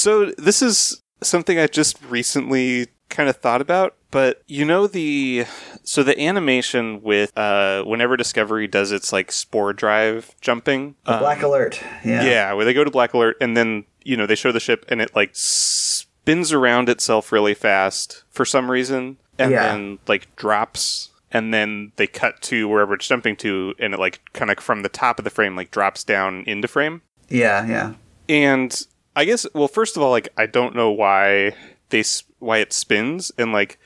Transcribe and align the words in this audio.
So 0.00 0.30
this 0.38 0.62
is 0.62 1.02
something 1.20 1.58
I 1.58 1.66
just 1.66 1.98
recently 2.08 2.86
kind 3.10 3.28
of 3.28 3.36
thought 3.36 3.60
about, 3.60 3.96
but 4.10 4.42
you 4.46 4.64
know 4.64 4.86
the 4.86 5.44
so 5.82 6.02
the 6.02 6.18
animation 6.18 7.02
with 7.02 7.36
uh 7.36 7.82
whenever 7.84 8.16
Discovery 8.16 8.66
does 8.66 8.92
its 8.92 9.12
like 9.12 9.30
spore 9.30 9.74
drive 9.74 10.34
jumping, 10.40 10.94
The 11.04 11.14
um, 11.14 11.18
Black 11.20 11.42
Alert. 11.42 11.82
Yeah. 12.02 12.24
yeah, 12.24 12.52
where 12.54 12.64
they 12.64 12.72
go 12.72 12.82
to 12.82 12.90
black 12.90 13.12
alert 13.12 13.36
and 13.42 13.54
then 13.54 13.84
you 14.02 14.16
know 14.16 14.24
they 14.24 14.36
show 14.36 14.52
the 14.52 14.58
ship 14.60 14.86
and 14.88 15.02
it 15.02 15.14
like 15.14 15.32
spins 15.34 16.50
around 16.50 16.88
itself 16.88 17.30
really 17.30 17.52
fast 17.52 18.24
for 18.30 18.46
some 18.46 18.70
reason 18.70 19.18
and 19.38 19.50
Yeah. 19.52 19.68
then 19.68 19.98
like 20.08 20.34
drops 20.36 21.10
and 21.30 21.52
then 21.52 21.92
they 21.96 22.06
cut 22.06 22.40
to 22.42 22.68
wherever 22.68 22.94
it's 22.94 23.06
jumping 23.06 23.36
to 23.36 23.74
and 23.78 23.92
it 23.92 24.00
like 24.00 24.20
kind 24.32 24.50
of 24.50 24.58
from 24.60 24.82
the 24.82 24.88
top 24.88 25.18
of 25.18 25.24
the 25.24 25.30
frame 25.30 25.56
like 25.56 25.70
drops 25.70 26.04
down 26.04 26.44
into 26.46 26.68
frame 26.68 27.02
Yeah, 27.28 27.66
yeah. 27.66 27.92
and 28.30 28.86
I 29.16 29.24
guess 29.24 29.46
well 29.54 29.68
first 29.68 29.96
of 29.96 30.02
all 30.02 30.10
like 30.10 30.28
I 30.36 30.46
don't 30.46 30.74
know 30.74 30.90
why 30.90 31.54
they 31.90 32.04
why 32.38 32.58
it 32.58 32.72
spins 32.72 33.32
and 33.38 33.52
like 33.52 33.78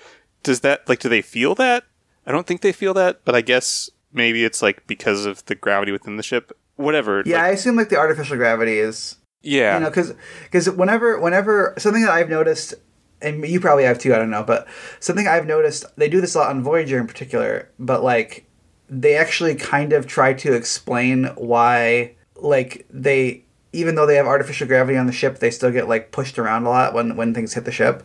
does 0.43 0.61
that 0.61 0.89
like 0.89 1.01
do 1.01 1.09
they 1.09 1.23
feel 1.23 1.55
that? 1.57 1.85
I 2.27 2.33
don't 2.33 2.47
think 2.47 2.61
they 2.63 2.73
feel 2.73 2.95
that, 2.95 3.21
but 3.25 3.35
I 3.35 3.41
guess 3.41 3.91
maybe 4.13 4.45
it's 4.45 4.63
like 4.63 4.87
because 4.87 5.27
of 5.27 5.45
the 5.47 5.55
gravity 5.55 5.93
within 5.93 6.17
the 6.17 6.23
ship. 6.23 6.53
Whatever. 6.77 7.23
Yeah, 7.25 7.37
like- 7.37 7.45
I 7.45 7.49
assume 7.51 7.77
like 7.77 7.89
the 7.89 7.97
artificial 7.97 8.37
gravity 8.37 8.79
is 8.79 9.17
yeah. 9.45 9.75
you 9.75 9.81
know 9.81 9.91
because 9.91 10.15
because 10.45 10.71
whenever 10.71 11.21
whenever 11.21 11.75
something 11.79 12.03
that 12.03 12.11
I've 12.11 12.29
noticed 12.29 12.75
and 13.23 13.47
you 13.47 13.61
probably 13.61 13.85
have 13.85 13.99
too 13.99 14.15
I 14.15 14.19
don't 14.19 14.31
know 14.31 14.43
but 14.43 14.67
something 15.01 15.29
I've 15.29 15.47
noticed 15.47 15.85
they 15.97 16.09
do 16.09 16.21
this 16.21 16.35
a 16.35 16.39
lot 16.39 16.51
on 16.51 16.63
Voyager 16.63 16.99
in 16.99 17.07
particular 17.07 17.71
but 17.79 18.03
like 18.03 18.47
they 18.89 19.17
actually 19.17 19.55
kind 19.55 19.93
of 19.93 20.07
try 20.07 20.35
to 20.35 20.53
explain 20.53 21.27
why 21.37 22.15
like 22.37 22.87
they 22.91 23.44
even 23.75 23.95
though 23.95 24.07
they 24.07 24.17
have 24.17 24.27
artificial 24.27 24.67
gravity 24.67 24.97
on 24.97 25.07
the 25.07 25.13
ship 25.13 25.39
they 25.39 25.51
still 25.51 25.71
get 25.71 25.89
like 25.89 26.13
pushed 26.13 26.39
around 26.39 26.65
a 26.65 26.69
lot 26.71 26.95
when 26.95 27.17
when 27.17 27.35
things 27.35 27.55
hit 27.55 27.65
the 27.65 27.73
ship 27.73 28.03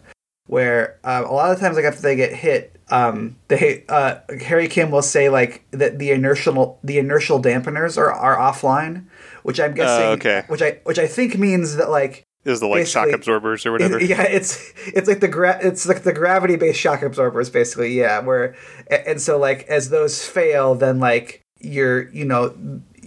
where 0.47 0.99
uh, 1.03 1.23
a 1.25 1.31
lot 1.31 1.51
of 1.51 1.59
times 1.59 1.75
like 1.75 1.85
after 1.85 2.01
they 2.01 2.15
get 2.15 2.33
hit 2.33 2.75
um 2.89 3.35
they 3.49 3.85
uh 3.87 4.15
harry 4.41 4.67
kim 4.67 4.89
will 4.89 5.01
say 5.01 5.29
like 5.29 5.63
that 5.71 5.99
the 5.99 6.11
inertial 6.11 6.79
the 6.83 6.97
inertial 6.97 7.41
dampeners 7.41 7.97
are 7.97 8.11
are 8.11 8.35
offline 8.35 9.05
which 9.43 9.59
i'm 9.59 9.73
guessing 9.73 10.07
okay. 10.07 10.43
which 10.47 10.61
i 10.61 10.79
which 10.83 10.97
i 10.97 11.05
think 11.05 11.37
means 11.37 11.75
that 11.75 11.89
like 11.89 12.25
is 12.45 12.59
the 12.61 12.67
like 12.67 12.87
shock 12.87 13.09
absorbers 13.09 13.65
or 13.65 13.71
whatever. 13.73 13.99
yeah, 14.03 14.23
it's 14.23 14.73
it's 14.87 15.07
like 15.07 15.19
the 15.19 15.27
gra- 15.27 15.59
it's 15.61 15.85
like 15.87 16.03
the 16.03 16.13
gravity 16.13 16.55
based 16.55 16.79
shock 16.79 17.01
absorbers, 17.01 17.49
basically. 17.49 17.93
Yeah, 17.93 18.19
where 18.19 18.55
and 18.89 19.21
so 19.21 19.37
like 19.37 19.63
as 19.63 19.89
those 19.89 20.25
fail, 20.25 20.73
then 20.75 20.99
like 20.99 21.43
you're 21.59 22.09
you 22.09 22.25
know 22.25 22.55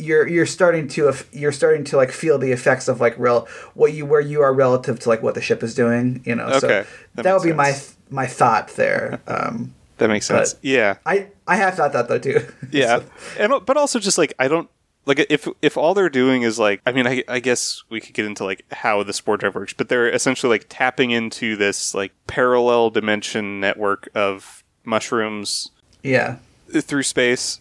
you're 0.03 0.27
you're 0.29 0.47
starting 0.47 0.89
to 0.89 1.13
you're 1.33 1.53
starting 1.53 1.85
to 1.85 1.97
like 1.97 2.11
feel 2.11 2.39
the 2.39 2.53
effects 2.53 2.89
of 2.89 3.01
like 3.01 3.19
real 3.19 3.47
what 3.75 3.93
you 3.93 4.05
where 4.05 4.21
you 4.21 4.43
are 4.43 4.53
relative 4.53 4.99
to 5.01 5.09
like 5.09 5.23
what 5.23 5.35
the 5.35 5.41
ship 5.41 5.63
is 5.63 5.75
doing. 5.75 6.23
You 6.25 6.35
know, 6.35 6.59
so 6.59 6.67
that, 6.69 6.87
that 7.15 7.33
would 7.35 7.43
be 7.43 7.53
makes 7.53 7.57
my 7.57 7.73
th- 7.73 7.91
my 8.11 8.27
thought 8.27 8.69
there. 8.77 9.21
Um, 9.29 9.75
That 9.99 10.09
makes 10.09 10.27
sense. 10.27 10.57
Yeah. 10.63 10.97
I 11.07 11.29
I 11.47 11.57
have 11.57 11.75
thought 11.75 11.93
that 11.93 12.09
though 12.09 12.19
too. 12.19 12.47
Yeah. 12.71 13.01
and 13.39 13.53
but 13.65 13.77
also 13.77 13.99
just 13.99 14.19
like 14.19 14.35
I 14.39 14.49
don't 14.49 14.69
like 15.07 15.27
if 15.31 15.49
if 15.63 15.77
all 15.77 15.95
they're 15.95 16.09
doing 16.09 16.43
is 16.43 16.59
like 16.59 16.81
I 16.87 16.93
mean 16.93 17.07
I 17.07 17.23
I 17.29 17.41
guess 17.41 17.83
we 17.89 18.01
could 18.01 18.15
get 18.15 18.27
into 18.27 18.45
like 18.45 18.65
how 18.73 19.03
the 19.03 19.13
spore 19.13 19.37
drive 19.37 19.55
works, 19.55 19.73
but 19.73 19.89
they're 19.89 20.09
essentially 20.09 20.51
like 20.51 20.67
tapping 20.69 21.11
into 21.11 21.57
this 21.57 21.95
like 21.95 22.13
parallel 22.27 22.91
dimension 22.91 23.61
network 23.61 24.09
of 24.15 24.63
mushrooms 24.85 25.71
yeah. 26.03 26.37
through 26.71 27.05
space. 27.05 27.61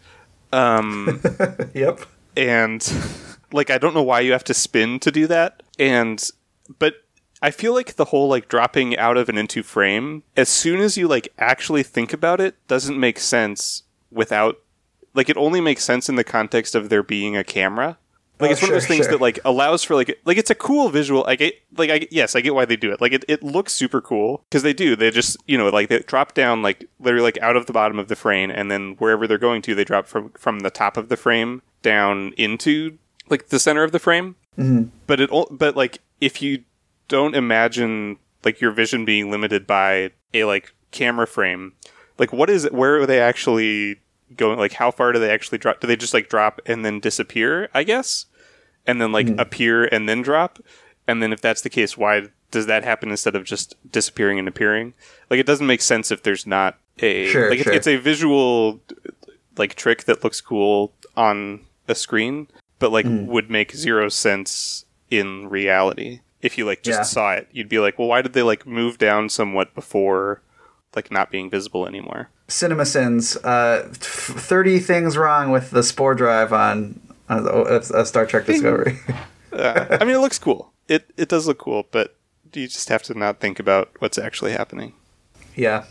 Um 0.52 1.22
Yep. 1.74 2.02
And 2.36 2.88
like 3.52 3.70
I 3.70 3.78
don't 3.78 3.94
know 3.94 4.04
why 4.04 4.22
you 4.22 4.32
have 4.32 4.44
to 4.46 4.54
spin 4.54 5.00
to 5.00 5.12
do 5.12 5.28
that. 5.28 5.64
And 5.80 6.24
but 6.80 6.96
I 7.42 7.52
feel 7.52 7.74
like 7.74 7.96
the 7.96 8.06
whole 8.06 8.30
like 8.30 8.48
dropping 8.48 8.98
out 8.98 9.18
of 9.18 9.30
and 9.30 9.38
into 9.38 9.64
frame, 9.64 10.24
as 10.38 10.50
soon 10.50 10.80
as 10.80 10.98
you 10.98 11.08
like 11.08 11.34
actually 11.38 11.84
think 11.84 12.14
about 12.14 12.40
it, 12.40 12.56
doesn't 12.68 13.00
make 13.00 13.20
sense 13.20 13.84
without 14.12 14.60
like 15.14 15.30
it 15.30 15.38
only 15.38 15.62
makes 15.62 15.84
sense 15.84 16.08
in 16.08 16.16
the 16.16 16.24
context 16.24 16.76
of 16.76 16.90
there 16.90 17.04
being 17.04 17.36
a 17.36 17.44
camera. 17.44 17.98
Like 18.42 18.50
Oh, 18.50 18.54
it's 18.54 18.62
one 18.62 18.72
of 18.72 18.76
those 18.76 18.88
things 18.88 19.06
sure. 19.06 19.14
that 19.14 19.22
like 19.22 19.40
allows 19.46 19.84
for 19.84 19.96
like 19.96 20.20
like 20.26 20.38
it's 20.38 20.50
a 20.50 20.56
cool 20.56 20.90
visual. 20.90 21.26
I 21.28 21.36
get 21.36 21.56
like 21.78 21.90
I 21.90 22.08
yes 22.12 22.36
I 22.36 22.42
get 22.42 22.56
why 22.56 22.66
they 22.66 22.76
do 22.76 22.92
it. 22.92 23.00
Like 23.02 23.14
it, 23.14 23.26
it 23.28 23.44
looks 23.44 23.74
super 23.74 24.02
cool 24.02 24.44
because 24.50 24.64
they 24.64 24.74
do. 24.74 24.96
They 24.96 25.12
just 25.12 25.38
you 25.48 25.58
know 25.58 25.70
like 25.70 25.90
they 25.90 26.00
drop 26.00 26.34
down 26.34 26.62
like 26.62 26.90
literally 27.00 27.24
like 27.24 27.38
out 27.42 27.56
of 27.56 27.66
the 27.66 27.74
bottom 27.74 28.00
of 28.00 28.08
the 28.08 28.16
frame 28.16 28.52
and 28.52 28.70
then 28.72 28.96
wherever 28.98 29.28
they're 29.28 29.38
going 29.38 29.62
to 29.64 29.76
they 29.76 29.84
drop 29.84 30.08
from 30.08 30.30
from 30.32 30.60
the 30.60 30.70
top 30.72 30.98
of 30.98 31.10
the 31.10 31.18
frame 31.18 31.62
down 31.82 32.34
into 32.38 32.98
like 33.30 33.50
the 33.50 33.60
center 33.60 33.84
of 33.84 33.92
the 33.92 34.00
frame. 34.00 34.36
Mm-hmm. 34.58 34.90
But 35.08 35.22
it 35.22 35.30
but 35.52 35.76
like 35.76 36.00
if 36.20 36.42
you 36.42 36.64
don't 37.08 37.36
imagine 37.36 38.18
like 38.44 38.62
your 38.62 38.72
vision 38.72 39.06
being 39.06 39.30
limited 39.30 39.68
by 39.68 40.12
a 40.34 40.46
like 40.46 40.74
camera 40.92 41.28
frame, 41.28 41.74
like 42.18 42.34
what 42.34 42.50
is 42.50 42.66
it? 42.66 42.74
Where 42.74 43.00
are 43.00 43.06
they 43.06 43.20
actually 43.20 44.00
going? 44.36 44.58
Like 44.60 44.74
how 44.74 44.92
far 44.92 45.12
do 45.12 45.20
they 45.20 45.32
actually 45.32 45.58
drop? 45.58 45.80
Do 45.80 45.88
they 45.88 45.96
just 45.96 46.14
like 46.14 46.30
drop 46.30 46.60
and 46.66 46.84
then 46.86 47.00
disappear? 47.00 47.70
I 47.74 47.84
guess 47.84 48.26
and 48.88 49.02
then 49.02 49.12
like 49.12 49.28
appear 49.38 49.86
and 49.86 50.08
then 50.10 50.22
drop 50.22 50.60
and 51.08 51.22
then 51.22 51.32
if 51.34 51.42
that's 51.42 51.62
the 51.62 51.70
case 51.70 51.98
why 51.98 52.28
does 52.52 52.66
that 52.66 52.84
happen 52.84 53.10
instead 53.12 53.36
of 53.36 53.44
just 53.44 53.76
disappearing 53.92 54.38
and 54.40 54.48
appearing 54.48 54.94
like 55.30 55.40
it 55.40 55.46
doesn't 55.46 55.68
make 55.68 55.82
sense 55.82 56.12
if 56.12 56.24
there's 56.24 56.46
not 56.48 56.78
a 57.00 57.28
Sure, 57.28 57.50
like 57.50 57.60
sure. 57.60 57.74
it's 57.74 57.88
a 57.88 57.96
visual 57.98 58.80
like 59.58 59.76
trick 59.76 60.04
that 60.06 60.24
looks 60.24 60.42
cool 60.42 60.94
on 61.16 61.62
a 61.88 61.96
screen 61.96 62.48
but 62.80 62.92
like 62.92 63.06
Hmm. 63.06 63.26
would 63.28 63.50
make 63.50 63.72
zero 63.76 64.10
sense 64.10 64.86
in 65.10 65.48
reality 65.50 66.22
if 66.42 66.58
you 66.58 66.66
like 66.66 66.82
just 66.84 67.00
Yeah. 67.00 67.04
saw 67.04 67.32
it 67.34 67.48
you'd 67.52 67.70
be 67.70 67.80
like 67.80 68.00
well 68.00 68.08
why 68.08 68.22
did 68.22 68.34
they 68.34 68.42
like 68.44 68.66
move 68.66 68.98
down 68.98 69.30
somewhat 69.30 69.74
before 69.76 70.42
like 70.96 71.12
not 71.12 71.32
being 71.32 71.50
visible 71.50 71.86
anymore 71.88 72.30
Cinema 72.48 72.86
Sins, 72.86 73.38
uh, 73.46 73.88
f- 73.92 73.98
30 74.02 74.80
things 74.80 75.16
wrong 75.16 75.52
with 75.52 75.72
the 75.72 75.84
spore 75.84 76.14
drive 76.14 76.52
on, 76.52 77.00
on 77.32 77.44
the- 77.44 77.52
uh, 77.52 78.04
Star 78.04 78.26
Trek 78.26 78.46
Discovery. 78.46 79.00
uh, 79.54 79.98
i 80.00 80.06
mean 80.06 80.16
it 80.16 80.20
looks 80.20 80.40
cool 80.40 80.72
it 80.88 81.10
it 81.18 81.30
does 81.30 81.48
look 81.48 81.58
cool 81.58 81.88
but 81.92 82.16
you 82.54 82.68
just 82.68 82.90
have 82.90 83.04
to 83.04 83.18
not 83.18 83.40
think 83.40 83.60
about 83.60 83.90
what's 84.00 84.18
actually 84.18 84.52
happening 84.52 84.94
yeah. 85.56 85.84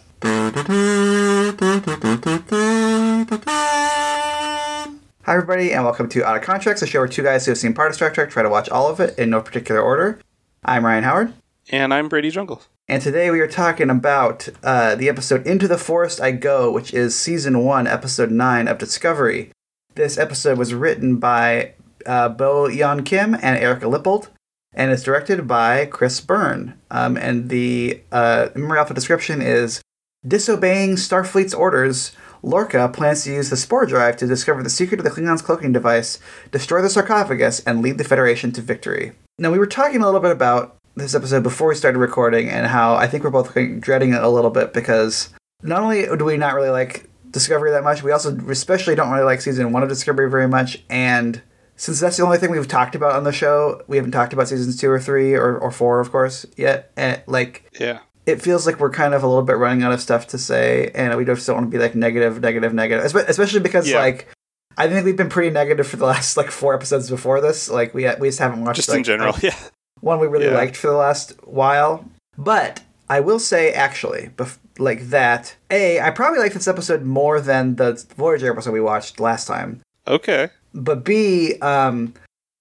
Hi, 5.22 5.34
everybody, 5.36 5.72
and 5.72 5.84
welcome 5.84 6.08
to 6.08 6.24
Out 6.24 6.36
of 6.36 6.42
Contracts, 6.42 6.80
a 6.82 6.86
show 6.86 7.00
where 7.00 7.08
two 7.08 7.22
guys 7.22 7.44
who 7.44 7.50
have 7.50 7.58
seen 7.58 7.74
part 7.74 7.90
of 7.90 7.94
Star 7.94 8.10
Trek 8.10 8.30
try 8.30 8.42
to 8.42 8.48
watch 8.48 8.68
all 8.70 8.88
of 8.88 9.00
it 9.00 9.18
in 9.18 9.30
no 9.30 9.40
particular 9.42 9.80
order. 9.80 10.18
I'm 10.64 10.84
Ryan 10.84 11.04
Howard, 11.04 11.34
and 11.70 11.92
i'm 11.94 12.08
brady 12.08 12.30
jungle 12.30 12.62
and 12.88 13.02
today 13.02 13.30
we 13.30 13.40
are 13.40 13.46
talking 13.46 13.88
about 13.90 14.48
uh, 14.64 14.94
the 14.96 15.08
episode 15.08 15.46
Into 15.46 15.68
the 15.68 15.78
Forest 15.78 16.20
I 16.20 16.32
Go, 16.32 16.72
which 16.72 16.92
is 16.92 17.14
season 17.16 17.64
one, 17.64 17.86
episode 17.86 18.30
nine 18.30 18.66
of 18.66 18.78
Discovery. 18.78 19.52
This 20.00 20.16
episode 20.16 20.56
was 20.56 20.72
written 20.72 21.16
by 21.16 21.74
uh, 22.06 22.30
Bo 22.30 22.68
Yeon 22.68 23.04
Kim 23.04 23.34
and 23.34 23.58
Erika 23.58 23.84
Lippoldt, 23.84 24.28
and 24.72 24.90
is 24.90 25.02
directed 25.02 25.46
by 25.46 25.84
Chris 25.84 26.22
Byrne. 26.22 26.80
Um, 26.90 27.18
and 27.18 27.50
the 27.50 28.00
uh, 28.10 28.48
memory 28.54 28.78
alpha 28.78 28.94
description 28.94 29.42
is 29.42 29.82
disobeying 30.26 30.96
Starfleet's 30.96 31.52
orders. 31.52 32.12
Lorca 32.42 32.88
plans 32.88 33.24
to 33.24 33.32
use 33.34 33.50
the 33.50 33.58
spore 33.58 33.84
drive 33.84 34.16
to 34.16 34.26
discover 34.26 34.62
the 34.62 34.70
secret 34.70 35.00
of 35.00 35.04
the 35.04 35.10
Klingons' 35.10 35.44
cloaking 35.44 35.74
device, 35.74 36.18
destroy 36.50 36.80
the 36.80 36.88
sarcophagus, 36.88 37.60
and 37.66 37.82
lead 37.82 37.98
the 37.98 38.04
Federation 38.04 38.52
to 38.52 38.62
victory. 38.62 39.12
Now, 39.38 39.52
we 39.52 39.58
were 39.58 39.66
talking 39.66 40.00
a 40.00 40.06
little 40.06 40.20
bit 40.20 40.32
about 40.32 40.78
this 40.94 41.14
episode 41.14 41.42
before 41.42 41.68
we 41.68 41.74
started 41.74 41.98
recording, 41.98 42.48
and 42.48 42.68
how 42.68 42.94
I 42.94 43.06
think 43.06 43.22
we're 43.22 43.28
both 43.28 43.52
dreading 43.80 44.14
it 44.14 44.22
a 44.22 44.30
little 44.30 44.50
bit 44.50 44.72
because 44.72 45.28
not 45.62 45.82
only 45.82 46.06
do 46.16 46.24
we 46.24 46.38
not 46.38 46.54
really 46.54 46.70
like 46.70 47.09
Discovery 47.30 47.70
that 47.70 47.84
much, 47.84 48.02
we 48.02 48.10
also 48.12 48.36
especially 48.48 48.94
don't 48.94 49.10
really 49.10 49.24
like 49.24 49.40
season 49.40 49.72
one 49.72 49.82
of 49.82 49.88
Discovery 49.88 50.28
very 50.30 50.48
much, 50.48 50.82
and 50.90 51.40
since 51.76 52.00
that's 52.00 52.16
the 52.16 52.22
only 52.24 52.38
thing 52.38 52.50
we've 52.50 52.68
talked 52.68 52.94
about 52.94 53.12
on 53.12 53.24
the 53.24 53.32
show, 53.32 53.82
we 53.86 53.96
haven't 53.96 54.12
talked 54.12 54.32
about 54.32 54.48
seasons 54.48 54.78
two 54.78 54.90
or 54.90 55.00
three 55.00 55.34
or, 55.34 55.56
or 55.58 55.70
four, 55.70 56.00
of 56.00 56.10
course, 56.12 56.44
yet. 56.56 56.92
And, 56.96 57.22
like, 57.26 57.70
yeah 57.80 58.00
it 58.26 58.40
feels 58.42 58.64
like 58.66 58.78
we're 58.78 58.90
kind 58.90 59.14
of 59.14 59.22
a 59.24 59.26
little 59.26 59.42
bit 59.42 59.56
running 59.56 59.82
out 59.82 59.92
of 59.92 60.00
stuff 60.00 60.26
to 60.28 60.38
say, 60.38 60.90
and 60.94 61.16
we 61.16 61.24
just 61.24 61.44
don't 61.46 61.56
want 61.56 61.66
to 61.66 61.76
be 61.76 61.82
like 61.82 61.94
negative, 61.96 62.40
negative, 62.40 62.72
negative. 62.74 63.04
Especially 63.04 63.60
because 63.60 63.88
Yeah. 63.88 63.98
like 63.98 64.28
I 64.76 64.88
think 64.88 65.04
we've 65.04 65.16
been 65.16 65.30
pretty 65.30 65.50
negative 65.50 65.86
for 65.86 65.96
the 65.96 66.04
last 66.06 66.36
like 66.36 66.50
four 66.50 66.74
episodes 66.74 67.10
before 67.10 67.40
this. 67.40 67.68
Like 67.70 67.92
we 67.94 68.08
we 68.20 68.28
just 68.28 68.38
haven't 68.38 68.62
watched 68.64 68.76
just 68.76 68.88
like, 68.90 68.98
in 68.98 69.04
general 69.04 69.34
a- 69.34 69.40
yeah 69.42 69.56
one 70.00 70.20
we 70.20 70.26
really 70.28 70.46
Yeah. 70.46 70.52
liked 70.54 70.76
for 70.76 70.86
the 70.88 70.96
last 70.96 71.32
while. 71.44 72.04
But 72.38 72.82
I 73.10 73.20
will 73.20 73.38
say 73.38 73.72
actually, 73.72 74.30
bef- 74.36 74.58
like 74.78 75.10
that. 75.10 75.56
A, 75.70 76.00
I 76.00 76.10
probably 76.10 76.38
like 76.38 76.54
this 76.54 76.68
episode 76.68 77.02
more 77.02 77.40
than 77.42 77.76
the 77.76 78.02
Voyager 78.16 78.50
episode 78.50 78.72
we 78.72 78.80
watched 78.80 79.20
last 79.20 79.46
time 79.46 79.82
okay 80.08 80.48
but 80.74 81.04
B, 81.04 81.54
um, 81.60 82.14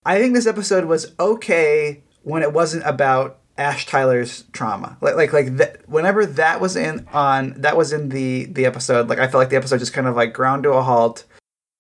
I 0.06 0.20
think 0.20 0.34
this 0.34 0.48
episode 0.48 0.86
was 0.86 1.14
okay 1.20 2.02
when 2.24 2.42
it 2.42 2.54
wasn't 2.54 2.86
about 2.86 3.38
Ash 3.58 3.86
Tyler's 3.86 4.46
trauma. 4.52 4.98
Like, 5.02 5.16
like, 5.16 5.34
like 5.34 5.58
that. 5.58 5.88
Whenever 5.88 6.26
that 6.26 6.62
was 6.62 6.76
in 6.76 7.08
on, 7.14 7.54
that 7.58 7.78
was 7.78 7.92
in 7.94 8.10
the 8.10 8.46
the 8.46 8.66
episode. 8.66 9.10
Like, 9.10 9.20
I 9.20 9.28
felt 9.28 9.42
like 9.42 9.50
the 9.50 9.58
episode 9.58 9.80
just 9.80 9.94
kind 9.94 10.08
of 10.08 10.16
like 10.16 10.34
ground 10.34 10.64
to 10.64 10.72
a 10.72 10.82
halt, 10.82 11.26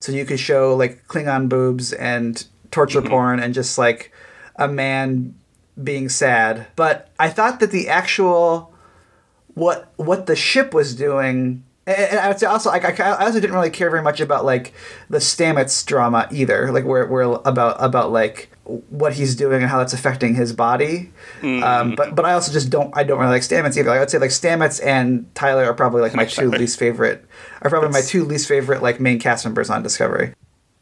so 0.02 0.12
you 0.12 0.26
could 0.26 0.40
show 0.40 0.76
like 0.76 1.08
Klingon 1.08 1.50
boobs 1.50 1.94
and 1.94 2.46
torture 2.72 3.02
porn 3.02 3.40
and 3.40 3.54
just 3.54 3.78
like 3.78 4.12
a 4.58 4.68
man 4.68 5.34
being 5.84 6.10
sad, 6.10 6.68
but 6.76 7.10
I 7.20 7.30
thought 7.30 7.60
that 7.60 7.72
the 7.72 7.90
actual 7.90 8.74
what 9.54 9.92
what 9.98 10.26
the 10.26 10.36
ship 10.36 10.74
was 10.74 10.96
doing. 10.96 11.64
And 11.86 12.20
I 12.20 12.28
would 12.28 12.40
say 12.40 12.46
also, 12.46 12.70
like, 12.70 13.00
I 13.00 13.26
also 13.26 13.40
didn't 13.40 13.56
really 13.56 13.72
care 13.72 13.90
very 13.90 14.04
much 14.04 14.22
about 14.22 14.46
like 14.46 14.74
the 15.10 15.18
Stamets 15.18 15.84
drama 15.84 16.28
either, 16.32 16.72
like 16.72 16.86
where 16.86 17.08
we're 17.08 17.40
about 17.46 17.78
about 17.80 18.12
like 18.12 18.52
what 18.90 19.14
he's 19.14 19.36
doing 19.36 19.64
and 19.64 19.72
how 19.72 19.80
that's 19.80 19.94
affecting 19.94 20.36
his 20.36 20.54
body. 20.54 21.12
Mm. 21.42 21.64
Um, 21.64 21.96
but 21.96 22.16
but 22.16 22.26
I 22.26 22.34
also 22.34 22.52
just 22.52 22.70
don't 22.70 22.96
I 22.96 23.04
don't 23.04 23.20
really 23.20 23.32
like 23.32 23.42
Stamets 23.42 23.76
either. 23.78 23.90
Like, 23.90 23.98
I 23.98 24.00
would 24.02 24.12
say 24.12 24.20
like 24.20 24.30
Stamets 24.30 24.86
and 24.86 25.34
Tyler 25.34 25.66
are 25.66 25.74
probably 25.74 26.02
like 26.02 26.14
my 26.14 26.26
two 26.26 26.50
least 26.50 26.78
favorite 26.78 27.26
are 27.62 27.70
probably 27.70 27.90
my 27.90 28.02
two 28.02 28.24
least 28.24 28.48
favorite 28.48 28.84
like 28.84 29.00
main 29.00 29.20
cast 29.20 29.46
members 29.46 29.70
on 29.70 29.82
Discovery. 29.82 30.34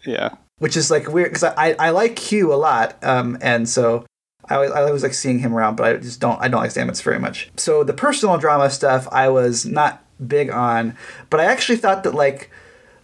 Yeah, 0.03 0.35
which 0.59 0.75
is 0.75 0.91
like 0.91 1.07
weird 1.07 1.29
because 1.29 1.43
I, 1.43 1.75
I 1.79 1.91
like 1.91 2.19
Hugh 2.19 2.53
a 2.53 2.55
lot, 2.55 3.01
um, 3.03 3.37
and 3.41 3.67
so 3.69 4.05
I 4.49 4.55
always, 4.55 4.71
I 4.71 4.83
always 4.83 5.03
like 5.03 5.13
seeing 5.13 5.39
him 5.39 5.53
around, 5.53 5.75
but 5.75 5.85
I 5.85 5.97
just 5.97 6.19
don't 6.19 6.41
I 6.41 6.47
don't 6.47 6.61
like 6.61 6.71
Stamets 6.71 7.01
very 7.01 7.19
much. 7.19 7.49
So 7.57 7.83
the 7.83 7.93
personal 7.93 8.37
drama 8.37 8.69
stuff 8.69 9.07
I 9.11 9.29
was 9.29 9.65
not 9.65 10.03
big 10.25 10.49
on, 10.49 10.95
but 11.29 11.39
I 11.39 11.45
actually 11.45 11.77
thought 11.77 12.03
that 12.03 12.15
like 12.15 12.49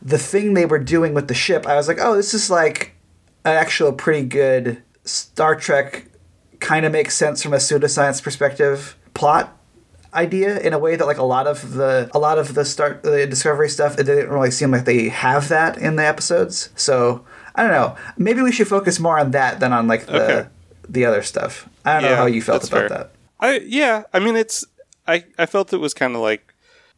the 0.01 0.17
thing 0.17 0.53
they 0.53 0.65
were 0.65 0.79
doing 0.79 1.13
with 1.13 1.27
the 1.27 1.33
ship, 1.33 1.65
I 1.65 1.75
was 1.75 1.87
like, 1.87 1.97
oh, 1.99 2.15
this 2.15 2.33
is 2.33 2.49
like 2.49 2.95
an 3.45 3.55
actual 3.55 3.93
pretty 3.93 4.27
good 4.27 4.81
Star 5.03 5.55
Trek 5.55 6.07
kind 6.59 6.85
of 6.85 6.91
makes 6.91 7.15
sense 7.15 7.43
from 7.43 7.53
a 7.53 7.57
pseudoscience 7.57 8.23
perspective 8.23 8.97
plot 9.13 9.57
idea 10.13 10.59
in 10.59 10.73
a 10.73 10.79
way 10.79 10.95
that 10.95 11.05
like 11.05 11.17
a 11.17 11.23
lot 11.23 11.47
of 11.47 11.73
the 11.73 12.09
a 12.13 12.19
lot 12.19 12.37
of 12.37 12.53
the 12.53 12.63
start 12.63 13.03
the 13.03 13.25
discovery 13.27 13.67
stuff 13.67 13.97
it 13.99 14.03
didn't 14.03 14.29
really 14.29 14.51
seem 14.51 14.71
like 14.71 14.85
they 14.85 15.09
have 15.09 15.49
that 15.49 15.77
in 15.77 15.95
the 15.95 16.05
episodes 16.05 16.69
so 16.75 17.25
i 17.55 17.63
don't 17.63 17.71
know 17.71 17.95
maybe 18.17 18.41
we 18.41 18.51
should 18.51 18.67
focus 18.67 18.99
more 18.99 19.19
on 19.19 19.31
that 19.31 19.59
than 19.59 19.73
on 19.73 19.87
like 19.87 20.05
the 20.05 20.39
okay. 20.41 20.49
The 20.87 21.05
other 21.05 21.21
stuff 21.21 21.69
i 21.85 21.93
don't 21.93 22.03
yeah, 22.03 22.09
know 22.09 22.15
how 22.15 22.25
you 22.25 22.41
felt 22.41 22.67
about 22.67 22.79
fair. 22.79 22.89
that 22.89 23.11
i 23.39 23.59
yeah 23.65 24.03
i 24.13 24.19
mean 24.19 24.35
it's 24.35 24.65
i 25.07 25.23
i 25.37 25.45
felt 25.45 25.73
it 25.73 25.77
was 25.77 25.93
kind 25.93 26.15
of 26.15 26.21
like 26.21 26.53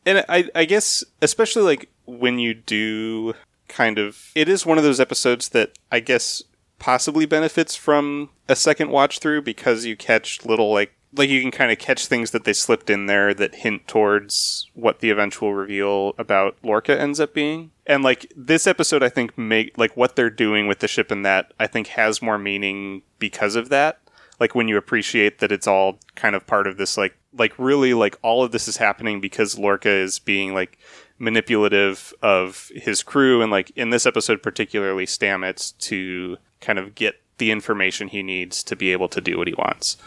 and 0.05 0.23
i 0.29 0.49
i 0.55 0.65
guess 0.65 1.03
especially 1.21 1.63
like 1.63 1.89
when 2.05 2.39
you 2.39 2.53
do 2.53 3.33
kind 3.67 3.97
of 3.97 4.31
it 4.35 4.47
is 4.47 4.65
one 4.65 4.77
of 4.77 4.83
those 4.83 4.99
episodes 4.99 5.49
that 5.49 5.77
i 5.91 5.99
guess 5.99 6.43
possibly 6.79 7.25
benefits 7.25 7.75
from 7.75 8.29
a 8.47 8.55
second 8.55 8.89
watch 8.89 9.19
through 9.19 9.41
because 9.41 9.85
you 9.85 9.95
catch 9.95 10.45
little 10.45 10.71
like 10.71 10.94
like 11.15 11.29
you 11.29 11.41
can 11.41 11.51
kind 11.51 11.71
of 11.71 11.77
catch 11.77 12.07
things 12.07 12.31
that 12.31 12.43
they 12.43 12.53
slipped 12.53 12.89
in 12.89 13.05
there 13.05 13.33
that 13.33 13.55
hint 13.55 13.87
towards 13.87 14.69
what 14.73 14.99
the 14.99 15.09
eventual 15.09 15.53
reveal 15.53 16.13
about 16.17 16.57
Lorca 16.63 16.99
ends 16.99 17.19
up 17.19 17.33
being. 17.33 17.71
And 17.85 18.03
like 18.03 18.31
this 18.35 18.67
episode 18.67 19.03
I 19.03 19.09
think 19.09 19.37
make 19.37 19.77
like 19.77 19.95
what 19.95 20.15
they're 20.15 20.29
doing 20.29 20.67
with 20.67 20.79
the 20.79 20.87
ship 20.87 21.11
and 21.11 21.25
that 21.25 21.53
I 21.59 21.67
think 21.67 21.87
has 21.87 22.21
more 22.21 22.37
meaning 22.37 23.03
because 23.19 23.55
of 23.55 23.69
that. 23.69 23.99
Like 24.39 24.55
when 24.55 24.67
you 24.67 24.77
appreciate 24.77 25.39
that 25.39 25.51
it's 25.51 25.67
all 25.67 25.99
kind 26.15 26.35
of 26.35 26.45
part 26.45 26.67
of 26.67 26.77
this 26.77 26.97
like 26.97 27.15
like 27.33 27.57
really 27.57 27.93
like 27.93 28.17
all 28.21 28.43
of 28.43 28.51
this 28.51 28.67
is 28.67 28.77
happening 28.77 29.21
because 29.21 29.57
Lorca 29.57 29.89
is 29.89 30.19
being 30.19 30.53
like 30.53 30.77
manipulative 31.17 32.13
of 32.21 32.69
his 32.75 33.01
crew 33.01 33.41
and 33.41 33.51
like 33.51 33.71
in 33.71 33.89
this 33.89 34.05
episode 34.05 34.43
particularly 34.43 35.05
Stamets 35.05 35.77
to 35.77 36.37
kind 36.59 36.77
of 36.79 36.95
get 36.95 37.21
the 37.37 37.51
information 37.51 38.07
he 38.07 38.23
needs 38.23 38.63
to 38.63 38.75
be 38.75 38.91
able 38.91 39.09
to 39.09 39.21
do 39.21 39.37
what 39.37 39.47
he 39.47 39.53
wants. 39.53 39.97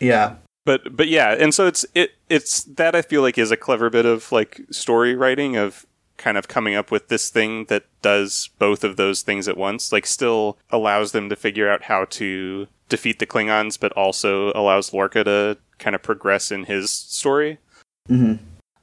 Yeah. 0.00 0.36
But 0.64 0.96
but 0.96 1.08
yeah, 1.08 1.32
and 1.32 1.52
so 1.52 1.66
it's 1.66 1.84
it 1.94 2.12
it's 2.28 2.64
that 2.64 2.94
I 2.94 3.02
feel 3.02 3.22
like 3.22 3.36
is 3.36 3.50
a 3.50 3.56
clever 3.56 3.90
bit 3.90 4.06
of 4.06 4.32
like 4.32 4.62
story 4.70 5.14
writing 5.14 5.56
of 5.56 5.86
kind 6.16 6.38
of 6.38 6.48
coming 6.48 6.74
up 6.74 6.90
with 6.90 7.08
this 7.08 7.28
thing 7.28 7.64
that 7.66 7.84
does 8.00 8.48
both 8.58 8.84
of 8.84 8.96
those 8.96 9.22
things 9.22 9.48
at 9.48 9.56
once. 9.56 9.92
Like 9.92 10.06
still 10.06 10.58
allows 10.70 11.12
them 11.12 11.28
to 11.28 11.36
figure 11.36 11.68
out 11.70 11.84
how 11.84 12.06
to 12.06 12.66
defeat 12.88 13.18
the 13.18 13.26
Klingons, 13.26 13.78
but 13.78 13.92
also 13.92 14.52
allows 14.52 14.92
Lorca 14.92 15.24
to 15.24 15.58
kind 15.78 15.94
of 15.94 16.02
progress 16.02 16.50
in 16.50 16.64
his 16.64 16.90
story. 16.90 17.58
hmm 18.06 18.34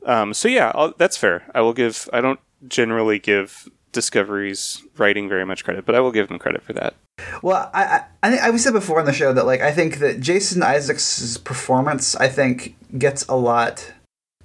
Um, 0.05 0.33
so 0.33 0.47
yeah, 0.47 0.71
I'll, 0.75 0.93
that's 0.97 1.17
fair. 1.17 1.43
I 1.55 1.61
will 1.61 1.73
give. 1.73 2.09
I 2.13 2.21
don't 2.21 2.39
generally 2.67 3.17
give 3.17 3.69
Discovery's 3.91 4.83
writing 4.97 5.27
very 5.27 5.45
much 5.45 5.63
credit, 5.63 5.85
but 5.85 5.95
I 5.95 5.99
will 5.99 6.11
give 6.11 6.27
them 6.27 6.39
credit 6.39 6.63
for 6.63 6.73
that. 6.73 6.95
Well, 7.41 7.69
I 7.73 8.03
I, 8.23 8.37
I, 8.37 8.49
I 8.49 8.57
said 8.57 8.73
before 8.73 8.99
on 8.99 9.05
the 9.05 9.13
show 9.13 9.33
that 9.33 9.45
like 9.45 9.61
I 9.61 9.71
think 9.71 9.99
that 9.99 10.19
Jason 10.19 10.63
Isaacs' 10.63 11.37
performance 11.37 12.15
I 12.15 12.27
think 12.27 12.75
gets 12.97 13.25
a 13.27 13.35
lot. 13.35 13.93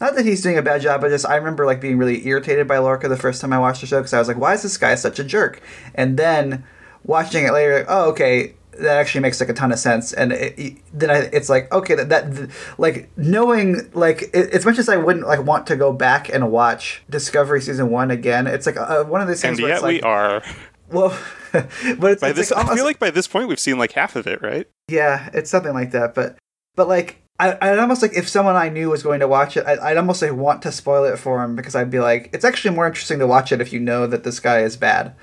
Not 0.01 0.15
that 0.17 0.27
he's 0.27 0.43
doing 0.43 0.59
a 0.59 0.63
bad 0.63 0.83
job, 0.83 1.01
but 1.01 1.09
just 1.09 1.27
I 1.27 1.37
remember 1.37 1.65
like 1.65 1.81
being 1.81 1.97
really 1.97 2.27
irritated 2.27 2.69
by 2.69 2.79
Lorca 2.79 3.09
the 3.09 3.17
first 3.17 3.41
time 3.41 3.53
I 3.53 3.59
watched 3.59 3.81
the 3.81 3.87
show 3.87 3.99
because 3.99 4.13
I 4.13 4.19
was 4.19 4.29
like, 4.29 4.37
why 4.37 4.53
is 4.53 4.63
this 4.63 4.77
guy 4.77 4.95
such 4.95 5.19
a 5.19 5.25
jerk? 5.25 5.63
And 5.95 6.19
then 6.19 6.65
watching 7.05 7.47
it 7.47 7.53
later, 7.53 7.79
like, 7.79 7.87
oh 7.89 8.11
okay, 8.11 8.55
that 8.79 8.99
actually 8.99 9.23
makes 9.23 9.41
like 9.41 9.49
a 9.49 9.55
ton 9.55 9.73
of 9.73 9.79
sense. 9.79 10.13
And 10.13 10.33
it, 10.33 10.77
then 10.93 11.11
I, 11.11 11.29
it's 11.33 11.49
like 11.49 11.73
okay, 11.73 11.95
that, 11.95 12.09
that 12.11 12.51
like 12.79 13.11
knowing 13.17 13.91
like 13.95 14.25
it, 14.35 14.51
as 14.51 14.65
much 14.65 14.79
as 14.79 14.89
I 14.89 14.97
wouldn't 14.97 15.27
like 15.27 15.45
want 15.45 15.67
to 15.69 15.77
go 15.77 15.93
back 15.93 16.29
and 16.29 16.51
watch 16.51 17.03
Discovery 17.09 17.61
season 17.61 17.91
one 17.91 18.11
again, 18.11 18.47
it's 18.47 18.67
like 18.67 18.77
uh, 18.77 19.05
one 19.05 19.21
of 19.21 19.29
those 19.29 19.41
things. 19.41 19.59
And 19.59 19.69
yet 19.69 19.83
like, 19.83 19.95
we 19.95 20.01
are. 20.03 20.43
Well, 20.91 21.19
but 21.99 22.13
it's, 22.13 22.21
by 22.21 22.29
it's 22.31 22.39
this, 22.39 22.51
like 22.51 22.59
almost, 22.59 22.73
I 22.73 22.77
feel 22.77 22.85
like 22.85 22.99
by 22.99 23.11
this 23.11 23.27
point 23.27 23.49
we've 23.49 23.61
seen 23.61 23.79
like 23.79 23.93
half 23.93 24.17
of 24.17 24.27
it, 24.27 24.43
right? 24.43 24.69
Yeah, 24.89 25.31
it's 25.33 25.51
something 25.51 25.73
like 25.73 25.93
that. 25.93 26.15
But 26.15 26.37
but 26.75 26.89
like 26.89 27.23
I, 27.39 27.57
I'd 27.61 27.79
almost 27.79 28.03
like 28.03 28.15
if 28.15 28.29
someone 28.29 28.57
I 28.57 28.69
knew 28.69 28.91
was 28.91 29.03
going 29.03 29.21
to 29.21 29.29
watch 29.29 29.57
it, 29.57 29.67
I, 29.67 29.91
would 29.91 29.99
almost 29.99 30.23
like 30.23 30.33
want 30.33 30.63
to 30.63 30.73
spoil 30.73 31.05
it 31.05 31.19
for 31.19 31.43
him 31.43 31.55
because 31.55 31.75
I'd 31.75 31.91
be 31.91 32.01
like, 32.01 32.31
it's 32.33 32.45
actually 32.45 32.75
more 32.75 32.87
interesting 32.87 33.19
to 33.19 33.27
watch 33.27 33.53
it 33.53 33.61
if 33.61 33.73
you 33.73 33.81
know 33.81 34.07
that 34.07 34.25
this 34.25 34.41
guy 34.41 34.61
is 34.61 34.77
bad, 34.77 35.15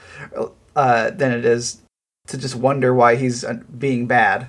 uh, 0.75 1.09
than 1.11 1.31
it 1.31 1.45
is 1.45 1.81
to 2.27 2.37
just 2.37 2.55
wonder 2.55 2.93
why 2.93 3.15
he's 3.15 3.43
uh, 3.43 3.59
being 3.77 4.05
bad. 4.05 4.47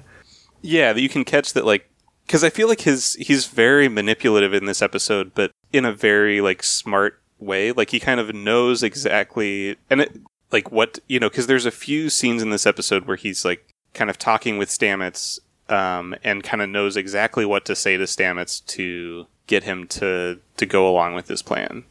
Yeah, 0.62 0.92
that 0.92 1.00
you 1.00 1.08
can 1.08 1.24
catch 1.24 1.52
that 1.54 1.64
like 1.64 1.88
because 2.26 2.44
I 2.44 2.50
feel 2.50 2.68
like 2.68 2.82
his 2.82 3.14
he's 3.14 3.46
very 3.46 3.88
manipulative 3.88 4.52
in 4.52 4.66
this 4.66 4.82
episode, 4.82 5.32
but 5.34 5.50
in 5.72 5.84
a 5.84 5.92
very 5.92 6.40
like 6.40 6.62
smart 6.62 7.20
way. 7.38 7.72
Like 7.72 7.90
he 7.90 8.00
kind 8.00 8.20
of 8.20 8.34
knows 8.34 8.82
exactly, 8.82 9.76
and 9.88 10.02
it 10.02 10.20
like 10.54 10.70
what 10.70 11.00
you 11.08 11.18
know 11.18 11.28
because 11.28 11.48
there's 11.48 11.66
a 11.66 11.70
few 11.72 12.08
scenes 12.08 12.40
in 12.40 12.50
this 12.50 12.64
episode 12.64 13.06
where 13.06 13.16
he's 13.16 13.44
like 13.44 13.68
kind 13.92 14.08
of 14.08 14.16
talking 14.16 14.56
with 14.56 14.68
Stamets 14.68 15.40
um, 15.68 16.14
and 16.22 16.44
kind 16.44 16.62
of 16.62 16.68
knows 16.70 16.96
exactly 16.96 17.44
what 17.44 17.64
to 17.64 17.74
say 17.74 17.96
to 17.96 18.04
Stamets 18.04 18.64
to 18.66 19.26
get 19.48 19.64
him 19.64 19.86
to 19.88 20.38
to 20.56 20.64
go 20.64 20.88
along 20.88 21.14
with 21.14 21.26
his 21.26 21.42
plan, 21.42 21.84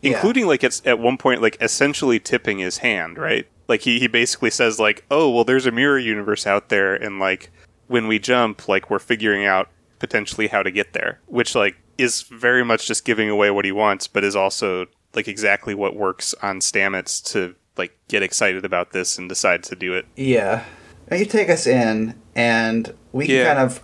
yeah. 0.00 0.12
including 0.12 0.46
like 0.46 0.64
it's 0.64 0.80
at 0.86 0.98
one 0.98 1.18
point 1.18 1.42
like 1.42 1.58
essentially 1.60 2.18
tipping 2.18 2.58
his 2.58 2.78
hand, 2.78 3.18
right? 3.18 3.46
Like 3.68 3.82
he 3.82 3.98
he 3.98 4.06
basically 4.06 4.50
says 4.50 4.80
like, 4.80 5.04
"Oh, 5.10 5.30
well, 5.30 5.44
there's 5.44 5.66
a 5.66 5.70
mirror 5.70 5.98
universe 5.98 6.46
out 6.46 6.70
there, 6.70 6.94
and 6.94 7.18
like 7.18 7.50
when 7.86 8.08
we 8.08 8.18
jump, 8.18 8.66
like 8.66 8.88
we're 8.88 8.98
figuring 8.98 9.44
out 9.44 9.68
potentially 9.98 10.48
how 10.48 10.62
to 10.62 10.70
get 10.70 10.94
there," 10.94 11.20
which 11.26 11.54
like 11.54 11.76
is 11.98 12.22
very 12.22 12.64
much 12.64 12.86
just 12.86 13.04
giving 13.04 13.28
away 13.28 13.50
what 13.50 13.66
he 13.66 13.72
wants, 13.72 14.06
but 14.06 14.24
is 14.24 14.36
also 14.36 14.86
like 15.14 15.28
exactly 15.28 15.74
what 15.74 15.94
works 15.94 16.34
on 16.42 16.60
Stamets 16.60 17.22
to 17.32 17.54
like 17.76 17.96
get 18.08 18.22
excited 18.22 18.64
about 18.64 18.92
this 18.92 19.18
and 19.18 19.28
decide 19.28 19.62
to 19.64 19.76
do 19.76 19.94
it. 19.94 20.06
Yeah. 20.16 20.64
And 21.08 21.20
you 21.20 21.26
take 21.26 21.50
us 21.50 21.66
in 21.66 22.20
and 22.34 22.94
we 23.12 23.26
can 23.26 23.36
yeah. 23.36 23.54
kind 23.54 23.58
of 23.58 23.82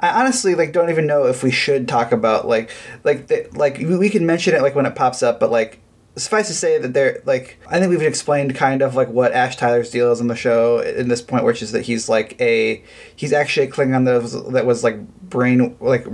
I 0.00 0.20
honestly 0.20 0.54
like 0.54 0.72
don't 0.72 0.90
even 0.90 1.06
know 1.06 1.26
if 1.26 1.42
we 1.42 1.50
should 1.50 1.88
talk 1.88 2.12
about 2.12 2.46
like 2.46 2.70
like 3.02 3.26
the, 3.26 3.48
like 3.52 3.78
we 3.78 4.08
can 4.08 4.26
mention 4.26 4.54
it 4.54 4.62
like 4.62 4.74
when 4.74 4.86
it 4.86 4.94
pops 4.94 5.22
up 5.22 5.40
but 5.40 5.50
like 5.50 5.80
suffice 6.16 6.46
to 6.46 6.54
say 6.54 6.78
that 6.78 6.94
they're 6.94 7.20
like 7.24 7.58
I 7.66 7.78
think 7.78 7.90
we've 7.90 8.02
explained 8.02 8.54
kind 8.54 8.82
of 8.82 8.94
like 8.94 9.08
what 9.08 9.32
Ash 9.32 9.56
Tyler's 9.56 9.90
deal 9.90 10.12
is 10.12 10.20
on 10.20 10.28
the 10.28 10.36
show 10.36 10.78
in 10.78 11.08
this 11.08 11.22
point 11.22 11.44
which 11.44 11.62
is 11.62 11.72
that 11.72 11.82
he's 11.82 12.08
like 12.08 12.40
a 12.40 12.82
he's 13.16 13.32
actually 13.32 13.66
a 13.66 13.70
Klingon 13.70 14.04
that 14.04 14.22
was 14.22 14.44
that 14.52 14.66
was 14.66 14.84
like 14.84 15.06
brain 15.22 15.76
like 15.80 16.06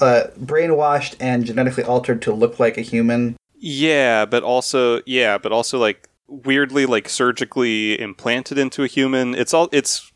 uh 0.00 0.24
brainwashed 0.40 1.16
and 1.20 1.44
genetically 1.44 1.84
altered 1.84 2.22
to 2.22 2.32
look 2.32 2.60
like 2.60 2.78
a 2.78 2.82
human. 2.82 3.36
Yeah, 3.60 4.24
but 4.24 4.44
also 4.44 5.02
yeah, 5.04 5.36
but 5.38 5.50
also 5.50 5.78
like 5.78 6.07
weirdly 6.28 6.86
like 6.86 7.08
surgically 7.08 8.00
implanted 8.00 8.58
into 8.58 8.84
a 8.84 8.86
human. 8.86 9.34
It's 9.34 9.52
all 9.52 9.68
it's 9.72 10.12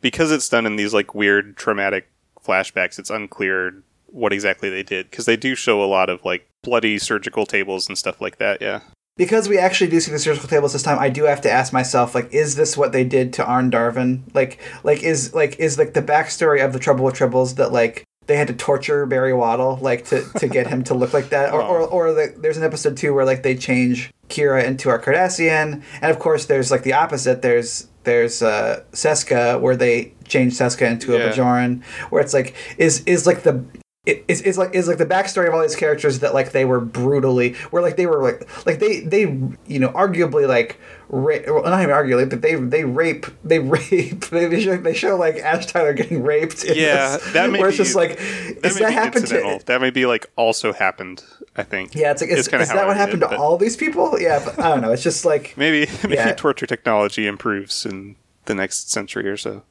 because 0.00 0.32
it's 0.32 0.48
done 0.48 0.66
in 0.66 0.76
these 0.76 0.92
like 0.94 1.14
weird 1.14 1.56
traumatic 1.56 2.10
flashbacks. 2.44 2.98
It's 2.98 3.10
unclear 3.10 3.82
what 4.06 4.32
exactly 4.32 4.70
they 4.70 4.82
did 4.82 5.10
because 5.10 5.26
they 5.26 5.36
do 5.36 5.54
show 5.54 5.82
a 5.82 5.86
lot 5.86 6.08
of 6.08 6.24
like 6.24 6.48
bloody 6.62 6.98
surgical 6.98 7.46
tables 7.46 7.88
and 7.88 7.96
stuff 7.98 8.20
like 8.20 8.38
that. 8.38 8.60
Yeah. 8.60 8.80
Because 9.16 9.48
we 9.48 9.58
actually 9.58 9.90
do 9.90 10.00
see 10.00 10.10
the 10.10 10.18
surgical 10.18 10.48
tables 10.48 10.72
this 10.72 10.82
time, 10.82 10.98
I 10.98 11.08
do 11.08 11.22
have 11.24 11.40
to 11.42 11.50
ask 11.50 11.72
myself, 11.72 12.16
like, 12.16 12.34
is 12.34 12.56
this 12.56 12.76
what 12.76 12.90
they 12.90 13.04
did 13.04 13.32
to 13.34 13.46
Arne 13.46 13.70
Darvin? 13.70 14.22
Like, 14.34 14.58
like 14.82 15.04
is 15.04 15.32
like 15.34 15.56
is 15.60 15.78
like 15.78 15.94
the 15.94 16.02
backstory 16.02 16.64
of 16.64 16.72
the 16.72 16.80
Trouble 16.80 17.04
with 17.04 17.14
Tribbles 17.14 17.54
that 17.56 17.70
like 17.70 18.04
they 18.26 18.36
had 18.36 18.48
to 18.48 18.54
torture 18.54 19.06
Barry 19.06 19.32
Waddle 19.32 19.78
like 19.82 20.06
to, 20.06 20.24
to 20.38 20.48
get 20.48 20.66
him 20.66 20.82
to 20.84 20.94
look 20.94 21.12
like 21.12 21.30
that, 21.30 21.52
or 21.52 21.62
or, 21.62 21.80
or 21.80 22.12
the, 22.12 22.34
there's 22.36 22.56
an 22.56 22.62
episode 22.62 22.96
too 22.96 23.14
where 23.14 23.24
like 23.24 23.42
they 23.42 23.54
change 23.54 24.12
Kira 24.28 24.64
into 24.64 24.90
a 24.90 24.98
Cardassian, 24.98 25.82
and 26.00 26.10
of 26.10 26.18
course 26.18 26.46
there's 26.46 26.70
like 26.70 26.82
the 26.82 26.92
opposite. 26.92 27.42
There's 27.42 27.88
there's 28.04 28.42
uh, 28.42 28.84
Seska 28.92 29.60
where 29.60 29.76
they 29.76 30.14
change 30.26 30.54
Seska 30.54 30.90
into 30.90 31.14
a 31.14 31.18
yeah. 31.18 31.28
Bajoran, 31.30 31.82
where 32.10 32.22
it's 32.22 32.34
like 32.34 32.54
is 32.78 33.02
is 33.04 33.26
like 33.26 33.42
the 33.42 33.64
it, 34.06 34.22
it's, 34.28 34.42
it's 34.42 34.58
like 34.58 34.70
it's 34.74 34.86
like 34.86 34.98
the 34.98 35.06
backstory 35.06 35.48
of 35.48 35.54
all 35.54 35.62
these 35.62 35.76
characters 35.76 36.18
that 36.18 36.34
like 36.34 36.52
they 36.52 36.64
were 36.66 36.80
brutally 36.80 37.54
where 37.70 37.82
like 37.82 37.96
they 37.96 38.04
were 38.06 38.22
like 38.22 38.66
like 38.66 38.78
they 38.78 39.00
they 39.00 39.20
you 39.66 39.78
know 39.78 39.88
arguably 39.90 40.46
like 40.46 40.78
ra- 41.08 41.38
well, 41.46 41.62
not 41.62 41.80
even 41.82 41.94
arguably 41.94 42.28
but 42.28 42.42
they 42.42 42.54
they 42.54 42.84
rape 42.84 43.24
they 43.42 43.58
rape 43.60 44.26
they 44.26 44.60
show, 44.60 44.76
they 44.76 44.92
show 44.92 45.16
like 45.16 45.36
Ash 45.36 45.64
Tyler 45.64 45.94
getting 45.94 46.22
raped 46.22 46.64
Yeah, 46.64 47.16
this, 47.16 47.32
that 47.32 47.50
may 47.50 47.60
where 47.60 47.68
it's 47.70 47.78
be- 47.78 47.84
just 47.84 47.96
like 47.96 48.18
That 48.18 48.64
is 48.66 48.74
may 48.74 48.80
that 48.80 48.88
be 48.88 48.94
happened 48.94 49.22
incidental. 49.24 49.58
to 49.60 49.66
That 49.66 49.80
may 49.80 49.90
be 49.90 50.04
like 50.04 50.26
also 50.36 50.72
happened. 50.74 51.24
I 51.56 51.62
think. 51.62 51.94
yeah 51.94 52.10
it's 52.10 52.20
like 52.20 52.30
is, 52.30 52.46
kinda 52.48 52.64
is 52.64 52.68
that 52.70 52.86
what 52.86 52.96
happened 52.98 53.22
it, 53.22 53.28
to 53.28 53.38
all 53.38 53.56
these 53.56 53.76
people 53.76 54.20
yeah 54.20 54.42
but 54.44 54.58
I 54.58 54.68
don't 54.68 54.82
know 54.82 54.92
it's 54.92 55.02
just 55.02 55.24
like 55.24 55.54
Maybe 55.56 55.90
maybe 56.02 56.16
Yeah. 56.16 56.34
torture 56.34 56.66
technology 56.66 57.26
improves 57.26 57.86
in 57.86 58.16
the 58.44 58.54
next 58.54 58.90
century 58.90 59.26
or 59.28 59.38
so. 59.38 59.62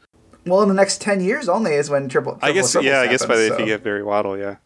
Well 0.46 0.62
in 0.62 0.68
the 0.68 0.76
next 0.76 1.02
10 1.02 1.22
years 1.22 1.48
only 1.48 1.74
is 1.74 1.90
when 1.90 2.10
triple, 2.10 2.38
I 2.42 2.52
guess 2.52 2.72
Troubles 2.72 2.88
yeah. 2.88 3.02
I 3.02 3.08
guess 3.08 3.26
by 3.26 3.36
the 3.36 3.44
happens, 3.44 3.60
if 3.62 3.68
you 3.68 3.74
get 3.74 3.84
Barry 3.84 4.04
Waddle, 4.04 4.38
yeah. 4.38 4.58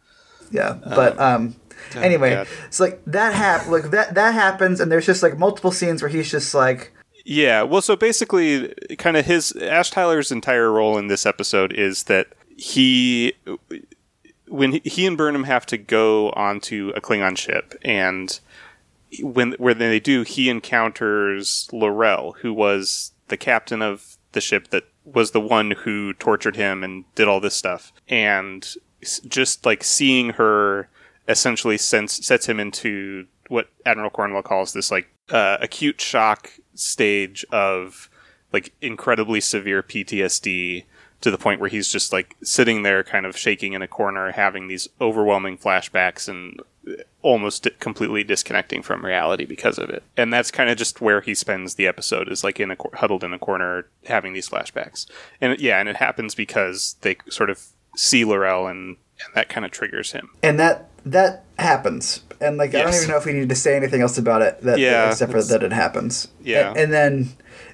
yeah 0.51 0.77
but 0.83 1.19
um 1.19 1.55
anyway 1.95 2.31
God. 2.31 2.47
it's 2.65 2.79
like 2.79 3.01
that 3.05 3.33
hap- 3.33 3.67
like 3.67 3.91
that 3.91 4.15
that 4.15 4.33
happens 4.33 4.79
and 4.79 4.91
there's 4.91 5.05
just 5.05 5.21
like 5.21 5.37
multiple 5.37 5.71
scenes 5.71 6.01
where 6.01 6.09
he's 6.09 6.29
just 6.31 6.53
like 6.53 6.93
Yeah, 7.29 7.63
well, 7.63 7.81
so 7.81 7.97
basically, 7.97 8.73
kind 8.97 9.17
of 9.17 9.25
his 9.25 9.51
Ash 9.57 9.91
Tyler's 9.91 10.31
entire 10.31 10.71
role 10.71 10.97
in 10.97 11.07
this 11.07 11.25
episode 11.25 11.73
is 11.73 12.03
that 12.03 12.27
he, 12.55 13.33
when 14.47 14.71
he, 14.71 14.81
he 14.85 15.05
and 15.05 15.17
Burnham 15.17 15.43
have 15.43 15.65
to 15.65 15.77
go 15.77 16.29
onto 16.31 16.93
a 16.95 17.01
Klingon 17.01 17.37
ship, 17.37 17.75
and 17.83 18.39
when 19.21 19.53
when 19.59 19.77
they 19.77 19.99
do, 19.99 20.23
he 20.23 20.49
encounters 20.49 21.67
L'Rell, 21.73 22.35
who 22.41 22.53
was 22.53 23.11
the 23.27 23.35
captain 23.35 23.81
of 23.81 24.15
the 24.31 24.39
ship 24.39 24.69
that 24.69 24.85
was 25.13 25.31
the 25.31 25.41
one 25.41 25.71
who 25.71 26.13
tortured 26.13 26.55
him 26.55 26.83
and 26.83 27.05
did 27.15 27.27
all 27.27 27.39
this 27.39 27.55
stuff, 27.55 27.93
and 28.07 28.67
just 29.27 29.65
like 29.65 29.83
seeing 29.83 30.31
her 30.31 30.89
essentially 31.27 31.77
sets 31.77 32.47
him 32.47 32.59
into 32.59 33.27
what 33.49 33.69
Admiral 33.85 34.09
Cornwell 34.09 34.43
calls 34.43 34.73
this 34.73 34.91
like 34.91 35.07
uh, 35.29 35.57
acute 35.61 35.99
shock 36.01 36.51
stage 36.73 37.45
of 37.51 38.09
like 38.53 38.73
incredibly 38.81 39.41
severe 39.41 39.83
PTSD 39.83 40.85
to 41.21 41.31
the 41.31 41.37
point 41.37 41.59
where 41.59 41.69
he's 41.69 41.89
just 41.91 42.13
like 42.13 42.35
sitting 42.43 42.83
there 42.83 43.03
kind 43.03 43.25
of 43.25 43.37
shaking 43.37 43.73
in 43.73 43.81
a 43.81 43.87
corner 43.87 44.31
having 44.31 44.67
these 44.67 44.87
overwhelming 45.01 45.57
flashbacks 45.57 46.27
and 46.29 46.59
almost 47.21 47.67
completely 47.79 48.23
disconnecting 48.23 48.81
from 48.81 49.03
reality 49.05 49.43
because 49.45 49.77
of 49.77 49.89
it. 49.89 50.03
And 50.15 50.31
that's 50.31 50.51
kind 50.51 50.69
of 50.69 50.77
just 50.77 51.01
where 51.01 51.19
he 51.21 51.33
spends 51.35 51.75
the 51.75 51.87
episode 51.87 52.31
is 52.31 52.43
like 52.43 52.59
in 52.59 52.71
a 52.71 52.77
huddled 52.93 53.23
in 53.23 53.33
a 53.33 53.39
corner 53.39 53.87
having 54.05 54.33
these 54.33 54.47
flashbacks. 54.47 55.05
And 55.41 55.59
yeah, 55.59 55.79
and 55.79 55.89
it 55.89 55.97
happens 55.97 56.35
because 56.35 56.95
they 57.01 57.17
sort 57.29 57.49
of 57.49 57.65
see 57.95 58.23
L'Rell 58.23 58.67
and, 58.67 58.97
and 59.25 59.33
that 59.35 59.49
kind 59.49 59.65
of 59.65 59.71
triggers 59.71 60.11
him. 60.11 60.29
and 60.43 60.59
that 60.59 60.89
that 61.05 61.45
happens 61.57 62.21
and 62.41 62.57
like 62.57 62.75
i 62.75 62.81
don't 62.81 62.93
even 62.93 63.07
know 63.07 63.15
if 63.15 63.25
we 63.25 63.31
need 63.31 63.47
to 63.47 63.55
say 63.55 63.77
anything 63.77 64.01
else 64.01 64.17
about 64.17 64.41
it 64.41 64.59
that 64.61 64.77
Yeah, 64.77 65.09
except 65.09 65.31
for 65.31 65.41
that 65.41 65.63
it 65.63 65.71
happens 65.71 66.27
Yeah. 66.41 66.69
and, 66.71 66.77
and 66.77 66.93
then 66.93 67.29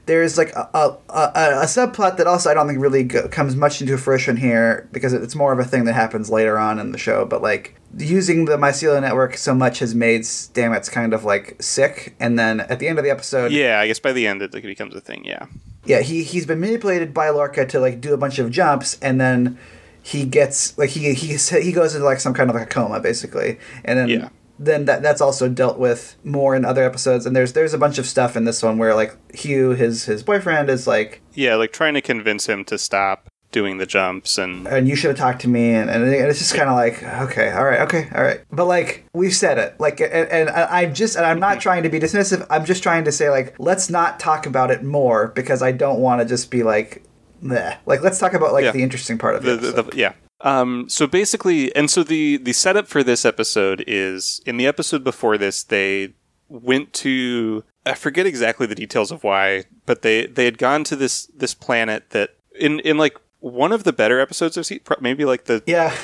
there's 0.05 0.37
like 0.37 0.51
a, 0.51 0.69
a, 0.73 0.97
a, 1.09 1.31
a 1.61 1.65
subplot 1.65 2.17
that 2.17 2.27
also 2.27 2.49
i 2.49 2.53
don't 2.53 2.67
think 2.67 2.79
really 2.79 3.03
go, 3.03 3.27
comes 3.27 3.55
much 3.55 3.81
into 3.81 3.97
fruition 3.97 4.35
here 4.37 4.87
because 4.91 5.13
it's 5.13 5.35
more 5.35 5.53
of 5.53 5.59
a 5.59 5.63
thing 5.63 5.85
that 5.85 5.93
happens 5.93 6.29
later 6.29 6.57
on 6.57 6.79
in 6.79 6.91
the 6.91 6.97
show 6.97 7.25
but 7.25 7.41
like 7.41 7.75
using 7.97 8.45
the 8.45 8.57
mycelial 8.57 8.99
network 8.99 9.37
so 9.37 9.53
much 9.53 9.79
has 9.79 9.93
made 9.93 10.21
stamets 10.21 10.91
kind 10.91 11.13
of 11.13 11.23
like 11.23 11.55
sick 11.61 12.15
and 12.19 12.37
then 12.39 12.61
at 12.61 12.79
the 12.79 12.87
end 12.87 12.97
of 12.97 13.05
the 13.05 13.11
episode 13.11 13.51
Yeah, 13.51 13.79
I 13.79 13.87
guess 13.87 13.99
by 13.99 14.13
the 14.13 14.25
end 14.25 14.41
it 14.41 14.53
like, 14.53 14.63
becomes 14.63 14.95
a 14.95 15.01
thing, 15.01 15.23
yeah. 15.25 15.45
yeah, 15.85 16.01
he 16.01 16.23
he's 16.23 16.45
been 16.45 16.59
manipulated 16.59 17.13
by 17.13 17.29
Lorca 17.29 17.65
to 17.67 17.79
like 17.79 18.01
do 18.01 18.13
a 18.13 18.17
bunch 18.17 18.39
of 18.39 18.49
jumps, 18.49 18.97
and 19.01 19.21
then 19.21 19.59
he 20.01 20.25
gets 20.25 20.75
like 20.77 20.89
he 20.89 21.13
he 21.13 21.37
he 21.37 21.71
goes 21.71 21.93
into 21.93 22.05
like 22.05 22.19
some 22.19 22.33
kind 22.33 22.49
of 22.49 22.55
like 22.55 22.65
a 22.65 22.69
coma 22.69 22.99
basically, 22.99 23.59
and 23.85 23.99
then 23.99 24.09
Yeah. 24.09 24.29
Then 24.59 24.85
that 24.85 25.01
that's 25.01 25.21
also 25.21 25.49
dealt 25.49 25.77
with 25.79 26.15
more 26.23 26.55
in 26.55 26.63
other 26.65 26.83
episodes, 26.83 27.25
and 27.25 27.35
there's 27.35 27.53
there's 27.53 27.73
a 27.73 27.77
bunch 27.77 27.97
of 27.97 28.05
stuff 28.05 28.35
in 28.37 28.45
this 28.45 28.61
one 28.63 28.77
where 28.77 28.93
like 28.95 29.15
Hugh 29.35 29.71
his 29.71 30.05
his 30.05 30.23
boyfriend 30.23 30.69
is 30.69 30.87
like, 30.87 31.21
Yeah, 31.33 31.55
like 31.55 31.71
trying 31.73 31.95
to 31.95 32.01
convince 32.01 32.47
him 32.47 32.63
to 32.65 32.77
stop 32.77 33.27
doing 33.51 33.77
the 33.77 33.85
jumps 33.85 34.39
and 34.39 34.67
and 34.67 34.87
you 34.87 34.95
should 34.95 35.09
have 35.09 35.17
talked 35.17 35.41
to 35.41 35.47
me, 35.47 35.73
and, 35.75 35.89
and 35.89 36.03
it's 36.05 36.39
just 36.39 36.55
kind 36.55 36.69
of 36.69 36.75
like 36.75 37.03
okay, 37.03 37.51
all 37.51 37.63
right, 37.65 37.81
okay, 37.81 38.07
all 38.15 38.23
right, 38.23 38.41
but 38.51 38.65
like 38.65 39.05
we've 39.13 39.35
said 39.35 39.57
it, 39.57 39.79
like 39.79 39.99
and, 39.99 40.11
and 40.11 40.49
I- 40.49 40.81
I'm 40.81 40.93
just 40.93 41.15
and 41.15 41.25
I'm 41.25 41.39
not 41.39 41.57
mhm. 41.57 41.61
trying 41.61 41.83
to 41.83 41.89
be 41.89 41.99
dismissive, 41.99 42.45
I'm 42.49 42.65
just 42.65 42.81
trying 42.83 43.03
to 43.05 43.11
say 43.11 43.29
like 43.29 43.55
let's 43.59 43.89
not 43.89 44.19
talk 44.19 44.45
about 44.45 44.71
it 44.71 44.83
more 44.83 45.27
because 45.29 45.61
I 45.61 45.71
don't 45.71 45.99
want 45.99 46.21
to 46.21 46.25
just 46.25 46.49
be 46.51 46.63
like. 46.63 47.03
Meh. 47.41 47.75
Like 47.85 48.01
let's 48.01 48.19
talk 48.19 48.33
about 48.33 48.53
like 48.53 48.63
Yeah. 48.63 48.71
the 48.71 48.81
interesting 48.83 49.17
part 49.17 49.35
of 49.35 49.45
it. 49.45 49.95
yeah. 49.95 50.13
Um, 50.43 50.87
so 50.89 51.07
basically, 51.07 51.73
and 51.75 51.89
so 51.89 52.03
the 52.03 52.37
the 52.37 52.53
setup 52.53 52.87
for 52.87 53.03
this 53.03 53.25
episode 53.25 53.83
is 53.87 54.41
in 54.45 54.57
the 54.57 54.67
episode 54.67 55.03
before 55.03 55.37
this, 55.37 55.63
they 55.63 56.13
went 56.49 56.93
to 56.93 57.63
I 57.85 57.93
forget 57.95 58.25
exactly 58.25 58.67
the 58.67 58.75
details 58.75 59.11
of 59.11 59.23
why, 59.23 59.63
but 59.85 60.01
they 60.01 60.25
they 60.27 60.45
had 60.45 60.57
gone 60.57 60.83
to 60.85 60.95
this 60.95 61.27
this 61.35 61.53
planet 61.53 62.09
that 62.11 62.35
in 62.59 62.79
in 62.81 62.97
like 62.97 63.17
one 63.39 63.71
of 63.71 63.83
the 63.85 63.93
better 63.93 64.19
episodes 64.19 64.55
of 64.57 64.65
se- 64.65 64.79
pro- 64.79 64.97
maybe 65.01 65.25
like 65.25 65.45
the 65.45 65.63
Yeah. 65.65 65.95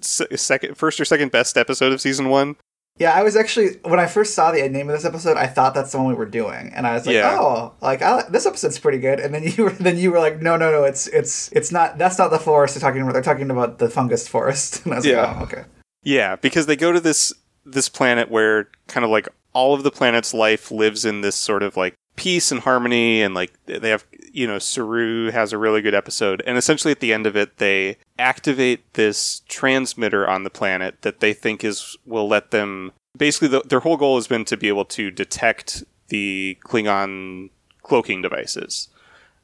second 0.00 0.76
first 0.76 1.00
or 1.00 1.04
second 1.04 1.30
best 1.32 1.56
episode 1.56 1.92
of 1.92 2.00
season 2.00 2.28
one. 2.28 2.56
Yeah, 2.98 3.12
I 3.12 3.22
was 3.22 3.36
actually 3.36 3.76
when 3.84 4.00
I 4.00 4.06
first 4.06 4.34
saw 4.34 4.50
the 4.50 4.68
name 4.68 4.88
of 4.88 4.96
this 4.96 5.04
episode, 5.04 5.36
I 5.36 5.46
thought 5.46 5.72
that's 5.74 5.92
the 5.92 5.98
one 5.98 6.08
we 6.08 6.14
were 6.14 6.26
doing, 6.26 6.72
and 6.74 6.86
I 6.86 6.94
was 6.94 7.06
like, 7.06 7.14
Yeah. 7.14 7.36
"Oh, 7.38 7.72
like 7.80 8.02
I, 8.02 8.24
this 8.28 8.44
episode's 8.44 8.78
pretty 8.78 8.98
good." 8.98 9.20
And 9.20 9.32
then 9.32 9.42
you 9.56 9.64
were 9.64 9.70
then 9.70 9.96
you 9.98 10.10
were 10.10 10.18
like, 10.18 10.40
"No, 10.42 10.56
no, 10.56 10.70
no, 10.70 10.84
it's 10.84 11.06
it's 11.08 11.50
it's 11.52 11.70
not. 11.70 11.98
That's 11.98 12.18
not 12.18 12.30
the 12.30 12.38
forest 12.40 12.74
they're 12.74 12.80
talking 12.80 13.02
about. 13.02 13.12
They're 13.12 13.22
talking 13.22 13.50
about 13.50 13.78
the 13.78 13.88
fungus 13.88 14.26
forest." 14.26 14.82
And 14.84 14.94
I 14.94 14.96
was 14.96 15.06
Yeah. 15.06 15.22
like, 15.26 15.36
"Oh, 15.38 15.42
okay." 15.44 15.64
Yeah, 16.02 16.36
because 16.36 16.66
they 16.66 16.76
go 16.76 16.92
to 16.92 17.00
this 17.00 17.32
this 17.64 17.88
planet 17.88 18.30
where 18.30 18.68
kind 18.88 19.04
of 19.04 19.10
like 19.10 19.28
all 19.52 19.74
of 19.74 19.82
the 19.82 19.90
planet's 19.90 20.32
life 20.34 20.70
lives 20.70 21.04
in 21.04 21.20
this 21.20 21.36
sort 21.36 21.62
of 21.62 21.76
like 21.76 21.94
peace 22.18 22.50
and 22.52 22.60
harmony 22.60 23.22
and 23.22 23.34
like 23.34 23.52
they 23.66 23.90
have 23.90 24.04
you 24.32 24.46
know 24.46 24.58
Saru 24.58 25.30
has 25.30 25.52
a 25.52 25.58
really 25.58 25.80
good 25.80 25.94
episode 25.94 26.42
and 26.46 26.58
essentially 26.58 26.92
at 26.92 27.00
the 27.00 27.12
end 27.12 27.26
of 27.26 27.36
it 27.36 27.58
they 27.58 27.96
activate 28.18 28.94
this 28.94 29.42
transmitter 29.48 30.28
on 30.28 30.44
the 30.44 30.50
planet 30.50 31.02
that 31.02 31.20
they 31.20 31.32
think 31.32 31.64
is 31.64 31.96
will 32.04 32.28
let 32.28 32.50
them 32.50 32.92
basically 33.16 33.48
the, 33.48 33.60
their 33.60 33.80
whole 33.80 33.96
goal 33.96 34.16
has 34.16 34.26
been 34.26 34.44
to 34.46 34.56
be 34.56 34.68
able 34.68 34.84
to 34.84 35.10
detect 35.10 35.84
the 36.08 36.58
Klingon 36.64 37.50
cloaking 37.82 38.22
devices. 38.22 38.88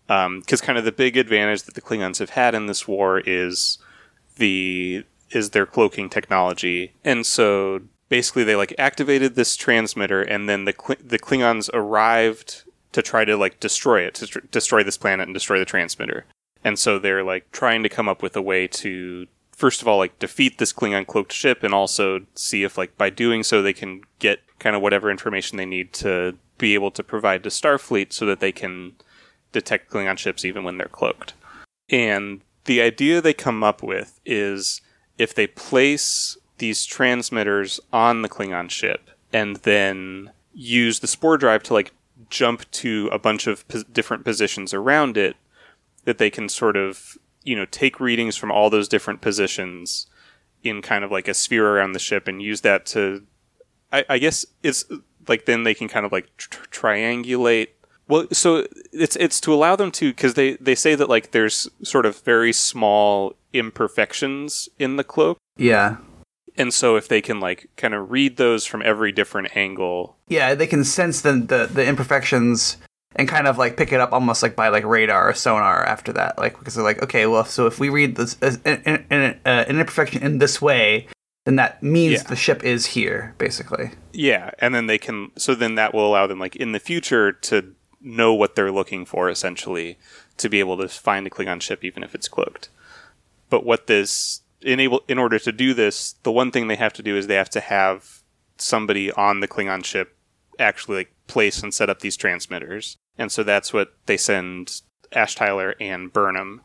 Um, 0.08 0.40
because 0.40 0.60
kind 0.60 0.76
of 0.76 0.84
the 0.84 0.92
big 0.92 1.16
advantage 1.16 1.62
that 1.62 1.74
the 1.74 1.80
Klingons 1.80 2.18
have 2.18 2.30
had 2.30 2.54
in 2.54 2.66
this 2.66 2.86
war 2.86 3.20
is 3.24 3.78
the 4.36 5.04
is 5.30 5.50
their 5.50 5.64
cloaking 5.64 6.10
technology, 6.10 6.92
and 7.04 7.24
so 7.24 7.80
basically 8.10 8.44
they 8.44 8.54
like 8.54 8.74
activated 8.78 9.34
this 9.34 9.56
transmitter, 9.56 10.20
and 10.20 10.46
then 10.46 10.66
the 10.66 10.74
the 11.02 11.18
Klingons 11.18 11.70
arrived 11.72 12.63
to 12.94 13.02
try 13.02 13.24
to 13.24 13.36
like 13.36 13.60
destroy 13.60 14.00
it, 14.00 14.14
to 14.14 14.26
tr- 14.26 14.38
destroy 14.50 14.82
this 14.82 14.96
planet 14.96 15.28
and 15.28 15.34
destroy 15.34 15.58
the 15.58 15.64
transmitter, 15.64 16.24
and 16.64 16.78
so 16.78 16.98
they're 16.98 17.24
like 17.24 17.50
trying 17.52 17.82
to 17.82 17.88
come 17.88 18.08
up 18.08 18.22
with 18.22 18.34
a 18.36 18.42
way 18.42 18.66
to 18.66 19.26
first 19.52 19.82
of 19.82 19.88
all 19.88 19.98
like 19.98 20.18
defeat 20.18 20.58
this 20.58 20.72
Klingon 20.72 21.06
cloaked 21.06 21.32
ship, 21.32 21.62
and 21.62 21.74
also 21.74 22.20
see 22.34 22.64
if 22.64 22.78
like 22.78 22.96
by 22.96 23.10
doing 23.10 23.42
so 23.42 23.62
they 23.62 23.72
can 23.72 24.02
get 24.18 24.40
kind 24.58 24.74
of 24.74 24.82
whatever 24.82 25.10
information 25.10 25.58
they 25.58 25.66
need 25.66 25.92
to 25.92 26.36
be 26.56 26.74
able 26.74 26.90
to 26.92 27.02
provide 27.02 27.42
to 27.42 27.50
Starfleet 27.50 28.12
so 28.12 28.24
that 28.26 28.40
they 28.40 28.52
can 28.52 28.94
detect 29.52 29.90
Klingon 29.90 30.16
ships 30.16 30.44
even 30.44 30.64
when 30.64 30.78
they're 30.78 30.88
cloaked. 30.88 31.34
And 31.90 32.40
the 32.64 32.80
idea 32.80 33.20
they 33.20 33.34
come 33.34 33.62
up 33.62 33.82
with 33.82 34.20
is 34.24 34.80
if 35.18 35.34
they 35.34 35.46
place 35.46 36.36
these 36.58 36.86
transmitters 36.86 37.80
on 37.92 38.22
the 38.22 38.28
Klingon 38.28 38.70
ship 38.70 39.10
and 39.32 39.56
then 39.56 40.30
use 40.52 41.00
the 41.00 41.06
spore 41.06 41.36
drive 41.36 41.62
to 41.64 41.74
like 41.74 41.92
jump 42.30 42.70
to 42.72 43.08
a 43.12 43.18
bunch 43.18 43.46
of 43.46 43.64
different 43.92 44.24
positions 44.24 44.74
around 44.74 45.16
it, 45.16 45.36
that 46.04 46.18
they 46.18 46.30
can 46.30 46.48
sort 46.48 46.76
of, 46.76 47.16
you 47.42 47.56
know, 47.56 47.66
take 47.66 48.00
readings 48.00 48.36
from 48.36 48.50
all 48.50 48.70
those 48.70 48.88
different 48.88 49.20
positions 49.20 50.06
in 50.62 50.82
kind 50.82 51.04
of 51.04 51.12
like 51.12 51.28
a 51.28 51.34
sphere 51.34 51.76
around 51.76 51.92
the 51.92 51.98
ship 51.98 52.26
and 52.26 52.42
use 52.42 52.62
that 52.62 52.86
to 52.86 53.26
I, 53.94 54.04
I 54.08 54.18
guess 54.18 54.44
it's 54.62 54.84
like 55.28 55.46
then 55.46 55.62
they 55.62 55.74
can 55.74 55.88
kind 55.88 56.04
of 56.04 56.10
like 56.12 56.36
tr- 56.36 56.64
triangulate. 56.70 57.68
Well, 58.08 58.26
so 58.32 58.66
it's 58.92 59.16
it's 59.16 59.40
to 59.42 59.54
allow 59.54 59.76
them 59.76 59.90
to 59.92 60.10
because 60.10 60.34
they 60.34 60.54
they 60.54 60.74
say 60.74 60.94
that 60.96 61.08
like 61.08 61.30
there's 61.30 61.68
sort 61.82 62.04
of 62.04 62.20
very 62.20 62.52
small 62.52 63.34
imperfections 63.52 64.68
in 64.78 64.96
the 64.96 65.04
cloak, 65.04 65.38
Yeah, 65.56 65.98
and 66.56 66.72
so 66.72 66.96
if 66.96 67.08
they 67.08 67.20
can 67.20 67.40
like 67.40 67.68
kind 67.76 67.94
of 67.94 68.10
read 68.10 68.36
those 68.36 68.64
from 68.64 68.82
every 68.82 69.12
different 69.12 69.56
angle, 69.56 70.16
yeah, 70.28 70.54
they 70.54 70.66
can 70.66 70.84
sense 70.84 71.20
the 71.20 71.32
the, 71.32 71.68
the 71.72 71.86
imperfections 71.86 72.76
and 73.16 73.28
kind 73.28 73.46
of 73.46 73.58
like 73.58 73.76
pick 73.76 73.92
it 73.92 74.00
up 74.00 74.12
almost 74.12 74.42
like 74.42 74.56
by 74.56 74.68
like 74.68 74.84
radar 74.84 75.28
or 75.28 75.34
sonar 75.34 75.84
after 75.84 76.12
that, 76.12 76.36
like 76.38 76.58
because 76.58 76.74
they're 76.74 76.84
like, 76.84 77.02
okay, 77.02 77.26
well, 77.26 77.44
so 77.44 77.66
if 77.66 77.78
we 77.78 77.88
read 77.88 78.16
this 78.16 78.36
as 78.42 78.60
an, 78.64 78.82
an, 78.84 79.04
an, 79.10 79.40
uh, 79.46 79.64
an 79.68 79.78
imperfection 79.78 80.22
in 80.22 80.38
this 80.38 80.60
way, 80.60 81.06
then 81.44 81.56
that 81.56 81.82
means 81.82 82.22
Yeah. 82.22 82.28
the 82.28 82.36
ship 82.36 82.64
is 82.64 82.86
here, 82.86 83.34
basically. 83.38 83.92
yeah, 84.12 84.50
and 84.58 84.74
then 84.74 84.86
they 84.86 84.98
can 84.98 85.30
so 85.36 85.54
then 85.54 85.74
that 85.76 85.94
will 85.94 86.06
allow 86.08 86.26
them 86.26 86.38
like 86.40 86.56
in 86.56 86.72
the 86.72 86.80
future 86.80 87.30
to 87.32 87.74
know 88.00 88.34
what 88.34 88.54
they're 88.54 88.72
looking 88.72 89.04
for 89.06 89.30
essentially 89.30 89.96
to 90.36 90.48
be 90.48 90.58
able 90.60 90.76
to 90.76 90.88
find 90.88 91.24
the 91.24 91.30
Klingon 91.30 91.60
ship 91.62 91.82
even 91.84 92.02
if 92.02 92.14
it's 92.14 92.28
cloaked. 92.28 92.68
But 93.48 93.64
what 93.64 93.86
this 93.86 94.40
in 94.64 94.80
able 94.80 95.02
in 95.06 95.18
order 95.18 95.38
to 95.38 95.52
do 95.52 95.74
this, 95.74 96.14
the 96.22 96.32
one 96.32 96.50
thing 96.50 96.66
they 96.66 96.76
have 96.76 96.92
to 96.94 97.02
do 97.02 97.16
is 97.16 97.26
they 97.26 97.34
have 97.36 97.50
to 97.50 97.60
have 97.60 98.22
somebody 98.56 99.12
on 99.12 99.40
the 99.40 99.48
Klingon 99.48 99.84
ship 99.84 100.16
actually 100.58 100.96
like 100.96 101.12
place 101.26 101.62
and 101.62 101.72
set 101.72 101.90
up 101.90 102.00
these 102.00 102.16
transmitters. 102.16 102.96
And 103.18 103.30
so 103.30 103.42
that's 103.42 103.72
what 103.72 103.94
they 104.06 104.16
send 104.16 104.80
Ash 105.12 105.34
Tyler 105.34 105.74
and 105.80 106.12
Burnham 106.12 106.62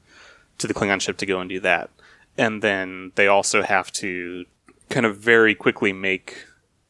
to 0.57 0.67
the 0.67 0.73
Klingon 0.73 1.01
ship 1.01 1.17
to 1.17 1.25
go 1.25 1.39
and 1.39 1.49
do 1.49 1.59
that. 1.59 1.89
And 2.37 2.61
then 2.61 3.11
they 3.15 3.27
also 3.27 3.61
have 3.61 3.91
to 3.93 4.45
kind 4.89 5.05
of 5.05 5.17
very 5.17 5.53
quickly 5.53 5.93
make 5.93 6.45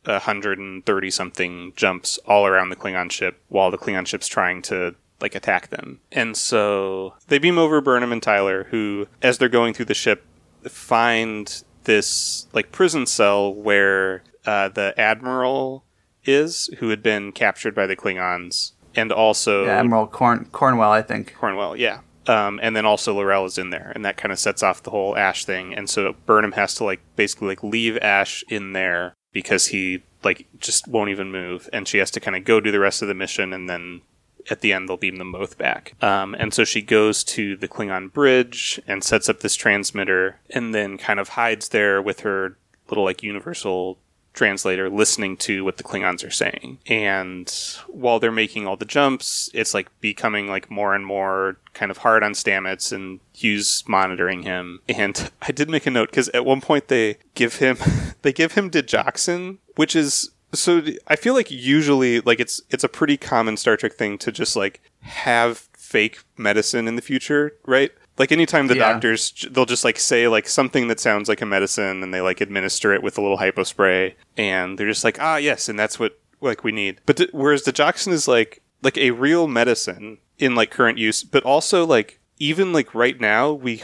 130 0.06 1.12
something 1.12 1.74
jumps 1.76 2.18
all 2.26 2.46
around 2.46 2.70
the 2.70 2.76
Klingon 2.76 3.12
ship 3.12 3.42
while 3.50 3.72
the 3.72 3.78
Klingon 3.78 4.08
ship's 4.08 4.28
trying 4.28 4.62
to 4.64 4.96
like 5.22 5.36
attack 5.36 5.70
them. 5.70 6.00
And 6.12 6.38
so 6.38 7.16
they 7.28 7.40
beam 7.40 7.58
over 7.58 7.82
Burnham 7.82 8.12
and 8.12 8.24
Tyler, 8.24 8.66
who, 8.72 9.08
as 9.22 9.38
they're 9.38 9.50
going 9.50 9.74
through 9.74 9.86
the 9.86 9.94
ship, 9.94 10.26
find 10.68 11.64
this 11.84 12.48
like 12.54 12.72
prison 12.72 13.06
cell 13.06 13.54
where 13.54 14.24
uh, 14.46 14.70
the 14.70 14.94
admiral 15.00 15.84
is, 16.26 16.70
who 16.80 16.90
had 16.90 17.02
been 17.02 17.32
captured 17.32 17.74
by 17.74 17.88
the 17.88 17.96
Klingons, 17.96 18.74
and 18.96 19.12
also 19.12 19.66
Yeah, 19.66 19.80
Admiral 19.80 20.08
Corn- 20.08 20.48
Cornwell, 20.52 20.92
I 20.92 21.02
think. 21.02 21.36
Cornwell, 21.36 21.76
yeah. 21.76 22.02
Um, 22.28 22.60
and 22.62 22.76
then 22.76 22.86
also 22.86 23.16
L'Rell 23.16 23.46
is 23.46 23.58
in 23.58 23.72
there, 23.72 23.92
and 23.96 24.06
that 24.06 24.18
kind 24.18 24.32
of 24.32 24.38
sets 24.38 24.62
off 24.62 24.84
the 24.84 24.92
whole 24.92 25.18
Ash 25.18 25.46
thing. 25.46 25.74
And 25.74 25.90
so 25.90 26.16
Burnham 26.26 26.52
has 26.52 26.76
to 26.76 26.84
like 26.84 27.00
basically 27.16 27.48
like 27.48 27.64
leave 27.64 27.98
Ash 27.98 28.44
in 28.50 28.74
there 28.74 29.16
because 29.32 29.68
he 29.68 30.04
like 30.24 30.48
just 30.60 30.88
won't 30.88 31.10
even 31.10 31.32
move, 31.32 31.70
and 31.74 31.88
she 31.88 31.98
has 31.98 32.12
to 32.12 32.20
kind 32.20 32.36
of 32.36 32.44
go 32.44 32.60
do 32.60 32.72
the 32.72 32.80
rest 32.80 33.02
of 33.02 33.08
the 33.08 33.14
mission, 33.16 33.54
and 33.54 33.68
then 33.70 34.02
at 34.50 34.62
the 34.62 34.74
end 34.74 34.90
they'll 34.90 34.98
beam 34.98 35.18
them 35.18 35.32
both 35.32 35.58
back. 35.58 35.94
Um, 36.02 36.36
and 36.36 36.54
so 36.54 36.64
she 36.64 36.82
goes 36.82 37.24
to 37.26 37.56
the 37.56 37.68
Klingon 37.68 38.12
bridge 38.12 38.82
and 38.88 39.04
sets 39.04 39.30
up 39.30 39.40
this 39.42 39.56
transmitter, 39.56 40.40
and 40.50 40.74
then 40.74 40.98
kind 40.98 41.20
of 41.20 41.30
hides 41.30 41.70
there 41.70 42.02
with 42.02 42.22
her 42.22 42.58
little 42.90 43.04
like 43.04 43.24
universal 43.24 43.98
translator 44.34 44.90
listening 44.90 45.36
to 45.36 45.66
what 45.66 45.78
the 45.78 45.84
Klingons 45.84 46.26
are 46.26 46.32
saying. 46.32 46.78
And 46.88 47.54
while 47.88 48.20
they're 48.20 48.32
making 48.32 48.68
all 48.68 48.78
the 48.78 48.86
jumps, 48.86 49.50
it's 49.54 49.74
like 49.74 49.88
becoming 50.00 50.48
like 50.48 50.72
more 50.72 50.96
and 50.96 51.06
more 51.06 51.58
kind 51.74 51.92
of 51.92 51.98
hard 51.98 52.24
on 52.24 52.32
Stamets 52.32 52.92
and 52.92 53.20
Hugh's 53.34 53.84
monitoring 53.88 54.44
him. 54.44 54.82
And 54.88 55.30
I 55.42 55.52
did 55.52 55.70
make 55.70 55.86
a 55.86 55.92
note 55.92 56.10
because 56.10 56.30
at 56.30 56.46
one 56.46 56.62
point 56.62 56.88
they 56.88 57.18
give 57.36 57.56
him 57.56 57.78
they 58.22 58.32
give 58.32 58.54
him 58.54 58.72
digoxin, 58.72 59.58
which 59.76 59.96
is 59.96 60.32
so 60.54 60.82
I 61.08 61.16
feel 61.16 61.34
like 61.34 61.52
usually 61.52 62.22
like 62.22 62.40
it's 62.40 62.62
it's 62.70 62.84
a 62.84 62.90
pretty 62.90 63.18
common 63.18 63.58
Star 63.58 63.78
Trek 63.78 63.94
thing 63.94 64.18
to 64.20 64.32
just 64.32 64.56
like 64.56 64.82
have 65.02 65.68
fake 65.78 66.20
medicine 66.38 66.88
in 66.88 66.96
the 66.96 67.02
future, 67.02 67.54
right? 67.66 67.92
Like 68.18 68.32
anytime 68.32 68.68
the 68.68 68.76
Yeah. 68.76 68.92
doctors 68.94 69.46
they'll 69.52 69.66
just 69.66 69.84
like 69.86 69.98
say 70.00 70.28
like 70.28 70.48
something 70.48 70.88
that 70.90 71.00
sounds 71.00 71.30
like 71.30 71.42
a 71.42 71.46
medicine 71.46 72.04
and 72.04 72.14
they 72.14 72.22
like 72.22 72.42
administer 72.42 72.94
it 72.94 73.02
with 73.02 73.18
a 73.18 73.22
little 73.22 73.38
hypo 73.38 73.64
spray 73.64 74.16
and 74.38 74.78
they're 74.78 74.88
just 74.90 75.04
like 75.04 75.20
ah 75.22 75.38
yes 75.38 75.70
and 75.70 75.80
that's 75.80 76.00
what 76.00 76.20
like 76.42 76.64
we 76.64 76.72
need. 76.72 77.00
But 77.06 77.16
d- 77.18 77.30
whereas 77.32 77.64
digoxin 77.64 78.12
is 78.12 78.28
like 78.28 78.62
like 78.82 78.98
a 78.98 79.12
real 79.12 79.48
medicine 79.48 80.18
in 80.38 80.56
like 80.56 80.72
current 80.72 80.98
use, 80.98 81.24
but 81.24 81.44
also 81.44 81.86
like 81.86 82.19
even 82.40 82.72
like 82.74 82.96
right 82.96 83.20
now 83.20 83.52
we 83.52 83.84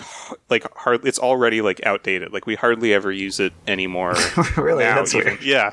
like 0.50 0.66
hardly 0.76 1.10
it's 1.10 1.20
already 1.20 1.62
like 1.62 1.86
outdated. 1.86 2.32
Like 2.34 2.46
we 2.46 2.56
hardly 2.56 2.94
ever 2.94 3.12
use 3.12 3.40
it 3.40 3.54
anymore. 3.68 4.16
really? 4.58 4.84
That's 4.86 5.14
even. 5.14 5.28
weird. 5.28 5.44
Yeah, 5.44 5.72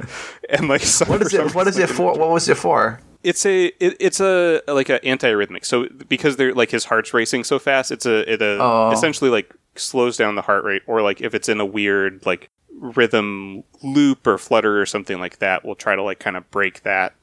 and 0.50 0.68
like 0.68 0.82
some, 0.82 1.08
What 1.08 1.22
is 1.22 1.32
it? 1.32 1.54
What 1.54 1.68
is 1.68 1.78
reason, 1.78 1.94
it 1.94 1.96
for? 1.96 2.12
What 2.18 2.30
was 2.30 2.48
it 2.48 2.56
for? 2.56 3.00
It's 3.22 3.46
a 3.46 3.66
it, 3.78 3.96
it's 4.00 4.20
a 4.20 4.62
like 4.66 4.88
a 4.88 4.98
antiarrhythmic. 5.00 5.64
So 5.64 5.86
because 6.08 6.36
they're 6.36 6.54
like 6.54 6.70
his 6.72 6.84
heart's 6.86 7.14
racing 7.14 7.44
so 7.44 7.58
fast, 7.60 7.92
it's 7.92 8.04
a 8.04 8.30
it 8.32 8.42
a, 8.42 8.58
Oh. 8.60 8.90
essentially 8.92 9.30
like 9.30 9.54
slows 9.76 10.16
down 10.16 10.34
the 10.34 10.42
heart 10.42 10.64
rate, 10.64 10.82
or 10.88 11.02
like 11.02 11.20
if 11.20 11.32
it's 11.34 11.48
in 11.48 11.60
a 11.60 11.64
weird 11.66 12.26
like 12.26 12.50
rhythm 12.80 13.62
loop 13.82 14.26
or 14.26 14.38
flutter 14.38 14.80
or 14.80 14.86
something 14.86 15.20
like 15.20 15.38
that, 15.38 15.64
we'll 15.64 15.76
try 15.76 15.94
to 15.94 16.02
like 16.02 16.18
kind 16.18 16.36
of 16.36 16.50
break 16.50 16.82
that 16.82 17.14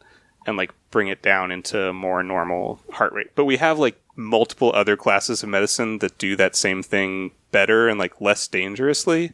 and 0.47 0.55
like 0.55 0.71
bring 0.91 1.07
it 1.07 1.21
down 1.21 1.51
into 1.51 1.93
more 1.93 2.23
normal 2.23 2.79
heart 2.91 3.13
rate. 3.13 3.27
But 3.35 3.45
we 3.45 3.57
have 3.57 3.77
like 3.79 3.99
multiple 4.15 4.71
other 4.73 4.97
classes 4.97 5.43
of 5.43 5.49
medicine 5.49 5.99
that 5.99 6.17
do 6.17 6.35
that 6.35 6.55
same 6.55 6.83
thing 6.83 7.31
better 7.51 7.87
and 7.87 7.99
like 7.99 8.19
less 8.21 8.47
dangerously. 8.47 9.33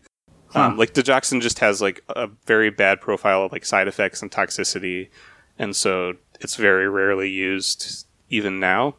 Um, 0.53 0.77
like 0.77 0.93
digoxin 0.93 1.41
just 1.41 1.59
has 1.59 1.81
like 1.81 2.01
a 2.09 2.29
very 2.45 2.69
bad 2.69 3.01
profile 3.01 3.43
of 3.43 3.51
like 3.51 3.65
side 3.65 3.87
effects 3.89 4.21
and 4.21 4.31
toxicity, 4.31 5.09
and 5.59 5.75
so 5.75 6.13
it's 6.39 6.55
very 6.55 6.87
rarely 6.87 7.29
used 7.29 8.05
even 8.29 8.59
now. 8.59 8.95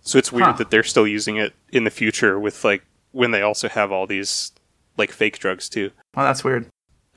So 0.00 0.18
it's 0.18 0.32
weird 0.32 0.46
Huh. 0.46 0.52
that 0.54 0.70
they're 0.70 0.82
still 0.82 1.06
using 1.06 1.36
it 1.36 1.52
in 1.70 1.84
the 1.84 1.90
future 1.90 2.40
with 2.40 2.64
like 2.64 2.82
when 3.12 3.30
they 3.30 3.42
also 3.42 3.68
have 3.68 3.92
all 3.92 4.06
these 4.08 4.50
like 4.96 5.12
fake 5.12 5.38
drugs 5.38 5.68
too. 5.68 5.92
Well, 6.16 6.26
that's 6.26 6.42
weird. 6.42 6.66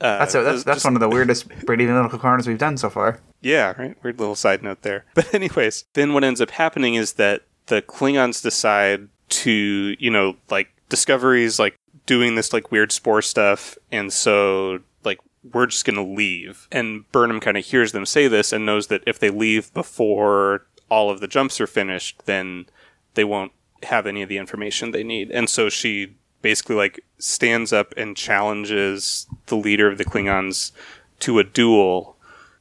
Uh, 0.02 0.18
That's 0.18 0.34
a, 0.34 0.42
that's 0.42 0.54
just- 0.56 0.66
that's 0.66 0.84
one 0.84 0.94
of 0.94 1.00
the 1.00 1.08
weirdest 1.08 1.48
Brady 1.64 1.86
Medical 1.86 2.18
Corners 2.18 2.46
we've 2.48 2.58
done 2.58 2.76
so 2.76 2.90
far. 2.90 3.20
Yeah, 3.40 3.72
right. 3.78 3.96
Weird 4.02 4.18
little 4.18 4.34
side 4.34 4.62
note 4.62 4.82
there. 4.82 5.04
But 5.14 5.32
anyways, 5.34 5.84
then 5.94 6.12
what 6.12 6.24
ends 6.24 6.40
up 6.40 6.50
happening 6.50 6.94
is 6.94 7.14
that 7.14 7.42
the 7.66 7.82
Klingons 7.82 8.42
decide 8.42 9.08
to, 9.30 9.96
you 9.98 10.10
know, 10.10 10.36
like 10.50 10.68
Discovery's 10.88 11.58
like 11.58 11.76
doing 12.06 12.34
this 12.34 12.52
like 12.52 12.70
weird 12.72 12.90
spore 12.92 13.22
stuff, 13.22 13.78
and 13.92 14.12
so 14.12 14.80
like 15.04 15.18
we're 15.52 15.66
just 15.66 15.84
gonna 15.84 16.04
leave. 16.04 16.66
And 16.72 17.10
Burnham 17.12 17.40
kind 17.40 17.56
of 17.56 17.64
hears 17.64 17.92
them 17.92 18.04
say 18.06 18.28
this 18.28 18.52
and 18.52 18.66
knows 18.66 18.88
that 18.88 19.02
if 19.06 19.18
they 19.18 19.30
leave 19.30 19.72
before 19.72 20.66
all 20.88 21.10
of 21.10 21.20
the 21.20 21.28
jumps 21.28 21.60
are 21.60 21.66
finished, 21.66 22.22
then 22.26 22.66
they 23.14 23.24
won't 23.24 23.52
have 23.84 24.06
any 24.06 24.22
of 24.22 24.28
the 24.28 24.36
information 24.38 24.90
they 24.90 25.02
need. 25.04 25.30
And 25.30 25.48
so 25.48 25.68
she 25.68 26.16
basically 26.42 26.76
like 26.76 27.04
stands 27.18 27.72
up 27.72 27.94
and 27.96 28.16
challenges 28.16 29.26
the 29.46 29.56
leader 29.56 29.90
of 29.90 29.98
the 29.98 30.04
Klingons 30.04 30.72
to 31.20 31.38
a 31.38 31.44
duel 31.44 32.16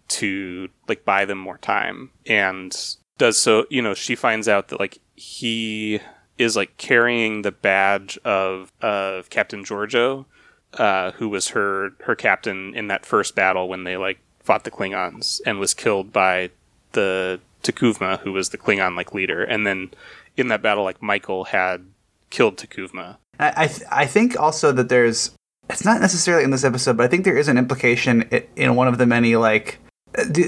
to 0.08 0.70
like 0.88 1.04
buy 1.04 1.26
them 1.26 1.38
more 1.38 1.58
time. 1.58 2.12
And 2.26 2.76
does 3.18 3.40
so 3.40 3.66
you 3.70 3.82
know 3.82 3.94
she 3.94 4.16
finds 4.16 4.48
out 4.48 4.70
that 4.70 4.80
like 4.80 5.00
he 5.16 6.00
is 6.40 6.56
like 6.56 6.76
carrying 6.78 7.44
the 7.44 7.52
badge 7.52 8.18
of 8.26 8.72
of 8.82 9.30
captain 9.30 9.64
georgiou 9.64 10.26
uh, 10.74 11.12
who 11.12 11.30
was 11.30 11.50
her 11.50 11.92
her 12.02 12.16
captain 12.16 12.74
in 12.76 12.88
that 12.88 13.06
first 13.06 13.36
battle 13.36 13.68
when 13.68 13.84
they 13.84 13.98
like 13.98 14.20
fought 14.40 14.64
the 14.64 14.72
klingons 14.72 15.40
and 15.46 15.60
was 15.60 15.74
killed 15.74 16.12
by 16.12 16.50
the 16.94 17.40
t'kuvma 17.64 18.20
who 18.22 18.32
was 18.32 18.50
the 18.50 18.58
klingon 18.58 18.96
like 18.96 19.14
leader. 19.14 19.44
And 19.44 19.68
then 19.68 19.92
in 20.36 20.48
that 20.48 20.62
battle 20.62 20.84
like 20.84 21.02
michael 21.02 21.46
had 21.46 21.86
killed 22.30 22.58
t'kuvma 22.58 23.18
I 23.40 23.54
I, 23.64 23.68
th- 23.68 23.88
I 23.92 24.06
think 24.06 24.40
also 24.40 24.72
that 24.72 24.90
there's 24.90 25.32
it's 25.70 25.86
not 25.86 26.02
necessarily 26.02 26.44
in 26.44 26.52
this 26.52 26.64
episode, 26.64 26.98
but 26.98 27.04
I 27.04 27.08
think 27.08 27.24
there 27.24 27.38
is 27.38 27.48
an 27.48 27.58
implication 27.58 28.24
in 28.56 28.76
one 28.76 28.88
of 28.88 28.98
the 28.98 29.06
many 29.06 29.36
like 29.36 29.80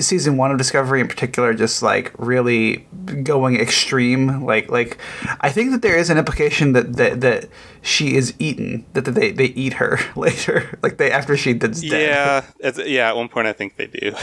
season 0.02 0.38
one 0.38 0.52
of 0.52 0.58
Discovery 0.58 0.99
in 0.99 1.08
particular, 1.08 1.54
just 1.54 1.82
like 1.82 2.12
really 2.17 2.86
going 3.23 3.56
extreme. 3.60 4.43
Like 4.45 4.69
like 4.69 4.97
I 5.39 5.49
think 5.52 5.71
that 5.71 5.82
there 5.82 5.97
is 5.97 6.10
an 6.10 6.17
implication 6.17 6.73
that 6.73 6.97
that, 6.97 7.21
that 7.21 7.49
she 7.82 8.15
is 8.15 8.34
eaten, 8.39 8.86
that, 8.93 9.06
that 9.06 9.12
they 9.12 9.32
they 9.32 9.45
eat 9.45 9.73
her 9.73 9.99
later, 10.15 10.78
like 10.82 10.97
they 10.97 11.12
after 11.12 11.38
she 11.38 11.54
that's 11.54 11.82
dead. 11.82 12.45
yeah 12.62 12.73
yeah 12.86 13.10
at 13.10 13.15
one 13.15 13.30
point 13.30 13.47
i 13.47 13.54
think 13.54 13.76
they 13.76 13.88
do 13.88 14.13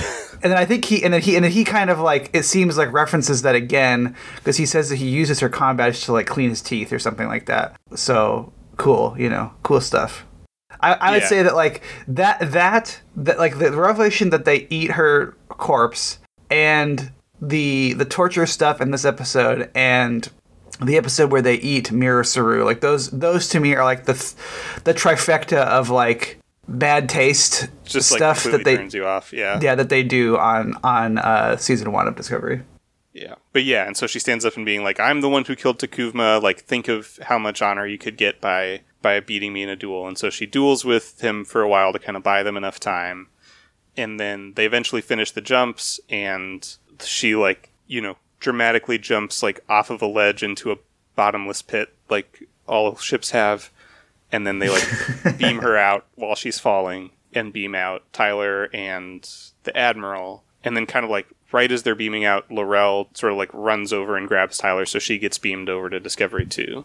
And 0.42 0.50
then 0.50 0.56
I 0.56 0.64
think 0.64 0.84
he 0.86 1.02
and 1.04 1.12
then 1.14 1.20
he 1.20 1.36
and 1.36 1.44
then 1.44 1.52
he 1.52 1.64
kind 1.64 1.90
of 1.90 1.98
like 2.00 2.30
it 2.32 2.44
seems 2.44 2.76
like 2.78 2.92
references 2.92 3.42
that 3.42 3.54
again 3.54 4.14
because 4.36 4.56
he 4.56 4.66
says 4.66 4.88
that 4.88 4.96
he 4.96 5.08
uses 5.08 5.40
her 5.40 5.48
comm 5.50 5.76
badge 5.76 6.04
to 6.04 6.12
like 6.12 6.26
clean 6.26 6.48
his 6.50 6.62
teeth 6.62 6.92
or 6.92 6.98
something 6.98 7.28
like 7.28 7.46
that. 7.46 7.76
So 7.94 8.52
cool, 8.76 9.14
you 9.18 9.28
know, 9.28 9.52
cool 9.62 9.80
stuff. 9.80 10.24
I, 10.82 10.92
I 10.94 11.10
would 11.12 11.22
Yeah. 11.22 11.28
say 11.28 11.42
that 11.42 11.54
like 11.54 11.82
that 12.08 12.52
that 12.52 13.00
that 13.16 13.38
like 13.38 13.58
the 13.58 13.72
revelation 13.72 14.30
that 14.30 14.44
they 14.44 14.66
eat 14.70 14.92
her 14.92 15.34
corpse 15.48 16.18
and 16.50 17.10
the 17.40 17.94
the 17.94 18.04
torture 18.04 18.46
stuff 18.46 18.80
in 18.80 18.90
this 18.90 19.04
episode 19.04 19.70
and 19.74 20.28
the 20.82 20.96
episode 20.96 21.30
where 21.30 21.42
they 21.42 21.54
eat 21.56 21.92
Mirror 21.92 22.24
Saru 22.24 22.64
like 22.64 22.80
those 22.80 23.10
those 23.10 23.48
to 23.48 23.60
me 23.60 23.74
are 23.74 23.84
like 23.84 24.04
the 24.04 24.14
the 24.84 24.94
trifecta 24.94 25.58
of 25.58 25.90
like 25.90 26.38
bad 26.68 27.08
taste 27.08 27.68
just 27.84 28.10
stuff 28.10 28.42
completely 28.42 28.58
that 28.58 28.64
they 28.70 28.76
turns 28.76 28.94
you 28.94 29.04
off 29.04 29.32
yeah 29.32 29.58
yeah 29.60 29.74
that 29.74 29.88
they 29.88 30.02
do 30.04 30.36
on 30.38 30.74
on 30.84 31.18
uh, 31.18 31.56
season 31.56 31.92
one 31.92 32.06
of 32.06 32.14
Discovery. 32.16 32.62
Yeah. 33.12 33.34
But 33.52 33.64
yeah, 33.64 33.86
and 33.88 33.96
so 33.96 34.06
she 34.06 34.20
stands 34.20 34.44
up 34.44 34.56
and 34.56 34.64
being 34.64 34.84
like, 34.84 35.00
I'm 35.00 35.20
the 35.20 35.28
one 35.28 35.44
who 35.44 35.56
killed 35.56 35.80
T'Kuvma, 35.80 36.40
like 36.40 36.60
think 36.60 36.86
of 36.86 37.18
how 37.22 37.38
much 37.40 37.60
honor 37.60 37.84
you 37.84 37.98
could 37.98 38.16
get 38.16 38.40
by 38.40 38.82
by 39.02 39.20
beating 39.20 39.52
me 39.52 39.62
in 39.62 39.68
a 39.68 39.76
duel. 39.76 40.06
And 40.06 40.18
so 40.18 40.30
she 40.30 40.46
duels 40.46 40.84
with 40.84 41.20
him 41.20 41.44
for 41.44 41.62
a 41.62 41.68
while 41.68 41.92
to 41.92 41.98
kind 41.98 42.16
of 42.16 42.22
buy 42.22 42.42
them 42.42 42.56
enough 42.56 42.80
time. 42.80 43.28
And 43.96 44.20
then 44.20 44.54
they 44.54 44.66
eventually 44.66 45.00
finish 45.00 45.30
the 45.30 45.40
jumps 45.40 46.00
and 46.08 46.76
she 47.00 47.34
like, 47.34 47.70
you 47.86 48.00
know, 48.00 48.16
dramatically 48.38 48.98
jumps 48.98 49.42
like 49.42 49.60
off 49.68 49.90
of 49.90 50.02
a 50.02 50.06
ledge 50.06 50.42
into 50.42 50.72
a 50.72 50.78
bottomless 51.16 51.62
pit 51.62 51.94
like 52.08 52.44
all 52.66 52.96
ships 52.96 53.30
have. 53.30 53.70
And 54.32 54.46
then 54.46 54.58
they 54.58 54.68
like 54.68 54.88
beam 55.38 55.58
her 55.58 55.76
out 55.76 56.06
while 56.14 56.34
she's 56.34 56.60
falling 56.60 57.10
and 57.32 57.52
beam 57.52 57.74
out 57.74 58.04
Tyler 58.12 58.64
and 58.72 59.28
the 59.64 59.76
Admiral. 59.76 60.44
And 60.62 60.76
then 60.76 60.86
kind 60.86 61.04
of 61.04 61.10
like 61.10 61.26
right 61.52 61.70
as 61.70 61.82
they're 61.82 61.94
beaming 61.94 62.24
out, 62.24 62.50
L'Rell 62.50 63.08
sort 63.14 63.32
of 63.32 63.38
like 63.38 63.50
runs 63.52 63.92
over 63.92 64.16
and 64.16 64.28
grabs 64.28 64.58
Tyler, 64.58 64.86
so 64.86 64.98
she 64.98 65.18
gets 65.18 65.38
beamed 65.38 65.68
over 65.68 65.90
to 65.90 66.00
Discovery 66.00 66.46
too. 66.46 66.84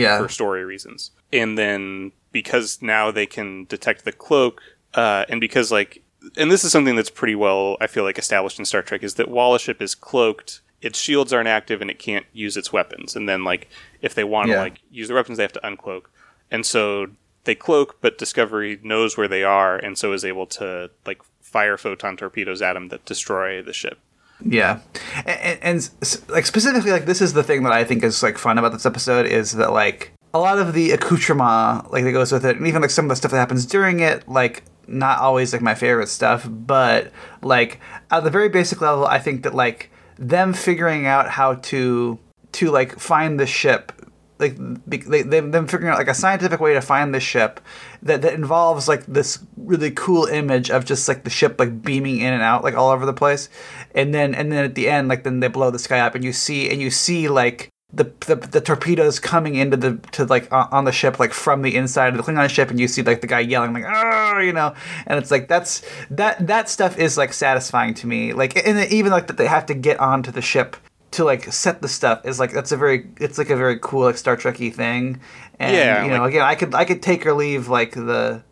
Yeah. 0.00 0.18
for 0.18 0.28
story 0.28 0.64
reasons. 0.64 1.10
And 1.32 1.56
then 1.58 2.12
because 2.32 2.80
now 2.82 3.10
they 3.10 3.26
can 3.26 3.64
detect 3.64 4.04
the 4.04 4.12
cloak, 4.12 4.60
uh, 4.94 5.24
and 5.28 5.40
because 5.40 5.70
like, 5.72 6.02
and 6.36 6.50
this 6.50 6.64
is 6.64 6.72
something 6.72 6.96
that's 6.96 7.10
pretty 7.10 7.34
well, 7.34 7.76
I 7.80 7.86
feel 7.86 8.04
like 8.04 8.18
established 8.18 8.58
in 8.58 8.64
Star 8.64 8.82
Trek 8.82 9.02
is 9.02 9.14
that 9.14 9.28
while 9.28 9.54
a 9.54 9.58
ship 9.58 9.82
is 9.82 9.94
cloaked, 9.94 10.60
its 10.80 10.98
shields 10.98 11.32
aren't 11.32 11.48
active 11.48 11.80
and 11.80 11.90
it 11.90 11.98
can't 11.98 12.26
use 12.32 12.56
its 12.56 12.72
weapons. 12.72 13.14
And 13.16 13.28
then 13.28 13.44
like, 13.44 13.68
if 14.02 14.14
they 14.14 14.24
want 14.24 14.48
to 14.48 14.52
Yeah. 14.54 14.60
like 14.60 14.80
use 14.90 15.08
their 15.08 15.16
weapons, 15.16 15.36
they 15.38 15.44
have 15.44 15.52
to 15.52 15.60
uncloak. 15.60 16.04
And 16.50 16.64
so 16.64 17.08
they 17.44 17.54
cloak, 17.54 17.98
but 18.00 18.16
Discovery 18.18 18.78
knows 18.82 19.16
where 19.16 19.28
they 19.28 19.42
are, 19.44 19.76
and 19.76 19.98
so 19.98 20.12
is 20.12 20.24
able 20.24 20.46
to 20.46 20.90
like 21.06 21.20
fire 21.40 21.76
photon 21.76 22.16
torpedoes 22.16 22.62
at 22.62 22.72
them 22.72 22.88
that 22.88 23.04
destroy 23.04 23.62
the 23.62 23.72
ship. 23.72 23.98
Yeah, 24.44 24.80
and, 25.26 25.58
and, 25.62 25.90
s- 26.02 26.22
like 26.28 26.46
specifically, 26.46 26.90
like 26.90 27.06
this 27.06 27.20
is 27.20 27.32
the 27.32 27.42
thing 27.42 27.62
that 27.62 27.72
I 27.72 27.84
think 27.84 28.02
is 28.02 28.22
like 28.22 28.36
fun 28.38 28.58
about 28.58 28.72
this 28.72 28.86
episode 28.86 29.26
is 29.26 29.52
that 29.52 29.72
like 29.72 30.12
a 30.34 30.38
lot 30.38 30.58
of 30.58 30.74
the 30.74 30.90
accoutrement 30.90 31.92
like 31.92 32.04
that 32.04 32.12
goes 32.12 32.32
with 32.32 32.44
it, 32.44 32.56
and 32.56 32.66
even 32.66 32.82
like 32.82 32.90
some 32.90 33.06
of 33.06 33.08
the 33.08 33.16
stuff 33.16 33.30
that 33.30 33.38
happens 33.38 33.64
during 33.64 34.00
it, 34.00 34.28
like 34.28 34.64
not 34.86 35.18
always 35.18 35.52
like 35.52 35.62
my 35.62 35.74
favorite 35.74 36.08
stuff, 36.08 36.46
but 36.50 37.12
like 37.42 37.80
at 38.10 38.24
the 38.24 38.30
very 38.30 38.48
basic 38.48 38.80
level, 38.80 39.06
I 39.06 39.18
think 39.18 39.44
that 39.44 39.54
like 39.54 39.90
them 40.18 40.52
figuring 40.52 41.06
out 41.06 41.28
how 41.30 41.54
to 41.54 42.18
to 42.52 42.70
like 42.70 42.98
find 42.98 43.40
the 43.40 43.46
ship 43.46 43.92
like 44.38 44.56
they, 44.86 45.22
they, 45.22 45.40
them 45.40 45.66
figuring 45.68 45.92
out 45.92 45.98
like 45.98 46.08
a 46.08 46.14
scientific 46.14 46.58
way 46.60 46.74
to 46.74 46.80
find 46.80 47.14
the 47.14 47.20
ship 47.20 47.60
that, 48.02 48.20
that 48.22 48.34
involves 48.34 48.88
like 48.88 49.06
this 49.06 49.38
really 49.56 49.92
cool 49.92 50.26
image 50.26 50.70
of 50.70 50.84
just 50.84 51.06
like 51.08 51.22
the 51.24 51.30
ship 51.30 51.58
like 51.58 51.82
beaming 51.82 52.18
in 52.18 52.32
and 52.32 52.42
out 52.42 52.64
like 52.64 52.74
all 52.74 52.90
over 52.90 53.06
the 53.06 53.12
place 53.12 53.48
and 53.94 54.12
then 54.14 54.34
and 54.34 54.50
then 54.52 54.64
at 54.64 54.74
the 54.74 54.88
end 54.88 55.08
like 55.08 55.22
then 55.24 55.40
they 55.40 55.48
blow 55.48 55.70
the 55.70 55.78
sky 55.78 56.00
up 56.00 56.14
and 56.14 56.24
you 56.24 56.32
see 56.32 56.70
and 56.70 56.80
you 56.80 56.90
see 56.90 57.28
like 57.28 57.68
the, 57.92 58.12
the, 58.26 58.34
the 58.34 58.60
torpedoes 58.60 59.20
coming 59.20 59.54
into 59.54 59.76
the 59.76 59.96
to 60.10 60.24
like 60.24 60.52
on 60.52 60.68
on 60.72 60.84
the 60.84 60.90
ship 60.90 61.20
like 61.20 61.32
from 61.32 61.62
the 61.62 61.76
inside 61.76 62.08
of 62.08 62.16
the 62.16 62.22
Klingon 62.32 62.48
ship 62.50 62.68
and 62.70 62.80
you 62.80 62.88
see 62.88 63.02
like 63.02 63.20
the 63.20 63.28
guy 63.28 63.38
yelling 63.38 63.72
like 63.72 63.84
oh 63.86 64.38
you 64.40 64.52
know? 64.52 64.74
And 65.06 65.16
it's 65.18 65.30
like 65.30 65.46
that's 65.46 65.82
that 66.10 66.44
that 66.46 66.68
stuff 66.68 66.98
is 66.98 67.16
like 67.16 67.32
satisfying 67.32 67.94
to 67.94 68.08
me. 68.08 68.32
Like 68.32 68.66
and 68.66 68.90
even 68.92 69.12
like 69.12 69.28
that 69.28 69.36
they 69.36 69.46
have 69.46 69.66
to 69.66 69.74
get 69.74 70.00
onto 70.00 70.32
the 70.32 70.42
ship 70.42 70.76
to 71.12 71.22
like 71.24 71.52
set 71.52 71.82
the 71.82 71.88
stuff 71.88 72.26
is 72.26 72.40
like 72.40 72.52
that's 72.52 72.72
a 72.72 72.76
very 72.76 73.08
it's 73.20 73.38
like 73.38 73.50
a 73.50 73.56
very 73.56 73.78
cool 73.80 74.06
like 74.06 74.16
Star 74.18 74.36
Trekky 74.36 74.74
thing. 74.74 75.20
And 75.60 75.76
Yeah, 75.76 76.02
you 76.04 76.10
know 76.10 76.22
like- 76.22 76.30
again 76.30 76.42
I 76.42 76.56
could 76.56 76.74
I 76.74 76.84
could 76.84 77.00
take 77.00 77.24
or 77.26 77.32
leave 77.32 77.68
like 77.68 77.92
the 77.92 78.42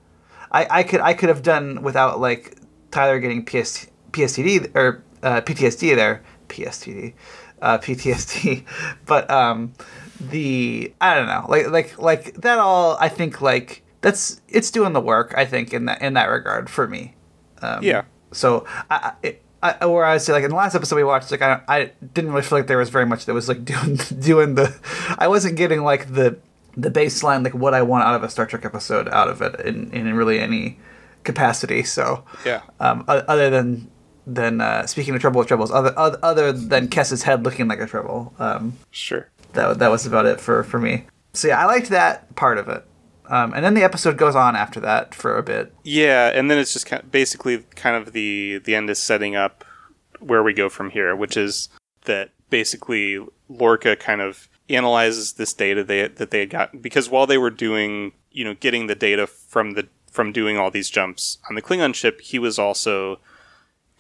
I, 0.53 0.67
I 0.71 0.83
could 0.85 1.01
I 1.01 1.15
could 1.15 1.31
have 1.31 1.43
done 1.43 1.83
without 1.83 2.21
like 2.21 2.59
Tyler 2.93 3.19
getting 3.19 3.45
PS, 3.45 3.89
PSTD 4.13 4.77
or 4.77 5.03
uh, 5.23 5.41
PTSD 5.41 5.95
there 5.97 6.23
PSTD 6.49 7.15
uh, 7.61 7.79
PTSD 7.79 8.65
but 9.07 9.31
um 9.31 9.73
the 10.21 10.93
I 11.01 11.15
don't 11.15 11.27
know 11.27 11.47
like 11.49 11.69
like 11.71 11.99
like 11.99 12.35
that 12.43 12.59
all 12.59 12.97
I 13.01 13.09
think 13.09 13.41
like 13.41 13.83
that's 14.01 14.41
it's 14.49 14.71
doing 14.71 14.93
the 14.93 15.01
work 15.01 15.35
I 15.37 15.45
think 15.45 15.73
in 15.73 15.85
that 15.87 16.03
in 16.03 16.15
that 16.15 16.27
regard 16.27 16.69
for 16.71 16.87
me 16.89 17.15
um, 17.63 17.83
Yeah. 17.83 18.03
so 18.33 18.67
I, 18.91 19.13
I, 19.63 19.77
I 19.81 19.87
whereas 19.87 20.29
like 20.29 20.43
in 20.43 20.51
the 20.51 20.57
last 20.57 20.75
episode 20.75 20.97
we 20.97 21.05
watched, 21.05 21.31
like 21.31 21.41
I, 21.43 21.61
I 21.69 21.93
didn't 22.15 22.31
really 22.33 22.43
feel 22.43 22.59
like 22.59 22.67
there 22.67 22.79
was 22.79 22.89
very 22.91 23.07
much 23.07 23.27
that 23.27 23.35
was 23.35 23.49
like 23.49 23.65
doing 23.73 23.95
doing 24.19 24.57
the. 24.57 24.75
I 25.17 25.29
wasn't 25.29 25.55
getting 25.57 25.83
like 25.85 26.13
the 26.13 26.37
the 26.77 26.91
baseline 26.91 27.45
like 27.45 27.55
what 27.55 27.73
I 27.73 27.83
want 27.83 28.03
out 28.03 28.17
of 28.17 28.25
a 28.25 28.29
Star 28.29 28.45
Trek 28.47 28.65
episode 28.65 29.07
out 29.11 29.29
of 29.29 29.41
it 29.41 29.61
in 29.61 29.93
in 29.93 30.13
really 30.15 30.41
any 30.41 30.81
capacity. 31.23 31.85
So 31.85 32.25
Yeah. 32.45 32.63
um, 32.81 33.05
other 33.07 33.51
than 33.51 33.89
than 34.27 34.61
uh, 34.61 34.87
speaking 34.87 35.15
of 35.15 35.21
trouble 35.21 35.39
with 35.41 35.49
tribbles, 35.49 35.71
other 35.73 35.93
other, 35.97 36.19
other 36.23 36.53
than 36.53 36.89
Kes's 36.89 37.23
head 37.25 37.45
looking 37.45 37.69
like 37.69 37.81
a 37.81 37.87
tribble, 37.87 38.35
um, 38.39 38.75
Sure. 38.91 39.29
that 39.55 39.79
that 39.79 39.91
was 39.91 40.07
about 40.07 40.27
it 40.27 40.41
for 40.41 40.63
for 40.63 40.79
me. 40.79 41.05
So 41.33 41.49
yeah, 41.49 41.61
I 41.61 41.67
liked 41.67 41.89
that 41.91 42.35
part 42.37 42.59
of 42.59 42.69
it. 42.69 42.85
Um, 43.27 43.55
and 43.55 43.65
then 43.65 43.75
the 43.75 43.83
episode 43.85 44.19
goes 44.19 44.35
on 44.37 44.57
after 44.57 44.79
that 44.81 45.15
for 45.15 45.39
a 45.39 45.43
bit. 45.43 45.73
Yeah, 45.85 46.29
and 46.35 46.51
then 46.51 46.59
it's 46.59 46.73
just 46.73 46.87
kind 46.87 47.09
basically 47.11 47.59
kind 47.77 47.97
of 47.97 48.13
the 48.13 48.59
the 48.65 48.75
end 48.75 48.91
is 48.91 48.99
setting 48.99 49.35
up 49.37 49.65
where 50.21 50.43
we 50.43 50.53
go 50.53 50.69
from 50.69 50.91
here, 50.91 51.17
which 51.17 51.37
is 51.37 51.69
that 52.05 52.31
basically 52.51 53.25
Lorca 53.49 53.97
kind 53.97 54.21
of 54.21 54.49
analyzes 54.69 55.35
this 55.35 55.53
data 55.53 55.83
they 55.83 56.07
that 56.09 56.31
they 56.31 56.41
had 56.41 56.51
gotten 56.51 56.81
because 56.81 57.11
while 57.11 57.27
they 57.27 57.39
were 57.39 57.51
doing 57.51 58.13
you 58.31 58.45
know 58.45 58.55
getting 58.55 58.87
the 58.87 58.95
data 58.95 59.27
from 59.27 59.73
the 59.73 59.89
from 60.11 60.31
doing 60.33 60.59
all 60.59 60.71
these 60.71 60.91
jumps 60.91 61.39
on 61.49 61.55
the 61.55 61.63
Klingon 61.63 61.95
ship, 61.95 62.21
he 62.21 62.39
was 62.39 62.59
also 62.59 63.19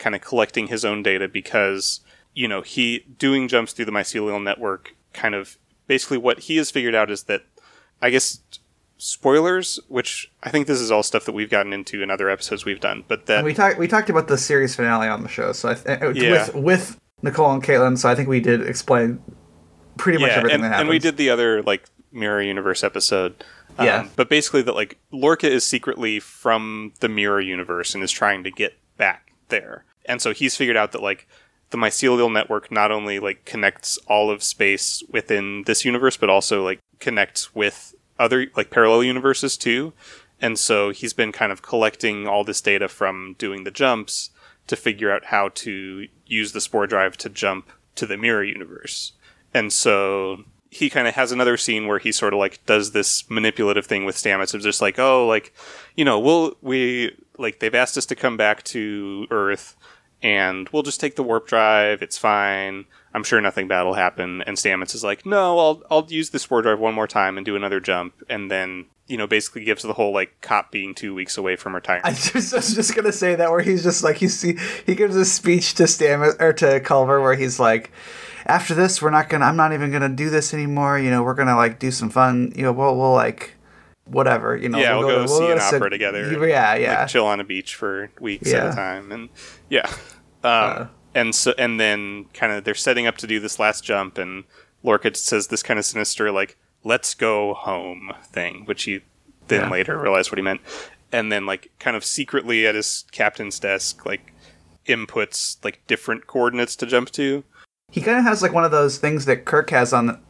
kind 0.02 0.14
of 0.16 0.20
collecting 0.20 0.66
his 0.66 0.84
own 0.84 1.02
data 1.02 1.28
because 1.28 2.00
you 2.34 2.48
know 2.48 2.60
he 2.60 3.06
doing 3.18 3.46
jumps 3.48 3.72
through 3.72 3.84
the 3.86 3.92
mycelial 3.92 4.42
network 4.42 4.94
kind 5.12 5.34
of 5.34 5.56
basically 5.86 6.18
what 6.18 6.40
he 6.40 6.56
has 6.56 6.70
figured 6.70 6.94
out 6.94 7.10
is 7.10 7.22
that 7.24 7.42
I 8.00 8.10
guess 8.10 8.40
spoilers, 8.98 9.78
which 9.88 10.30
I 10.42 10.50
think 10.50 10.66
this 10.66 10.80
is 10.80 10.90
all 10.90 11.02
stuff 11.02 11.24
that 11.24 11.32
we've 11.32 11.50
gotten 11.50 11.72
into 11.72 12.02
in 12.02 12.10
other 12.10 12.28
episodes 12.30 12.64
we've 12.64 12.80
done, 12.80 13.04
but 13.08 13.26
that 13.26 13.38
And 13.38 13.44
we 13.44 13.54
talked 13.54 13.78
we 13.78 13.88
talked 13.88 14.10
about 14.10 14.28
the 14.28 14.38
series 14.38 14.74
finale 14.74 15.08
on 15.08 15.22
the 15.22 15.28
show, 15.28 15.52
so 15.52 15.70
I 15.70 15.74
th- 15.74 16.02
uh, 16.02 16.08
Yeah. 16.14 16.30
with 16.32 16.54
with 16.54 17.00
Nicole 17.22 17.52
and 17.52 17.62
Caitlin. 17.62 17.98
So 17.98 18.08
I 18.08 18.14
think 18.14 18.28
we 18.28 18.40
did 18.40 18.62
explain 18.66 19.22
pretty 19.96 20.18
much 20.18 20.30
yeah, 20.30 20.36
everything 20.38 20.54
and, 20.56 20.64
that 20.64 20.68
happens. 20.68 20.80
and 20.82 20.90
we 20.90 20.98
did 20.98 21.16
the 21.16 21.30
other 21.30 21.62
like 21.62 21.84
mirror 22.12 22.42
universe 22.42 22.82
episode. 22.84 23.44
Um, 23.78 23.86
Yeah. 23.86 24.08
but 24.16 24.28
basically 24.28 24.62
that 24.62 24.74
like 24.74 24.98
Lorca 25.10 25.50
is 25.50 25.66
secretly 25.66 26.20
from 26.20 26.92
the 27.00 27.08
mirror 27.08 27.40
universe 27.40 27.94
and 27.94 28.02
is 28.04 28.10
trying 28.10 28.44
to 28.44 28.50
get 28.50 28.78
back 28.96 29.32
there, 29.48 29.84
and 30.04 30.20
so 30.20 30.32
he's 30.32 30.56
figured 30.56 30.76
out 30.76 30.92
that 30.92 31.02
like 31.02 31.28
the 31.70 31.78
mycelial 31.78 32.32
network 32.32 32.70
not 32.70 32.92
only 32.92 33.18
like 33.18 33.44
connects 33.44 33.98
all 34.06 34.30
of 34.30 34.42
space 34.42 35.02
within 35.10 35.64
this 35.64 35.84
universe, 35.84 36.16
but 36.16 36.30
also 36.30 36.62
like 36.62 36.78
connects 37.00 37.54
with 37.54 37.94
other 38.18 38.46
like 38.56 38.70
parallel 38.70 39.02
universes 39.02 39.56
too. 39.56 39.92
And 40.40 40.58
so 40.58 40.90
he's 40.90 41.12
been 41.12 41.32
kind 41.32 41.52
of 41.52 41.62
collecting 41.62 42.26
all 42.26 42.44
this 42.44 42.60
data 42.60 42.88
from 42.88 43.36
doing 43.38 43.64
the 43.64 43.70
jumps 43.70 44.30
to 44.66 44.76
figure 44.76 45.10
out 45.10 45.26
how 45.26 45.48
to 45.48 46.08
use 46.26 46.52
the 46.52 46.60
spore 46.60 46.86
drive 46.86 47.16
to 47.18 47.28
jump 47.28 47.70
to 47.94 48.06
the 48.06 48.16
mirror 48.16 48.44
universe. 48.44 49.12
And 49.54 49.72
so 49.72 50.44
he 50.70 50.88
kind 50.88 51.06
of 51.06 51.14
has 51.14 51.32
another 51.32 51.56
scene 51.56 51.86
where 51.86 51.98
he 51.98 52.12
sort 52.12 52.32
of 52.32 52.38
like 52.38 52.64
does 52.66 52.92
this 52.92 53.28
manipulative 53.30 53.86
thing 53.86 54.04
with 54.04 54.16
Stamets 54.16 54.54
of 54.54 54.62
just 54.62 54.80
like, 54.80 54.98
oh, 54.98 55.26
like, 55.26 55.54
you 55.96 56.04
know, 56.04 56.18
we'll, 56.18 56.56
we, 56.60 57.16
like, 57.38 57.58
they've 57.60 57.74
asked 57.74 57.96
us 57.96 58.06
to 58.06 58.14
come 58.14 58.36
back 58.36 58.62
to 58.64 59.26
Earth 59.30 59.76
and 60.22 60.68
we'll 60.68 60.82
just 60.82 61.00
take 61.00 61.16
the 61.16 61.22
warp 61.22 61.48
drive. 61.48 62.00
It's 62.00 62.16
fine. 62.16 62.84
I'm 63.12 63.24
sure 63.24 63.40
nothing 63.40 63.68
bad 63.68 63.82
will 63.82 63.94
happen. 63.94 64.42
And 64.42 64.56
Stamets 64.56 64.94
is 64.94 65.04
like, 65.04 65.26
no, 65.26 65.58
I'll, 65.58 65.82
I'll 65.90 66.06
use 66.08 66.30
the 66.30 66.44
warp 66.48 66.64
drive 66.64 66.78
one 66.78 66.94
more 66.94 67.08
time 67.08 67.36
and 67.36 67.44
do 67.44 67.56
another 67.56 67.80
jump. 67.80 68.14
And 68.28 68.50
then, 68.50 68.86
you 69.08 69.16
know, 69.16 69.26
basically 69.26 69.64
gives 69.64 69.82
the 69.82 69.92
whole 69.92 70.12
like 70.12 70.40
cop 70.40 70.70
being 70.70 70.94
two 70.94 71.14
weeks 71.14 71.36
away 71.36 71.56
from 71.56 71.74
retirement. 71.74 72.06
I 72.34 72.38
was 72.38 72.50
just 72.74 72.94
gonna 72.94 73.12
say 73.12 73.34
that 73.34 73.50
where 73.50 73.60
he's 73.60 73.82
just 73.82 74.04
like 74.04 74.16
he's 74.16 74.40
he, 74.40 74.56
he 74.86 74.94
gives 74.94 75.16
a 75.16 75.24
speech 75.24 75.74
to 75.74 75.84
Stamets 75.84 76.40
or 76.40 76.52
to 76.54 76.80
Culber 76.80 77.20
where 77.20 77.34
he's 77.34 77.58
like, 77.58 77.90
after 78.46 78.74
this 78.74 79.02
we're 79.02 79.10
not 79.10 79.28
gonna 79.28 79.44
I'm 79.44 79.56
not 79.56 79.72
even 79.72 79.90
gonna 79.90 80.08
do 80.08 80.30
this 80.30 80.54
anymore. 80.54 80.98
You 80.98 81.10
know 81.10 81.22
we're 81.22 81.34
gonna 81.34 81.56
like 81.56 81.80
do 81.80 81.90
some 81.90 82.10
fun. 82.10 82.52
You 82.54 82.62
know 82.62 82.72
we'll 82.72 82.96
we'll 82.96 83.12
like 83.12 83.54
whatever. 84.12 84.56
You 84.56 84.68
know 84.68 84.78
yeah, 84.78 84.96
we'll, 84.96 85.08
go, 85.08 85.22
to- 85.22 85.28
see 85.28 85.50
an 85.50 85.58
to- 85.58 85.62
opera 85.76 85.90
together. 85.90 86.46
Yeah, 86.46 86.74
yeah. 86.76 87.00
Like, 87.00 87.08
chill 87.08 87.26
on 87.26 87.40
a 87.40 87.44
beach 87.44 87.74
for 87.74 88.10
weeks 88.20 88.52
at 88.52 88.72
a 88.72 88.74
time, 88.74 89.10
and 89.12 89.28
yeah, 89.70 89.90
um, 90.44 90.90
and 91.14 91.34
so 91.34 91.54
and 91.58 91.80
then 91.80 92.26
kind 92.34 92.52
of 92.52 92.64
they're 92.64 92.74
setting 92.74 93.06
up 93.06 93.16
to 93.18 93.26
do 93.26 93.40
this 93.40 93.58
last 93.58 93.82
jump, 93.84 94.18
and 94.18 94.44
Lorca 94.82 95.14
says 95.14 95.48
this 95.48 95.62
kind 95.62 95.78
of 95.78 95.84
sinister 95.84 96.30
like 96.30 96.56
"Let's 96.84 97.14
go 97.14 97.54
home" 97.54 98.12
thing, 98.24 98.64
which 98.66 98.84
he 98.84 99.00
then 99.48 99.62
Yeah. 99.62 99.70
later 99.70 99.98
realized 99.98 100.30
what 100.30 100.38
he 100.38 100.42
meant, 100.42 100.60
and 101.10 101.30
then 101.32 101.46
like 101.46 101.70
kind 101.78 101.96
of 101.96 102.04
secretly 102.04 102.66
at 102.66 102.74
his 102.74 103.04
captain's 103.12 103.58
desk 103.58 104.06
like 104.06 104.32
inputs 104.86 105.62
like 105.64 105.80
different 105.86 106.26
coordinates 106.26 106.76
to 106.76 106.86
jump 106.86 107.10
to. 107.12 107.44
He 107.90 108.00
kind 108.00 108.18
of 108.18 108.24
has 108.24 108.42
like 108.42 108.52
one 108.52 108.64
of 108.64 108.70
those 108.70 108.98
things 108.98 109.26
that 109.26 109.44
Kirk 109.44 109.70
has 109.70 109.92
on 109.92 110.20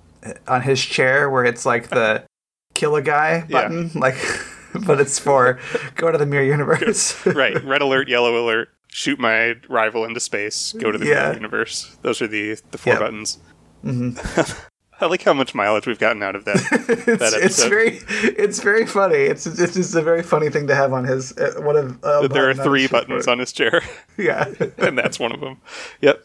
on 0.47 0.63
his 0.63 0.81
chair 0.85 1.31
where 1.31 1.45
it's 1.45 1.65
like 1.67 1.89
the 1.89 2.25
kill 2.75 2.97
a 2.97 3.03
guy 3.03 3.45
Yeah. 3.49 3.63
button, 3.63 3.91
like, 3.95 4.17
but 4.87 5.01
it's 5.01 5.19
for 5.19 5.59
go 5.97 6.11
to 6.11 6.19
the 6.19 6.27
mirror 6.27 6.45
universe. 6.45 7.25
right, 7.27 7.63
red 7.65 7.83
alert, 7.83 8.09
yellow 8.09 8.43
alert, 8.45 8.69
shoot 8.89 9.19
my 9.19 9.55
rival 9.69 10.05
into 10.05 10.21
space, 10.21 10.73
go 10.79 10.91
to 10.93 10.99
the 10.99 11.07
Yeah. 11.07 11.15
mirror 11.23 11.35
universe. 11.35 11.97
Those 12.03 12.21
are 12.23 12.27
the 12.29 12.59
the 12.71 12.79
four 12.79 12.95
Yep. 12.95 13.01
buttons. 13.01 13.39
I 15.01 15.07
like 15.07 15.23
how 15.23 15.33
much 15.33 15.53
mileage 15.53 15.89
we've 15.89 15.99
gotten 15.99 16.23
out 16.23 16.37
of 16.37 16.45
that. 16.45 16.57
it's, 16.57 17.05
that 17.19 17.33
it's 17.35 17.59
episode. 17.59 17.69
very 17.71 17.99
it's 18.39 18.61
very 18.63 18.87
funny. 18.87 19.17
It's 19.17 19.47
it's 19.47 19.75
just 19.75 19.95
a 19.97 20.03
very 20.03 20.23
funny 20.23 20.49
thing 20.49 20.69
to 20.69 20.77
have 20.77 20.93
on 20.93 21.03
his 21.05 21.37
uh, 21.37 21.55
one 21.59 21.77
of 21.77 22.05
uh, 22.05 22.29
there 22.29 22.49
are 22.49 22.55
three 22.55 22.87
buttons 22.87 23.27
on 23.27 23.41
his 23.41 23.51
chair, 23.53 23.83
Yeah, 24.17 24.45
and 24.79 24.97
that's 24.97 25.19
one 25.19 25.33
of 25.33 25.41
them. 25.41 25.61
Yep. 26.03 26.23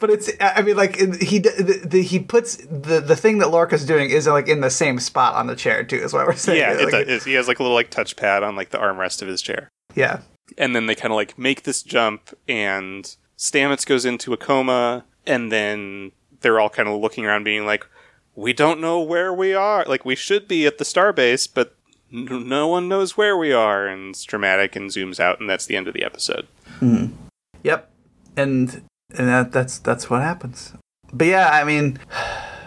But 0.00 0.10
it's 0.10 0.30
I 0.40 0.62
mean 0.62 0.76
like 0.76 0.96
he 1.20 1.38
the, 1.38 1.82
the, 1.84 2.02
he 2.02 2.18
puts 2.18 2.56
the 2.56 3.00
the 3.00 3.16
thing 3.16 3.38
that 3.38 3.50
Lorca's 3.50 3.86
doing 3.86 4.10
is 4.10 4.26
like 4.26 4.48
in 4.48 4.60
the 4.60 4.70
same 4.70 4.98
spot 4.98 5.34
on 5.34 5.46
the 5.46 5.56
chair 5.56 5.84
too. 5.84 5.96
Is 5.96 6.12
what 6.12 6.26
we're 6.26 6.34
saying. 6.36 6.58
Yeah, 6.60 6.84
Like, 6.84 7.22
he 7.22 7.34
has 7.34 7.48
like 7.48 7.58
a 7.58 7.62
little 7.62 7.76
like 7.76 7.90
touchpad 7.90 8.42
on 8.42 8.56
like 8.56 8.70
the 8.70 8.78
armrest 8.78 9.22
of 9.22 9.28
his 9.28 9.40
chair, 9.42 9.68
Yeah, 9.94 10.20
and 10.56 10.74
then 10.74 10.86
they 10.86 10.94
kind 10.94 11.12
of 11.12 11.16
like 11.16 11.38
make 11.38 11.62
this 11.62 11.82
jump, 11.82 12.30
and 12.48 13.14
Stamets 13.36 13.86
goes 13.86 14.04
into 14.04 14.32
a 14.32 14.36
coma, 14.36 15.04
and 15.26 15.52
then 15.52 16.12
they're 16.40 16.58
all 16.60 16.70
kind 16.70 16.88
of 16.88 17.00
looking 17.00 17.24
around, 17.24 17.44
being 17.44 17.66
like, 17.66 17.86
we 18.34 18.52
don't 18.52 18.80
know 18.80 19.00
where 19.00 19.32
we 19.32 19.54
are. 19.54 19.84
Like 19.84 20.04
we 20.04 20.14
should 20.16 20.48
be 20.48 20.66
at 20.66 20.78
the 20.78 20.84
starbase, 20.84 21.48
but 21.52 21.76
n- 22.12 22.48
no 22.48 22.66
one 22.68 22.88
knows 22.88 23.16
where 23.16 23.36
we 23.36 23.52
are. 23.52 23.86
And 23.86 24.10
it's 24.10 24.24
dramatic 24.24 24.74
and 24.76 24.90
zooms 24.90 25.20
out, 25.20 25.40
and 25.40 25.48
that's 25.48 25.66
the 25.66 25.76
end 25.76 25.86
of 25.88 25.94
the 25.94 26.04
episode. 26.04 26.46
Mm-hmm. 26.80 27.14
Yep, 27.62 27.90
and 28.36 28.82
and 29.16 29.28
that 29.28 29.52
that's 29.52 29.78
that's 29.78 30.10
what 30.10 30.22
happens. 30.22 30.74
But 31.12 31.26
yeah, 31.28 31.48
I 31.50 31.64
mean, 31.64 31.98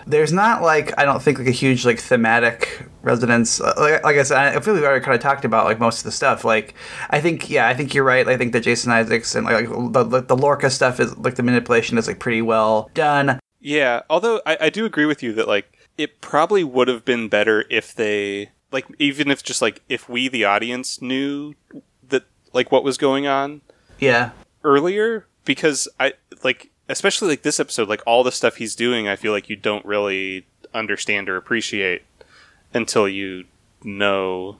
there's 0.08 0.34
not 0.34 0.62
like 0.62 0.98
I 0.98 1.06
don't 1.06 1.22
think 1.22 1.38
like 1.40 1.48
a 1.48 1.52
huge 1.52 1.86
like 1.86 2.00
thematic 2.00 2.86
resonance. 3.02 3.62
Uh, 3.62 3.74
Like, 3.78 4.04
like 4.04 4.18
I 4.18 4.24
said, 4.24 4.38
I 4.38 4.60
feel 4.60 4.74
like 4.74 4.82
we've 4.82 4.90
already 4.90 5.04
kind 5.06 5.16
of 5.16 5.22
talked 5.22 5.46
about 5.46 5.66
like 5.66 5.80
most 5.80 6.00
of 6.00 6.04
the 6.06 6.12
stuff. 6.12 6.44
Like 6.44 6.74
I 7.10 7.22
think 7.22 7.50
yeah, 7.50 7.68
I 7.68 7.74
think 7.74 7.94
you're 7.94 8.04
right. 8.04 8.28
I 8.28 8.38
think 8.38 8.54
that 8.54 8.62
Jason 8.62 8.92
Isaacs 8.92 9.36
and 9.36 9.46
like 9.46 9.70
the 9.70 10.04
the, 10.04 10.22
the 10.22 10.36
Lorca 10.38 10.70
stuff 10.70 11.00
is 11.00 11.16
like 11.18 11.36
the 11.36 11.44
manipulation 11.44 11.98
is 11.98 12.08
like 12.08 12.20
pretty 12.20 12.42
well 12.42 12.90
done. 12.94 13.40
Yeah, 13.60 14.02
although 14.10 14.42
I, 14.46 14.58
I 14.62 14.70
do 14.70 14.86
agree 14.86 15.06
with 15.06 15.22
you 15.22 15.34
that 15.34 15.48
like 15.48 15.78
it 15.98 16.20
probably 16.22 16.64
would 16.64 16.88
have 16.88 17.06
been 17.06 17.30
better 17.30 17.66
if 17.70 17.94
they 17.94 18.50
like 18.72 18.88
even 18.98 19.30
if 19.30 19.44
just 19.44 19.62
like 19.62 19.84
if 19.88 20.10
we 20.10 20.28
the 20.28 20.46
audience 20.46 21.00
knew 21.00 21.54
that 22.10 22.24
like 22.54 22.72
what 22.72 22.84
was 22.84 22.98
going 22.98 23.28
on 23.28 23.62
Yeah, 24.00 24.32
earlier 24.64 25.28
because 25.46 25.88
I 26.00 26.14
like 26.44 26.70
especially 26.90 27.30
like 27.30 27.44
this 27.44 27.60
episode 27.60 27.88
like 27.88 28.02
all 28.06 28.24
the 28.24 28.32
stuff 28.32 28.58
he's 28.58 28.76
doing 28.76 29.08
I 29.08 29.16
feel 29.16 29.32
like 29.32 29.50
you 29.50 29.56
don't 29.56 29.86
really 29.86 30.46
understand 30.74 31.30
or 31.30 31.38
appreciate 31.38 32.04
until 32.74 33.08
you 33.08 33.46
know 33.84 34.60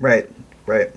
right, 0.00 0.30
right. 0.66 0.90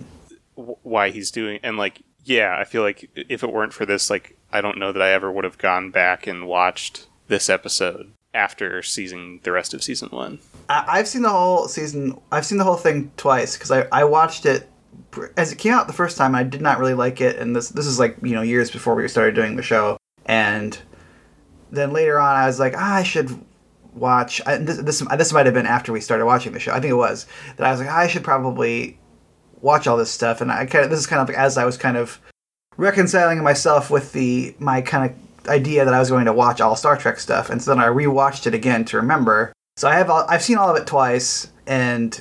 w- 0.56 0.78
why 0.84 1.10
he's 1.10 1.32
doing 1.32 1.60
and 1.63 1.78
like 1.78 2.02
yeah 2.24 2.56
I 2.58 2.63
feel 2.63 2.82
like 2.82 3.10
if 3.15 3.43
it 3.43 3.52
weren't 3.52 3.74
for 3.74 3.86
this 3.86 4.10
like 4.10 4.38
I 4.52 4.62
don't 4.62 4.78
know 4.78 4.91
that 4.91 5.02
I 5.02 5.12
ever 5.12 5.32
would 5.32 5.43
have 5.43 5.58
gone 5.58 5.91
back 5.91 6.28
and 6.28 6.47
watched 6.47 7.08
this 7.28 7.50
episode 7.50 8.12
after 8.34 8.82
seeing 8.82 9.39
the 9.43 9.52
rest 9.52 9.74
of 9.74 9.84
season 9.84 10.10
1. 10.10 10.39
I, 10.69 10.86
I've 10.88 11.08
seen 11.08 11.21
the 11.21 11.30
whole 11.30 11.67
season. 11.67 12.19
I've 12.32 12.45
seen 12.45 12.58
the 12.58 12.63
whole 12.63 12.78
thing 12.78 13.12
twice 13.17 13.56
because 13.56 13.71
I, 13.71 13.88
I 13.91 14.04
watched 14.04 14.45
it 14.45 14.69
as 15.38 15.51
it 15.51 15.58
came 15.58 15.73
out 15.73 15.88
the 15.88 15.93
first 15.93 16.17
time. 16.17 16.36
I 16.36 16.43
did 16.43 16.62
not 16.62 16.80
really 16.80 16.93
like 16.93 17.21
it, 17.21 17.38
and 17.38 17.56
this 17.56 17.69
this 17.69 17.86
is 17.86 17.99
like 17.99 18.17
you 18.21 18.34
know 18.34 18.41
years 18.41 18.71
before 18.71 18.95
we 18.95 19.08
started 19.08 19.36
doing 19.36 19.56
the 19.56 19.63
show. 19.63 19.97
And 20.25 20.77
then 21.71 21.93
later 21.93 22.19
on, 22.19 22.36
I 22.36 22.47
was 22.47 22.60
like, 22.60 22.73
ah, 22.77 22.95
I 22.95 23.04
should 23.04 23.43
watch. 23.93 24.41
I, 24.45 24.58
this 24.58 24.77
this 24.77 24.99
this 24.99 25.34
might 25.34 25.45
have 25.45 25.56
been 25.56 25.65
after 25.65 25.91
we 25.91 26.01
started 26.01 26.25
watching 26.25 26.54
the 26.54 26.60
show. 26.60 26.71
I 26.71 26.80
think 26.80 26.91
it 26.91 26.95
was 26.95 27.27
that 27.58 27.67
I 27.67 27.71
was 27.71 27.80
like, 27.80 27.89
I 27.89 28.08
should 28.08 28.23
probably 28.23 28.97
watch 29.62 29.88
all 29.88 29.97
this 29.97 30.12
stuff. 30.12 30.41
And 30.41 30.51
I 30.51 30.65
kind 30.65 30.86
of 30.86 30.91
this 30.91 30.99
is 30.99 31.08
kind 31.08 31.21
of 31.21 31.27
like 31.27 31.38
as 31.38 31.58
I 31.58 31.65
was 31.65 31.77
kind 31.77 31.97
of 31.97 32.19
reconciling 32.77 33.43
myself 33.43 33.89
with 33.89 34.13
the 34.13 34.56
my 34.60 34.82
kind 34.82 35.12
of 35.12 35.49
idea 35.49 35.86
that 35.86 35.93
I 35.93 35.99
was 35.99 36.10
going 36.10 36.25
to 36.25 36.34
watch 36.34 36.62
all 36.62 36.75
Star 36.75 36.97
Trek 36.97 37.19
stuff, 37.19 37.49
and 37.49 37.62
so 37.62 37.71
then 37.71 37.80
I 37.80 37.88
rewatched 37.88 38.47
it 38.47 38.54
again 38.54 38.86
to 38.86 38.97
remember. 38.97 39.54
So 39.77 39.88
I 39.88 39.95
have 39.95 40.10
all, 40.10 40.25
I've 40.30 40.43
seen 40.43 40.58
all 40.58 40.69
of 40.69 40.77
it 40.77 40.86
twice, 40.86 41.51
and 41.65 42.19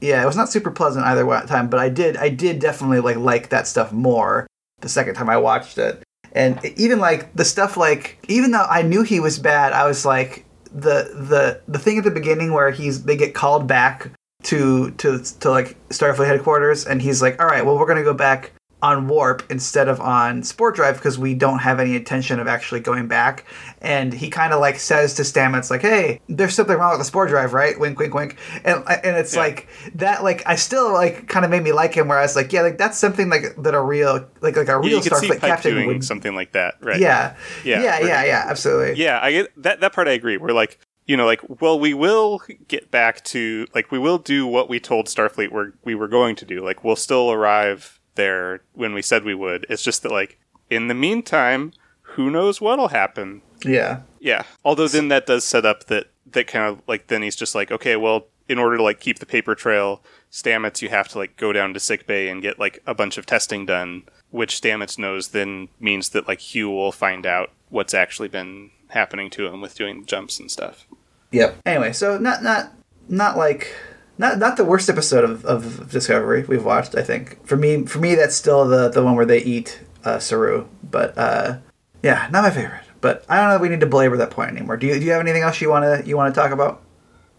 yeah, 0.00 0.22
it 0.22 0.26
was 0.26 0.36
not 0.36 0.50
super 0.50 0.70
pleasant 0.70 1.04
either 1.04 1.24
time, 1.46 1.68
but 1.68 1.80
I 1.80 1.88
did 1.88 2.16
I 2.16 2.28
did 2.28 2.58
definitely 2.58 3.00
like 3.00 3.16
like 3.16 3.48
that 3.50 3.66
stuff 3.66 3.92
more 3.92 4.46
the 4.80 4.88
second 4.88 5.14
time 5.14 5.28
I 5.28 5.36
watched 5.38 5.78
it, 5.78 6.02
and 6.32 6.64
even 6.76 6.98
like 7.00 7.34
the 7.34 7.44
stuff 7.44 7.76
like 7.76 8.24
even 8.28 8.50
though 8.50 8.66
I 8.68 8.82
knew 8.82 9.02
he 9.02 9.20
was 9.20 9.38
bad, 9.38 9.72
I 9.72 9.86
was 9.86 10.04
like 10.04 10.44
the 10.64 11.10
the 11.14 11.60
the 11.66 11.78
thing 11.78 11.98
at 11.98 12.04
the 12.04 12.10
beginning 12.10 12.52
where 12.52 12.70
he's 12.70 13.04
they 13.04 13.16
get 13.16 13.34
called 13.34 13.66
back 13.66 14.10
to 14.44 14.90
to 14.92 15.18
to 15.18 15.50
like 15.50 15.76
Starfleet 15.88 16.26
headquarters, 16.26 16.86
and 16.86 17.02
he's 17.02 17.20
like, 17.20 17.40
all 17.40 17.46
right, 17.46 17.64
well 17.64 17.78
we're 17.78 17.86
gonna 17.86 18.04
go 18.04 18.14
back 18.14 18.52
on 18.80 19.08
warp 19.08 19.42
instead 19.50 19.88
of 19.88 20.00
on 20.00 20.42
spore 20.44 20.70
drive 20.70 20.94
because 20.96 21.18
we 21.18 21.34
don't 21.34 21.58
have 21.58 21.80
any 21.80 21.96
intention 21.96 22.38
of 22.38 22.46
actually 22.46 22.78
going 22.78 23.08
back 23.08 23.44
and 23.80 24.12
he 24.12 24.30
kind 24.30 24.52
of 24.52 24.60
like 24.60 24.78
says 24.78 25.14
to 25.14 25.22
stamets 25.22 25.68
like 25.68 25.82
hey 25.82 26.20
there's 26.28 26.54
something 26.54 26.76
wrong 26.76 26.90
with 26.92 27.00
the 27.00 27.04
spore 27.04 27.26
drive 27.26 27.52
right 27.52 27.80
wink 27.80 27.98
wink 27.98 28.14
wink 28.14 28.36
and 28.64 28.84
and 28.88 29.16
it's 29.16 29.34
Yeah. 29.34 29.40
like 29.40 29.68
that 29.96 30.22
like 30.22 30.44
i 30.46 30.54
still 30.54 30.92
like 30.92 31.26
kind 31.26 31.44
of 31.44 31.50
made 31.50 31.64
me 31.64 31.72
like 31.72 31.92
him 31.94 32.06
where 32.06 32.18
i 32.18 32.22
was 32.22 32.36
like 32.36 32.52
yeah 32.52 32.62
like 32.62 32.78
that's 32.78 32.96
something 32.96 33.28
like 33.28 33.56
that 33.58 33.74
a 33.74 33.80
real 33.82 34.24
like 34.42 34.56
like 34.56 34.68
a 34.68 34.70
Yeah, 34.70 34.76
real 34.76 34.88
you 34.90 35.00
could 35.00 35.16
see 35.16 35.26
starfleet 35.28 35.40
Pike 35.40 35.50
captain 35.50 35.74
doing 35.74 35.86
would 35.88 36.04
something 36.04 36.36
like 36.36 36.52
that, 36.52 36.76
right? 36.80 37.00
yeah 37.00 37.34
Yeah, 37.64 37.82
yeah 37.82 37.98
we're- 37.98 38.08
yeah 38.08 38.24
yeah 38.24 38.44
absolutely 38.46 39.02
Yeah, 39.02 39.18
I 39.20 39.32
get 39.32 39.62
that 39.62 39.80
that 39.80 39.92
part 39.92 40.06
I 40.06 40.12
agree. 40.12 40.36
We're 40.36 40.50
like, 40.52 40.78
you 41.06 41.16
know, 41.16 41.26
like, 41.26 41.40
well, 41.60 41.80
we 41.80 41.94
will 41.94 42.42
get 42.68 42.90
back 42.90 43.24
to 43.24 43.66
like 43.74 43.90
we 43.90 43.98
will 43.98 44.18
do 44.18 44.46
what 44.46 44.68
we 44.68 44.78
told 44.78 45.06
Starfleet 45.06 45.50
we're, 45.50 45.72
we 45.84 45.94
were 45.94 46.06
going 46.08 46.36
to 46.36 46.44
do. 46.44 46.62
Like 46.64 46.84
we'll 46.84 46.96
still 46.96 47.32
arrive 47.32 47.97
there 48.18 48.60
when 48.74 48.92
we 48.92 49.00
said 49.00 49.24
we 49.24 49.34
would. 49.34 49.64
It's 49.70 49.82
just 49.82 50.02
that 50.02 50.12
like 50.12 50.38
in 50.68 50.88
the 50.88 50.94
meantime, 50.94 51.72
who 52.02 52.30
knows 52.30 52.60
what'll 52.60 52.88
happen. 52.88 53.40
yeah 53.64 54.00
Yeah. 54.20 54.42
Although 54.62 54.88
then 54.88 55.08
that 55.08 55.24
does 55.24 55.44
set 55.44 55.64
up 55.64 55.84
that 55.84 56.08
that 56.32 56.46
kind 56.46 56.66
of 56.66 56.82
like 56.86 57.06
then 57.06 57.22
he's 57.22 57.36
just 57.36 57.54
like, 57.54 57.72
okay, 57.72 57.96
well, 57.96 58.26
in 58.48 58.58
order 58.58 58.76
to 58.76 58.82
like 58.82 59.00
keep 59.00 59.18
the 59.18 59.26
paper 59.26 59.54
trail, 59.54 60.02
Stamets, 60.30 60.82
you 60.82 60.90
have 60.90 61.08
to 61.08 61.18
like 61.18 61.36
go 61.36 61.52
down 61.52 61.72
to 61.72 61.80
sick 61.80 62.06
bay 62.06 62.28
and 62.28 62.42
get 62.42 62.58
like 62.58 62.82
a 62.86 62.94
bunch 62.94 63.16
of 63.16 63.24
testing 63.24 63.64
done, 63.64 64.02
which 64.30 64.60
Stamets 64.60 64.98
knows 64.98 65.28
then 65.28 65.68
means 65.80 66.10
that 66.10 66.28
like 66.28 66.40
Hugh 66.40 66.70
will 66.70 66.92
find 66.92 67.24
out 67.24 67.50
what's 67.70 67.94
actually 67.94 68.28
been 68.28 68.70
happening 68.88 69.30
to 69.30 69.46
him 69.46 69.60
with 69.60 69.74
doing 69.74 70.04
jumps 70.04 70.38
and 70.38 70.50
stuff. 70.50 70.86
Yep. 71.30 71.58
Anyway, 71.64 71.92
so 71.92 72.18
not 72.18 72.42
not 72.42 72.72
not 73.08 73.36
like 73.36 73.74
not 74.18 74.38
not 74.38 74.56
the 74.56 74.64
worst 74.64 74.88
episode 74.90 75.24
of, 75.24 75.44
of 75.44 75.90
Discovery 75.90 76.44
we've 76.48 76.64
watched. 76.64 76.94
I 76.96 77.02
think 77.02 77.44
for 77.46 77.56
me 77.56 77.86
for 77.86 77.98
me 77.98 78.14
that's 78.14 78.34
still 78.36 78.66
the 78.66 78.88
the 78.88 79.02
one 79.02 79.14
where 79.16 79.26
they 79.26 79.42
eat 79.42 79.80
uh, 80.04 80.18
Saru. 80.18 80.66
But 80.82 81.16
uh, 81.16 81.58
yeah, 82.02 82.28
not 82.32 82.42
my 82.42 82.50
favorite. 82.50 82.82
But 83.00 83.24
I 83.28 83.36
don't 83.36 83.48
know 83.50 83.56
if 83.56 83.62
we 83.62 83.68
need 83.68 83.80
to 83.80 83.86
belabor 83.86 84.16
that 84.16 84.30
point 84.30 84.50
anymore. 84.50 84.76
Do 84.76 84.86
you 84.88 84.94
do 84.98 85.04
you 85.04 85.12
have 85.12 85.20
anything 85.20 85.42
else 85.42 85.60
you 85.60 85.70
wanna 85.70 86.02
you 86.04 86.16
wanna 86.16 86.34
talk 86.34 86.50
about? 86.50 86.82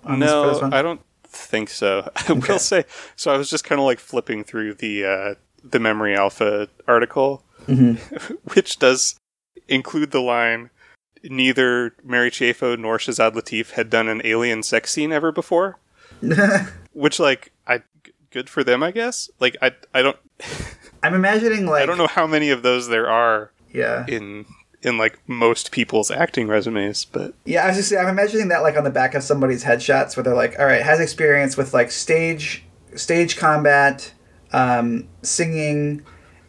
on 0.05 0.19
this- 0.19 0.29
no, 0.29 0.49
this 0.53 0.61
one? 0.61 0.73
I 0.73 0.81
don't 0.81 1.01
think 1.27 1.69
so. 1.69 2.09
I 2.15 2.31
Okay. 2.31 2.53
will 2.53 2.59
say. 2.59 2.85
So 3.17 3.31
I 3.33 3.37
was 3.37 3.49
just 3.49 3.63
kind 3.65 3.79
of 3.79 3.85
like 3.85 3.99
flipping 3.99 4.43
through 4.45 4.75
the 4.75 5.05
uh, 5.05 5.35
the 5.63 5.79
Memory 5.79 6.15
Alpha 6.15 6.69
article, 6.87 7.43
Mm-hmm. 7.67 8.33
which 8.53 8.79
does 8.79 9.15
include 9.67 10.11
the 10.11 10.21
line. 10.21 10.69
Neither 11.21 11.93
Mary 12.03 12.31
Chieffo 12.31 12.79
nor 12.79 12.97
Shazad 12.97 13.33
Latif 13.33 13.71
had 13.71 13.89
done 13.89 14.07
an 14.07 14.21
alien 14.23 14.63
sex 14.63 14.91
scene 14.91 15.11
ever 15.11 15.33
before, 15.33 15.77
which, 16.93 17.19
like, 17.19 17.51
I 17.67 17.81
good 18.31 18.49
for 18.49 18.63
them, 18.63 18.83
I 18.83 18.91
guess. 18.91 19.29
Like, 19.39 19.57
I, 19.61 19.71
I 19.93 20.01
don't, 20.01 20.17
I'm 21.03 21.13
imagining 21.13 21.65
like 21.65 21.81
I 21.83 21.85
don't 21.85 21.97
know 21.97 22.07
how 22.07 22.27
many 22.27 22.49
of 22.51 22.61
those 22.61 22.87
there 22.89 23.09
are 23.09 23.51
Yeah. 23.73 24.05
in 24.07 24.45
in 24.81 24.97
like 24.97 25.19
most 25.27 25.71
people's 25.71 26.09
acting 26.11 26.47
resumes, 26.47 27.05
but 27.05 27.33
Yeah, 27.45 27.63
I 27.63 27.67
was 27.67 27.77
just 27.77 27.89
saying, 27.89 28.01
I'm 28.05 28.09
imagining 28.09 28.47
that 28.49 28.61
like 28.61 28.77
on 28.77 28.83
the 28.83 28.89
back 28.89 29.13
of 29.15 29.23
somebody's 29.23 29.63
headshots 29.63 30.15
where 30.15 30.23
they're 30.23 30.35
like, 30.35 30.57
all 30.59 30.65
right, 30.65 30.81
has 30.81 30.99
experience 30.99 31.57
with 31.57 31.73
like 31.73 31.91
stage 31.91 32.63
stage 32.95 33.35
combat, 33.37 34.13
um, 34.53 35.07
singing, 35.21 36.03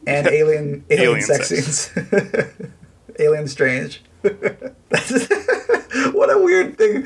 and 0.07 0.27
alien 0.29 0.85
alien, 0.91 1.09
Alien 1.09 1.23
sex, 1.23 1.49
sex. 1.49 1.93
scenes. 1.95 2.47
alien 3.19 3.49
strange. 3.49 4.03
What 6.13 6.31
a 6.31 6.39
weird 6.39 6.79
thing. 6.79 7.05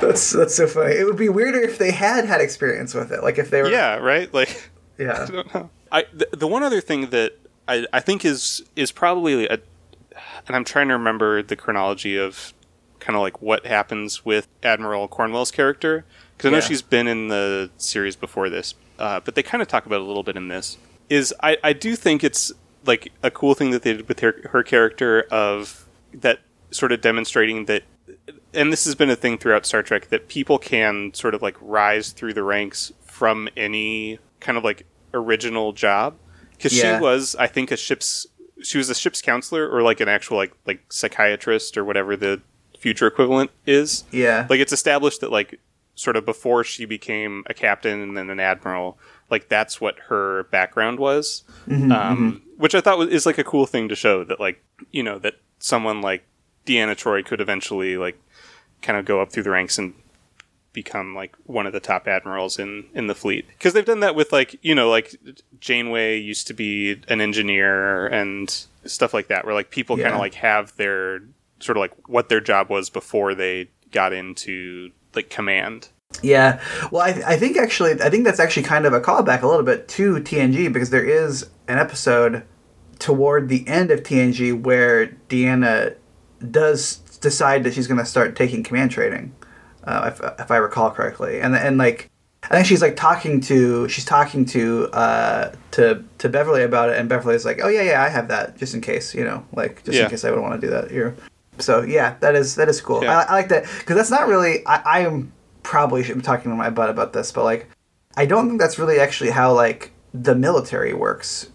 That's 0.00 0.30
that's 0.30 0.54
so 0.54 0.66
funny. 0.66 0.94
It 0.94 1.04
would 1.04 1.16
be 1.16 1.28
weirder 1.28 1.60
if 1.60 1.78
they 1.78 1.90
had 1.90 2.24
had 2.24 2.40
experience 2.40 2.94
with 2.94 3.12
it. 3.12 3.22
Like 3.22 3.38
if 3.38 3.50
they 3.50 3.62
were 3.62 3.68
yeah, 3.70 3.96
right, 3.96 4.32
like. 4.32 4.70
yeah. 4.98 5.22
I 5.28 5.30
don't 5.30 5.54
know. 5.54 5.70
I 5.90 6.04
the, 6.12 6.28
the 6.32 6.46
one 6.46 6.62
other 6.62 6.80
thing 6.80 7.10
that 7.10 7.32
I, 7.68 7.86
I 7.92 8.00
think 8.00 8.24
is 8.24 8.62
is 8.76 8.90
probably 8.92 9.46
a, 9.46 9.58
and 10.46 10.56
I'm 10.56 10.64
trying 10.64 10.88
to 10.88 10.94
remember 10.94 11.42
the 11.42 11.56
chronology 11.56 12.16
of 12.16 12.54
kind 13.00 13.16
of 13.16 13.22
like 13.22 13.42
what 13.42 13.66
happens 13.66 14.24
with 14.24 14.48
Admiral 14.62 15.08
Cornwell's 15.08 15.50
character 15.50 16.04
because 16.36 16.48
I 16.48 16.50
know 16.52 16.56
Yeah. 16.58 16.64
she's 16.64 16.82
been 16.82 17.08
in 17.08 17.28
the 17.28 17.70
series 17.76 18.16
before 18.16 18.48
this, 18.48 18.74
uh, 18.98 19.20
but 19.20 19.34
they 19.34 19.42
kind 19.42 19.60
of 19.60 19.68
talk 19.68 19.86
about 19.86 19.96
it 19.96 20.02
a 20.02 20.04
little 20.04 20.22
bit 20.22 20.36
in 20.36 20.48
this. 20.48 20.78
Is 21.10 21.34
I 21.42 21.58
I 21.62 21.72
do 21.74 21.96
think 21.96 22.24
it's 22.24 22.52
like 22.86 23.12
a 23.22 23.30
cool 23.30 23.54
thing 23.54 23.70
that 23.72 23.82
they 23.82 23.92
did 23.94 24.08
with 24.08 24.20
her 24.20 24.48
her 24.50 24.62
character 24.62 25.26
of 25.30 25.86
that 26.14 26.38
sort 26.70 26.90
of 26.92 27.00
demonstrating 27.02 27.66
that 27.66 27.82
and 28.54 28.72
this 28.72 28.84
has 28.84 28.94
been 28.94 29.10
a 29.10 29.16
thing 29.16 29.38
throughout 29.38 29.66
Star 29.66 29.82
Trek 29.82 30.08
that 30.08 30.28
people 30.28 30.58
can 30.58 31.12
sort 31.14 31.34
of 31.34 31.42
like 31.42 31.56
rise 31.60 32.10
through 32.12 32.34
the 32.34 32.42
ranks 32.42 32.92
from 33.04 33.48
any 33.56 34.18
kind 34.40 34.58
of 34.58 34.64
like 34.64 34.86
original 35.14 35.72
job 35.72 36.14
because 36.56 36.76
Yeah. 36.76 36.98
she 36.98 37.02
was 37.02 37.34
I 37.36 37.46
think 37.46 37.70
a 37.70 37.76
ship's 37.76 38.26
she 38.62 38.78
was 38.78 38.88
a 38.90 38.94
ship's 38.94 39.20
counselor 39.20 39.68
or 39.68 39.82
like 39.82 40.00
an 40.00 40.08
actual 40.08 40.36
like 40.36 40.52
like 40.66 40.80
psychiatrist 40.92 41.76
or 41.76 41.84
whatever 41.84 42.16
the 42.16 42.40
future 42.78 43.06
equivalent 43.06 43.50
is 43.66 44.04
Yeah. 44.10 44.46
like 44.50 44.58
it's 44.60 44.72
established 44.72 45.20
that 45.20 45.30
like 45.30 45.60
sort 45.94 46.16
of 46.16 46.24
before 46.24 46.64
she 46.64 46.84
became 46.84 47.44
a 47.46 47.54
captain 47.54 48.00
and 48.00 48.16
then 48.16 48.30
an 48.30 48.40
admiral 48.40 48.98
like 49.30 49.48
that's 49.48 49.80
what 49.80 49.98
her 50.08 50.44
background 50.44 50.98
was 50.98 51.44
um, 51.70 52.42
which 52.56 52.74
i 52.74 52.80
thought 52.80 52.96
was, 52.98 53.08
is 53.10 53.26
like 53.26 53.36
a 53.38 53.44
cool 53.44 53.66
thing 53.66 53.88
to 53.88 53.94
show 53.94 54.24
that 54.24 54.40
like 54.40 54.64
you 54.90 55.02
know 55.02 55.18
that 55.18 55.34
someone 55.58 56.00
like 56.00 56.24
deanna 56.66 56.96
troi 56.96 57.22
could 57.24 57.40
eventually 57.40 57.96
like 57.96 58.18
kind 58.82 58.98
of 58.98 59.04
go 59.04 59.20
up 59.20 59.32
through 59.32 59.44
the 59.44 59.50
ranks 59.50 59.78
and 59.78 59.94
become 60.72 61.14
like 61.14 61.36
one 61.44 61.66
of 61.66 61.72
the 61.72 61.80
top 61.80 62.08
admirals 62.08 62.58
in 62.58 62.84
in 62.94 63.06
the 63.06 63.14
fleet. 63.14 63.46
Because 63.48 63.72
they've 63.72 63.84
done 63.84 64.00
that 64.00 64.14
with 64.14 64.32
like 64.32 64.58
you 64.62 64.74
know 64.74 64.88
like 64.90 65.14
janeway 65.60 66.18
used 66.18 66.46
to 66.48 66.54
be 66.54 67.00
an 67.08 67.20
engineer 67.20 68.06
and 68.06 68.66
stuff 68.84 69.14
like 69.14 69.28
that 69.28 69.44
where 69.44 69.54
like 69.54 69.70
people 69.70 69.96
kind 69.96 70.14
of 70.14 70.18
like 70.18 70.34
have 70.34 70.74
their 70.76 71.20
sort 71.60 71.76
of 71.76 71.80
like 71.80 72.08
what 72.08 72.28
their 72.28 72.40
job 72.40 72.68
was 72.68 72.90
before 72.90 73.34
they 73.34 73.68
got 73.90 74.12
into 74.12 74.90
like 75.14 75.30
command. 75.30 75.88
Yeah, 76.20 76.60
well, 76.90 77.02
I, 77.02 77.22
I 77.26 77.36
think 77.38 77.56
actually, 77.56 77.92
I 78.02 78.10
think 78.10 78.24
that's 78.24 78.40
actually 78.40 78.64
kind 78.64 78.84
of 78.84 78.92
a 78.92 79.00
callback 79.00 79.40
a 79.40 79.46
little 79.46 79.64
bit 79.64 79.88
to 79.88 80.16
TNG 80.16 80.70
because 80.70 80.90
there 80.90 81.04
is 81.04 81.48
an 81.68 81.78
episode 81.78 82.44
toward 82.98 83.48
the 83.48 83.66
end 83.66 83.90
of 83.90 84.02
TNG 84.02 84.60
where 84.60 85.06
Deanna 85.28 85.96
does 86.50 87.01
decide 87.22 87.64
that 87.64 87.72
she's 87.72 87.86
going 87.86 87.98
to 87.98 88.04
start 88.06 88.36
taking 88.36 88.62
command 88.62 88.90
training, 88.90 89.34
uh, 89.84 90.10
if, 90.12 90.20
if 90.40 90.50
I 90.50 90.56
recall 90.58 90.90
correctly, 90.90 91.40
and 91.40 91.56
and 91.56 91.78
like 91.78 92.10
I 92.44 92.48
think 92.48 92.66
she's 92.66 92.82
like 92.82 92.96
talking 92.96 93.40
to 93.42 93.88
she's 93.88 94.04
talking 94.04 94.44
to 94.46 94.88
uh, 94.92 95.54
to 95.72 96.04
to 96.18 96.28
Beverly 96.28 96.62
about 96.64 96.90
it, 96.90 96.98
and 96.98 97.08
Beverly's 97.08 97.44
like, 97.46 97.60
oh 97.62 97.68
yeah 97.68 97.82
yeah 97.82 98.02
I 98.02 98.08
have 98.10 98.28
that 98.28 98.58
just 98.58 98.74
in 98.74 98.80
case 98.80 99.14
you 99.14 99.24
know 99.24 99.46
like 99.54 99.82
just 99.84 99.96
Yeah. 99.96 100.04
in 100.04 100.10
case 100.10 100.24
I 100.24 100.30
would 100.30 100.40
want 100.40 100.60
to 100.60 100.66
do 100.66 100.70
that 100.72 100.90
here. 100.90 101.16
So 101.58 101.82
yeah, 101.82 102.16
that 102.20 102.34
is 102.34 102.56
that 102.56 102.68
is 102.68 102.80
cool. 102.80 103.02
Yeah. 103.04 103.18
I, 103.18 103.22
I 103.22 103.32
like 103.32 103.48
that 103.48 103.64
because 103.78 103.96
that's 103.96 104.10
not 104.10 104.26
really. 104.26 104.66
I, 104.66 104.82
I 104.84 105.00
am 105.00 105.32
probably 105.62 106.02
should 106.02 106.16
be 106.16 106.22
talking 106.22 106.50
to 106.50 106.56
my 106.56 106.70
butt 106.70 106.90
about 106.90 107.12
this, 107.12 107.30
but 107.30 107.44
like, 107.44 107.68
I 108.16 108.26
don't 108.26 108.48
think 108.48 108.60
that's 108.60 108.78
really 108.78 108.98
actually 108.98 109.30
how 109.30 109.52
like 109.52 109.92
the 110.12 110.34
military 110.34 110.94
works. 110.94 111.48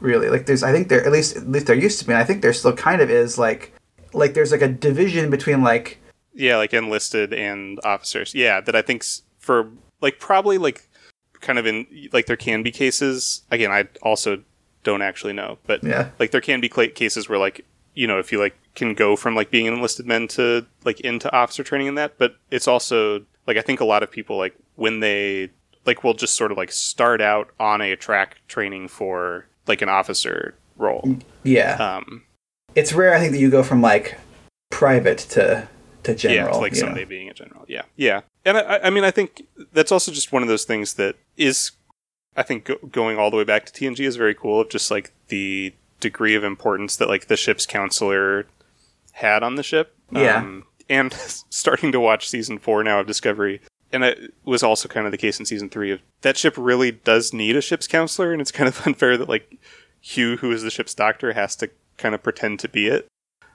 Really, 0.00 0.28
like 0.28 0.46
there's 0.46 0.62
I 0.62 0.72
think 0.72 0.88
there 0.88 1.04
at 1.04 1.12
least 1.12 1.36
at 1.36 1.48
least 1.48 1.66
there 1.66 1.76
used 1.76 1.98
to 2.00 2.06
be. 2.06 2.12
And 2.12 2.20
I 2.20 2.24
think 2.24 2.42
there 2.42 2.52
still 2.52 2.72
kind 2.74 3.00
of 3.00 3.08
is 3.10 3.38
like 3.38 3.72
like 4.14 4.34
there's 4.34 4.52
like 4.52 4.62
a 4.62 4.68
division 4.68 5.30
between 5.30 5.62
like 5.62 5.98
Yeah, 6.32 6.56
like 6.56 6.72
enlisted 6.72 7.32
and 7.32 7.78
officers. 7.84 8.34
Yeah, 8.34 8.60
that 8.60 8.74
I 8.74 8.82
think 8.82 9.04
for 9.38 9.70
like 10.00 10.18
probably 10.18 10.58
like 10.58 10.88
kind 11.40 11.58
of 11.58 11.66
in 11.66 11.86
like 12.12 12.26
there 12.26 12.36
can 12.36 12.62
be 12.62 12.70
cases. 12.70 13.42
Again, 13.50 13.70
I 13.70 13.88
also 14.02 14.42
don't 14.82 15.02
actually 15.02 15.32
know, 15.32 15.58
but 15.66 15.82
Yeah. 15.84 16.10
like 16.18 16.30
there 16.30 16.40
can 16.40 16.60
be 16.60 16.68
cases 16.68 17.28
where 17.28 17.38
like 17.38 17.64
you 17.94 18.06
know 18.06 18.18
if 18.18 18.32
you 18.32 18.38
like 18.40 18.56
can 18.74 18.94
go 18.94 19.14
from 19.16 19.34
like 19.36 19.50
being 19.50 19.68
an 19.68 19.74
enlisted 19.74 20.06
men 20.06 20.26
to 20.28 20.66
like 20.84 21.00
into 21.00 21.32
officer 21.34 21.62
training 21.62 21.86
in 21.88 21.94
that, 21.96 22.18
but 22.18 22.36
it's 22.50 22.66
also 22.68 23.24
like 23.46 23.56
I 23.56 23.60
think 23.62 23.80
a 23.80 23.84
lot 23.84 24.02
of 24.02 24.10
people 24.10 24.36
like 24.36 24.54
when 24.76 25.00
they 25.00 25.50
like 25.86 26.02
will 26.02 26.14
just 26.14 26.34
sort 26.34 26.50
of 26.50 26.56
like 26.58 26.72
start 26.72 27.20
out 27.20 27.50
on 27.60 27.80
a 27.80 27.94
track 27.94 28.40
training 28.48 28.88
for 28.88 29.46
like 29.66 29.82
an 29.82 29.88
officer 29.88 30.54
role. 30.76 31.16
yeah. 31.44 31.74
Um, 31.76 32.22
it's 32.74 32.92
rare 32.92 33.14
I 33.14 33.20
think 33.20 33.32
that 33.32 33.38
you 33.38 33.50
go 33.50 33.62
from 33.62 33.80
like 33.80 34.18
private 34.70 35.18
to 35.18 35.68
to 36.04 36.12
yeah, 36.12 36.16
general. 36.16 36.48
it's 36.48 36.58
like 36.58 36.76
you 36.76 37.00
know? 37.00 37.06
being 37.06 37.28
a 37.30 37.34
general. 37.34 37.64
Yeah, 37.68 37.82
yeah, 37.96 38.22
and 38.44 38.58
I- 38.58 38.60
I, 38.62 38.86
I 38.86 38.90
mean, 38.90 39.04
I 39.04 39.10
think 39.10 39.46
that's 39.72 39.90
also 39.92 40.12
just 40.12 40.32
one 40.32 40.42
of 40.42 40.48
those 40.48 40.64
things 40.64 40.94
that 40.94 41.16
is, 41.36 41.72
I 42.36 42.42
think, 42.42 42.64
go, 42.66 42.76
going 42.90 43.18
all 43.18 43.30
the 43.30 43.36
way 43.36 43.44
back 43.44 43.64
to 43.66 43.72
TNG 43.72 44.00
is 44.00 44.16
very 44.16 44.34
cool. 44.34 44.60
Of 44.60 44.68
just 44.68 44.90
like 44.90 45.12
the 45.28 45.72
degree 46.00 46.34
of 46.34 46.44
importance 46.44 46.96
that 46.96 47.08
like 47.08 47.26
the 47.28 47.36
ship's 47.36 47.64
counselor 47.66 48.46
had 49.12 49.42
on 49.42 49.54
the 49.54 49.62
ship. 49.62 49.94
Yeah. 50.10 50.38
Um, 50.38 50.64
and 50.88 51.12
starting 51.50 51.92
to 51.92 52.00
watch 52.00 52.28
season 52.28 52.58
four 52.58 52.84
now 52.84 53.00
of 53.00 53.06
Discovery, 53.06 53.60
and 53.92 54.04
it 54.04 54.34
was 54.44 54.62
also 54.62 54.88
kind 54.88 55.06
of 55.06 55.12
the 55.12 55.18
case 55.18 55.38
in 55.40 55.46
season 55.46 55.70
three 55.70 55.90
of 55.90 56.00
that 56.20 56.36
ship 56.36 56.54
really 56.58 56.92
does 56.92 57.32
need 57.32 57.56
a 57.56 57.62
ship's 57.62 57.86
counselor, 57.86 58.32
and 58.32 58.42
it's 58.42 58.52
kind 58.52 58.68
of 58.68 58.80
unfair 58.86 59.16
that 59.16 59.28
like 59.28 59.56
Hugh, 60.00 60.36
who 60.36 60.50
is 60.52 60.62
the 60.62 60.70
ship's 60.70 60.92
doctor, 60.92 61.32
has 61.32 61.56
to 61.56 61.70
kind 61.96 62.14
of 62.14 62.22
pretend 62.22 62.60
to 62.60 62.68
be 62.68 62.88
it. 62.88 63.06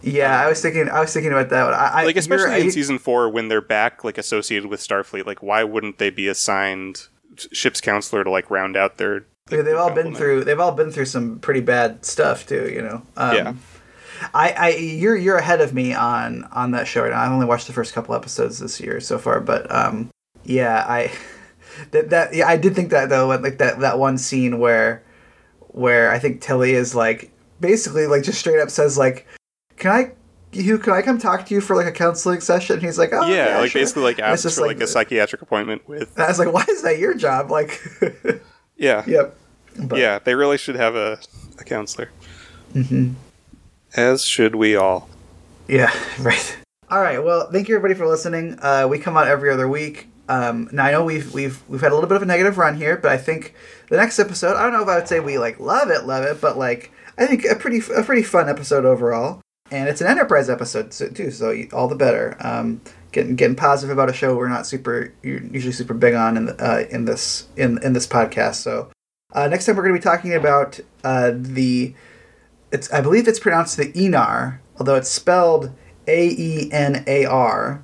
Yeah, 0.02 0.40
I 0.42 0.48
was 0.48 0.62
thinking. 0.62 0.90
I 0.90 1.02
was 1.02 1.14
thinking 1.14 1.32
about 1.32 1.50
that. 1.50 1.74
I, 1.74 2.02
I 2.02 2.06
like 2.06 2.16
especially 2.16 2.62
in 2.62 2.72
season 2.72 3.00
four 3.00 3.30
when 3.30 3.50
they're 3.50 3.62
back 3.62 4.04
like 4.04 4.18
associated 4.18 4.70
with 4.70 4.80
starfleet 4.80 5.26
like 5.26 5.44
why 5.44 5.64
wouldn't 5.64 5.98
they 5.98 6.10
be 6.10 6.28
assigned 6.28 7.08
ship's 7.52 7.82
counselor 7.82 8.24
to 8.24 8.32
like 8.32 8.50
round 8.50 8.78
out 8.78 8.98
their 8.98 9.26
Yeah, 9.52 9.62
they've 9.62 9.76
all 9.76 9.92
been 9.92 10.16
through. 10.16 10.46
They've 10.46 10.60
all 10.60 10.72
been 10.72 10.92
through 10.92 11.06
some 11.06 11.40
pretty 11.40 11.62
bad 11.62 12.06
stuff 12.06 12.48
too. 12.48 12.70
You 12.72 12.82
know. 12.82 13.02
Um, 13.18 13.36
Yeah. 13.36 13.54
I, 14.34 14.50
I, 14.52 14.70
you're 14.76 15.16
you're 15.16 15.38
ahead 15.38 15.62
of 15.62 15.74
me 15.74 15.94
on 15.94 16.44
on 16.52 16.72
that 16.72 16.88
show 16.88 17.04
right 17.04 17.12
now. 17.12 17.22
I've 17.22 17.32
only 17.32 17.46
watched 17.46 17.68
the 17.68 17.74
first 17.74 17.94
couple 17.94 18.16
episodes 18.16 18.60
this 18.60 18.80
year 18.80 19.00
so 19.00 19.18
far, 19.18 19.40
but 19.40 19.74
um, 19.74 20.10
yeah, 20.44 20.86
I 20.88 21.12
that 21.92 22.10
that 22.10 22.34
yeah, 22.34 22.48
I 22.48 22.58
did 22.58 22.76
think 22.76 22.90
that 22.92 23.10
though, 23.10 23.28
like 23.28 23.58
that 23.60 23.80
that 23.80 24.00
one 24.00 24.18
scene 24.18 24.60
where 24.60 25.04
where 25.60 26.12
I 26.12 26.20
think 26.20 26.42
Tilly 26.42 26.74
is 26.74 26.96
like 26.96 27.32
basically 27.60 28.08
like 28.08 28.24
just 28.24 28.40
straight 28.40 28.60
up 28.60 28.70
says 28.70 28.98
like, 28.98 29.28
"Can 29.78 29.92
I." 29.92 30.12
Hugh, 30.52 30.80
can 30.80 30.94
I 30.94 31.04
come 31.04 31.20
talk 31.20 31.46
to 31.46 31.54
you 31.54 31.62
for 31.62 31.76
like 31.76 31.86
a 31.86 31.92
counseling 31.92 32.42
session? 32.42 32.78
And 32.78 32.84
he's 32.84 32.98
like, 32.98 33.12
"Oh, 33.14 33.28
yeah, 33.28 33.50
yeah, 33.50 33.58
like 33.60 33.70
sure." 33.70 33.82
basically 33.82 34.02
like 34.02 34.18
asks 34.20 34.56
for 34.56 34.66
like, 34.66 34.82
a 34.82 34.88
psychiatric 34.88 35.44
appointment 35.44 35.88
with 35.88 36.12
And 36.16 36.26
I 36.26 36.28
was 36.28 36.40
like, 36.40 36.52
"Why 36.52 36.66
is 36.68 36.82
that 36.82 36.98
your 36.98 37.14
job?" 37.14 37.52
Like, 37.52 37.80
yeah 38.76 39.04
yep. 39.06 39.38
But, 39.78 40.00
yeah 40.00 40.18
they 40.18 40.34
really 40.34 40.58
should 40.58 40.74
have 40.76 40.96
a, 40.96 41.20
a 41.60 41.64
counselor 41.64 42.10
Mm-hmm. 42.74 43.14
as 43.96 44.26
should 44.26 44.56
we 44.56 44.76
all 44.76 45.08
Yeah, 45.68 45.94
right. 46.20 46.58
All 46.90 47.02
right. 47.02 47.24
Well, 47.24 47.52
thank 47.52 47.68
you 47.68 47.76
everybody 47.76 47.94
for 47.94 48.08
listening. 48.08 48.58
Uh, 48.60 48.88
we 48.90 48.98
come 48.98 49.18
out 49.18 49.28
every 49.28 49.52
other 49.52 49.68
week. 49.68 50.08
Um, 50.28 50.68
now 50.72 50.86
I 50.86 50.92
know 50.92 51.04
we've 51.04 51.32
we've 51.32 51.62
we've 51.70 51.82
had 51.82 51.92
a 51.92 51.96
little 51.96 52.10
bit 52.10 52.16
of 52.18 52.24
a 52.24 52.26
negative 52.26 52.58
run 52.58 52.76
here, 52.76 52.98
but 52.98 53.12
I 53.12 53.18
think 53.18 53.54
the 53.90 53.98
next 53.98 54.18
episode. 54.18 54.56
I 54.56 54.64
don't 54.64 54.74
know 54.74 54.82
if 54.82 54.88
I 54.90 54.96
would 54.96 55.08
say 55.08 55.20
we 55.20 55.38
like 55.38 55.60
love 55.60 55.92
it, 55.92 56.06
love 56.06 56.24
it, 56.24 56.42
but 56.42 56.58
like 56.58 56.92
I 57.20 57.26
think 57.28 57.44
a 57.46 57.56
pretty 57.56 57.82
a 57.94 58.04
pretty 58.04 58.24
fun 58.24 58.50
episode 58.50 58.86
overall. 58.86 59.42
And 59.72 59.88
it's 59.88 60.02
an 60.02 60.08
Enterprise 60.08 60.50
episode 60.50 60.94
so- 60.94 61.10
too, 61.10 61.30
so 61.30 61.56
all 61.74 61.88
the 61.88 61.96
better. 61.96 62.36
Um, 62.40 62.82
getting 63.12 63.36
getting 63.36 63.56
positive 63.56 63.94
about 63.94 64.10
a 64.10 64.14
show 64.14 64.36
we're 64.36 64.48
not 64.48 64.66
super 64.66 65.14
usually 65.22 65.72
super 65.74 65.94
big 65.94 66.14
on 66.16 66.38
in 66.38 66.46
the, 66.46 66.56
uh, 66.64 66.86
in 66.90 67.06
this 67.06 67.48
in 67.56 67.78
in 67.84 67.94
this 67.94 68.08
podcast. 68.08 68.56
So 68.56 68.90
uh, 69.34 69.48
next 69.48 69.66
time 69.66 69.76
we're 69.76 69.84
going 69.84 69.94
to 69.96 70.00
be 70.00 70.04
talking 70.04 70.34
about 70.34 70.80
uh, 71.04 71.32
the 71.36 71.94
it's 72.72 72.92
I 72.92 73.02
believe 73.02 73.28
it's 73.28 73.40
pronounced 73.40 73.78
the 73.78 73.92
Enar, 73.94 74.60
although 74.80 74.96
it's 74.96 75.10
spelled 75.10 75.72
A 76.08 76.30
E 76.30 76.70
N 76.72 77.04
A 77.06 77.26
R, 77.26 77.84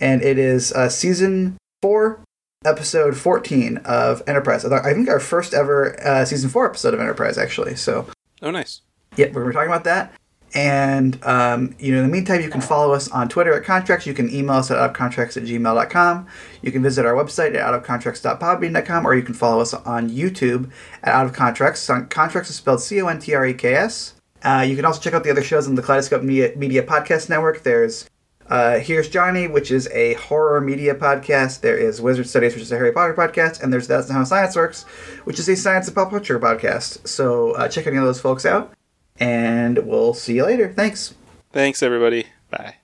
and 0.00 0.22
it 0.22 0.38
is 0.38 0.72
uh, 0.72 0.90
season 0.90 1.56
four, 1.80 2.20
episode 2.64 3.16
fourteen 3.16 3.78
of 3.78 4.22
Enterprise. 4.26 4.66
I 4.66 4.92
think 4.92 5.08
our 5.08 5.20
first 5.20 5.54
ever 5.54 5.98
uh, 6.06 6.24
season 6.26 6.50
four 6.50 6.66
episode 6.66 6.92
of 6.92 7.00
Enterprise, 7.00 7.38
actually. 7.38 7.74
So 7.74 8.06
oh 8.42 8.50
nice 8.50 8.82
Yep, 9.16 9.32
we're 9.32 9.52
talking 9.52 9.68
about 9.68 9.84
that. 9.84 10.14
And, 10.54 11.22
um, 11.24 11.74
you 11.78 11.92
know, 11.92 12.02
in 12.02 12.06
the 12.06 12.12
meantime, 12.12 12.42
you 12.42 12.50
can 12.50 12.60
follow 12.60 12.92
us 12.92 13.10
on 13.10 13.28
Twitter 13.28 13.54
at 13.54 13.64
Contreks. 13.64 14.04
You 14.04 14.12
can 14.12 14.32
email 14.32 14.56
us 14.56 14.70
at 14.70 14.76
outofcontreks 14.76 15.36
at 15.38 15.44
gmail.com. 15.44 16.26
You 16.60 16.72
can 16.72 16.82
visit 16.82 17.06
our 17.06 17.14
website 17.14 17.54
at 17.54 17.84
outofcontreks.podbean.com, 17.84 19.06
or 19.06 19.14
you 19.14 19.22
can 19.22 19.34
follow 19.34 19.62
us 19.62 19.72
on 19.72 20.10
YouTube 20.10 20.70
at 21.02 21.14
Out 21.14 21.26
of 21.26 21.32
Contreks. 21.32 22.08
Contreks 22.08 22.50
is 22.50 22.56
spelled 22.56 22.82
C 22.82 23.00
O 23.00 23.08
N 23.08 23.18
T 23.18 23.34
R 23.34 23.46
E 23.46 23.54
K 23.54 23.74
S. 23.74 24.14
Uh, 24.42 24.64
you 24.66 24.76
can 24.76 24.84
also 24.84 25.00
check 25.00 25.14
out 25.14 25.24
the 25.24 25.30
other 25.30 25.42
shows 25.42 25.68
on 25.68 25.74
the 25.74 25.82
Kaleidoscope 25.82 26.22
Media, 26.22 26.52
Media 26.56 26.82
Podcast 26.82 27.30
Network. 27.30 27.62
There's 27.62 28.06
uh, 28.48 28.78
Here's 28.78 29.08
Johnny, 29.08 29.46
which 29.48 29.70
is 29.70 29.88
a 29.88 30.14
horror 30.14 30.60
media 30.60 30.94
podcast. 30.94 31.60
There 31.60 31.76
is 31.76 32.00
Wizard 32.00 32.26
Studies, 32.28 32.54
which 32.54 32.62
is 32.62 32.72
a 32.72 32.76
Harry 32.76 32.92
Potter 32.92 33.14
podcast. 33.14 33.62
And 33.62 33.72
there's 33.72 33.86
That's 33.88 34.08
Not 34.08 34.16
How 34.16 34.24
Science 34.24 34.56
Works, 34.56 34.82
which 35.24 35.38
is 35.38 35.48
a 35.48 35.56
science 35.56 35.86
and 35.86 35.94
pop 35.94 36.10
culture 36.10 36.38
podcast. 36.38 37.06
So 37.06 37.52
uh, 37.52 37.68
check 37.68 37.86
any 37.86 37.96
of 37.96 38.04
those 38.04 38.20
folks 38.20 38.44
out 38.44 38.72
and 39.18 39.78
we'll 39.86 40.14
see 40.14 40.34
you 40.36 40.44
later. 40.44 40.72
Thanks. 40.72 41.14
thanks 41.52 41.82
everybody 41.82 42.26
bye 42.50 42.76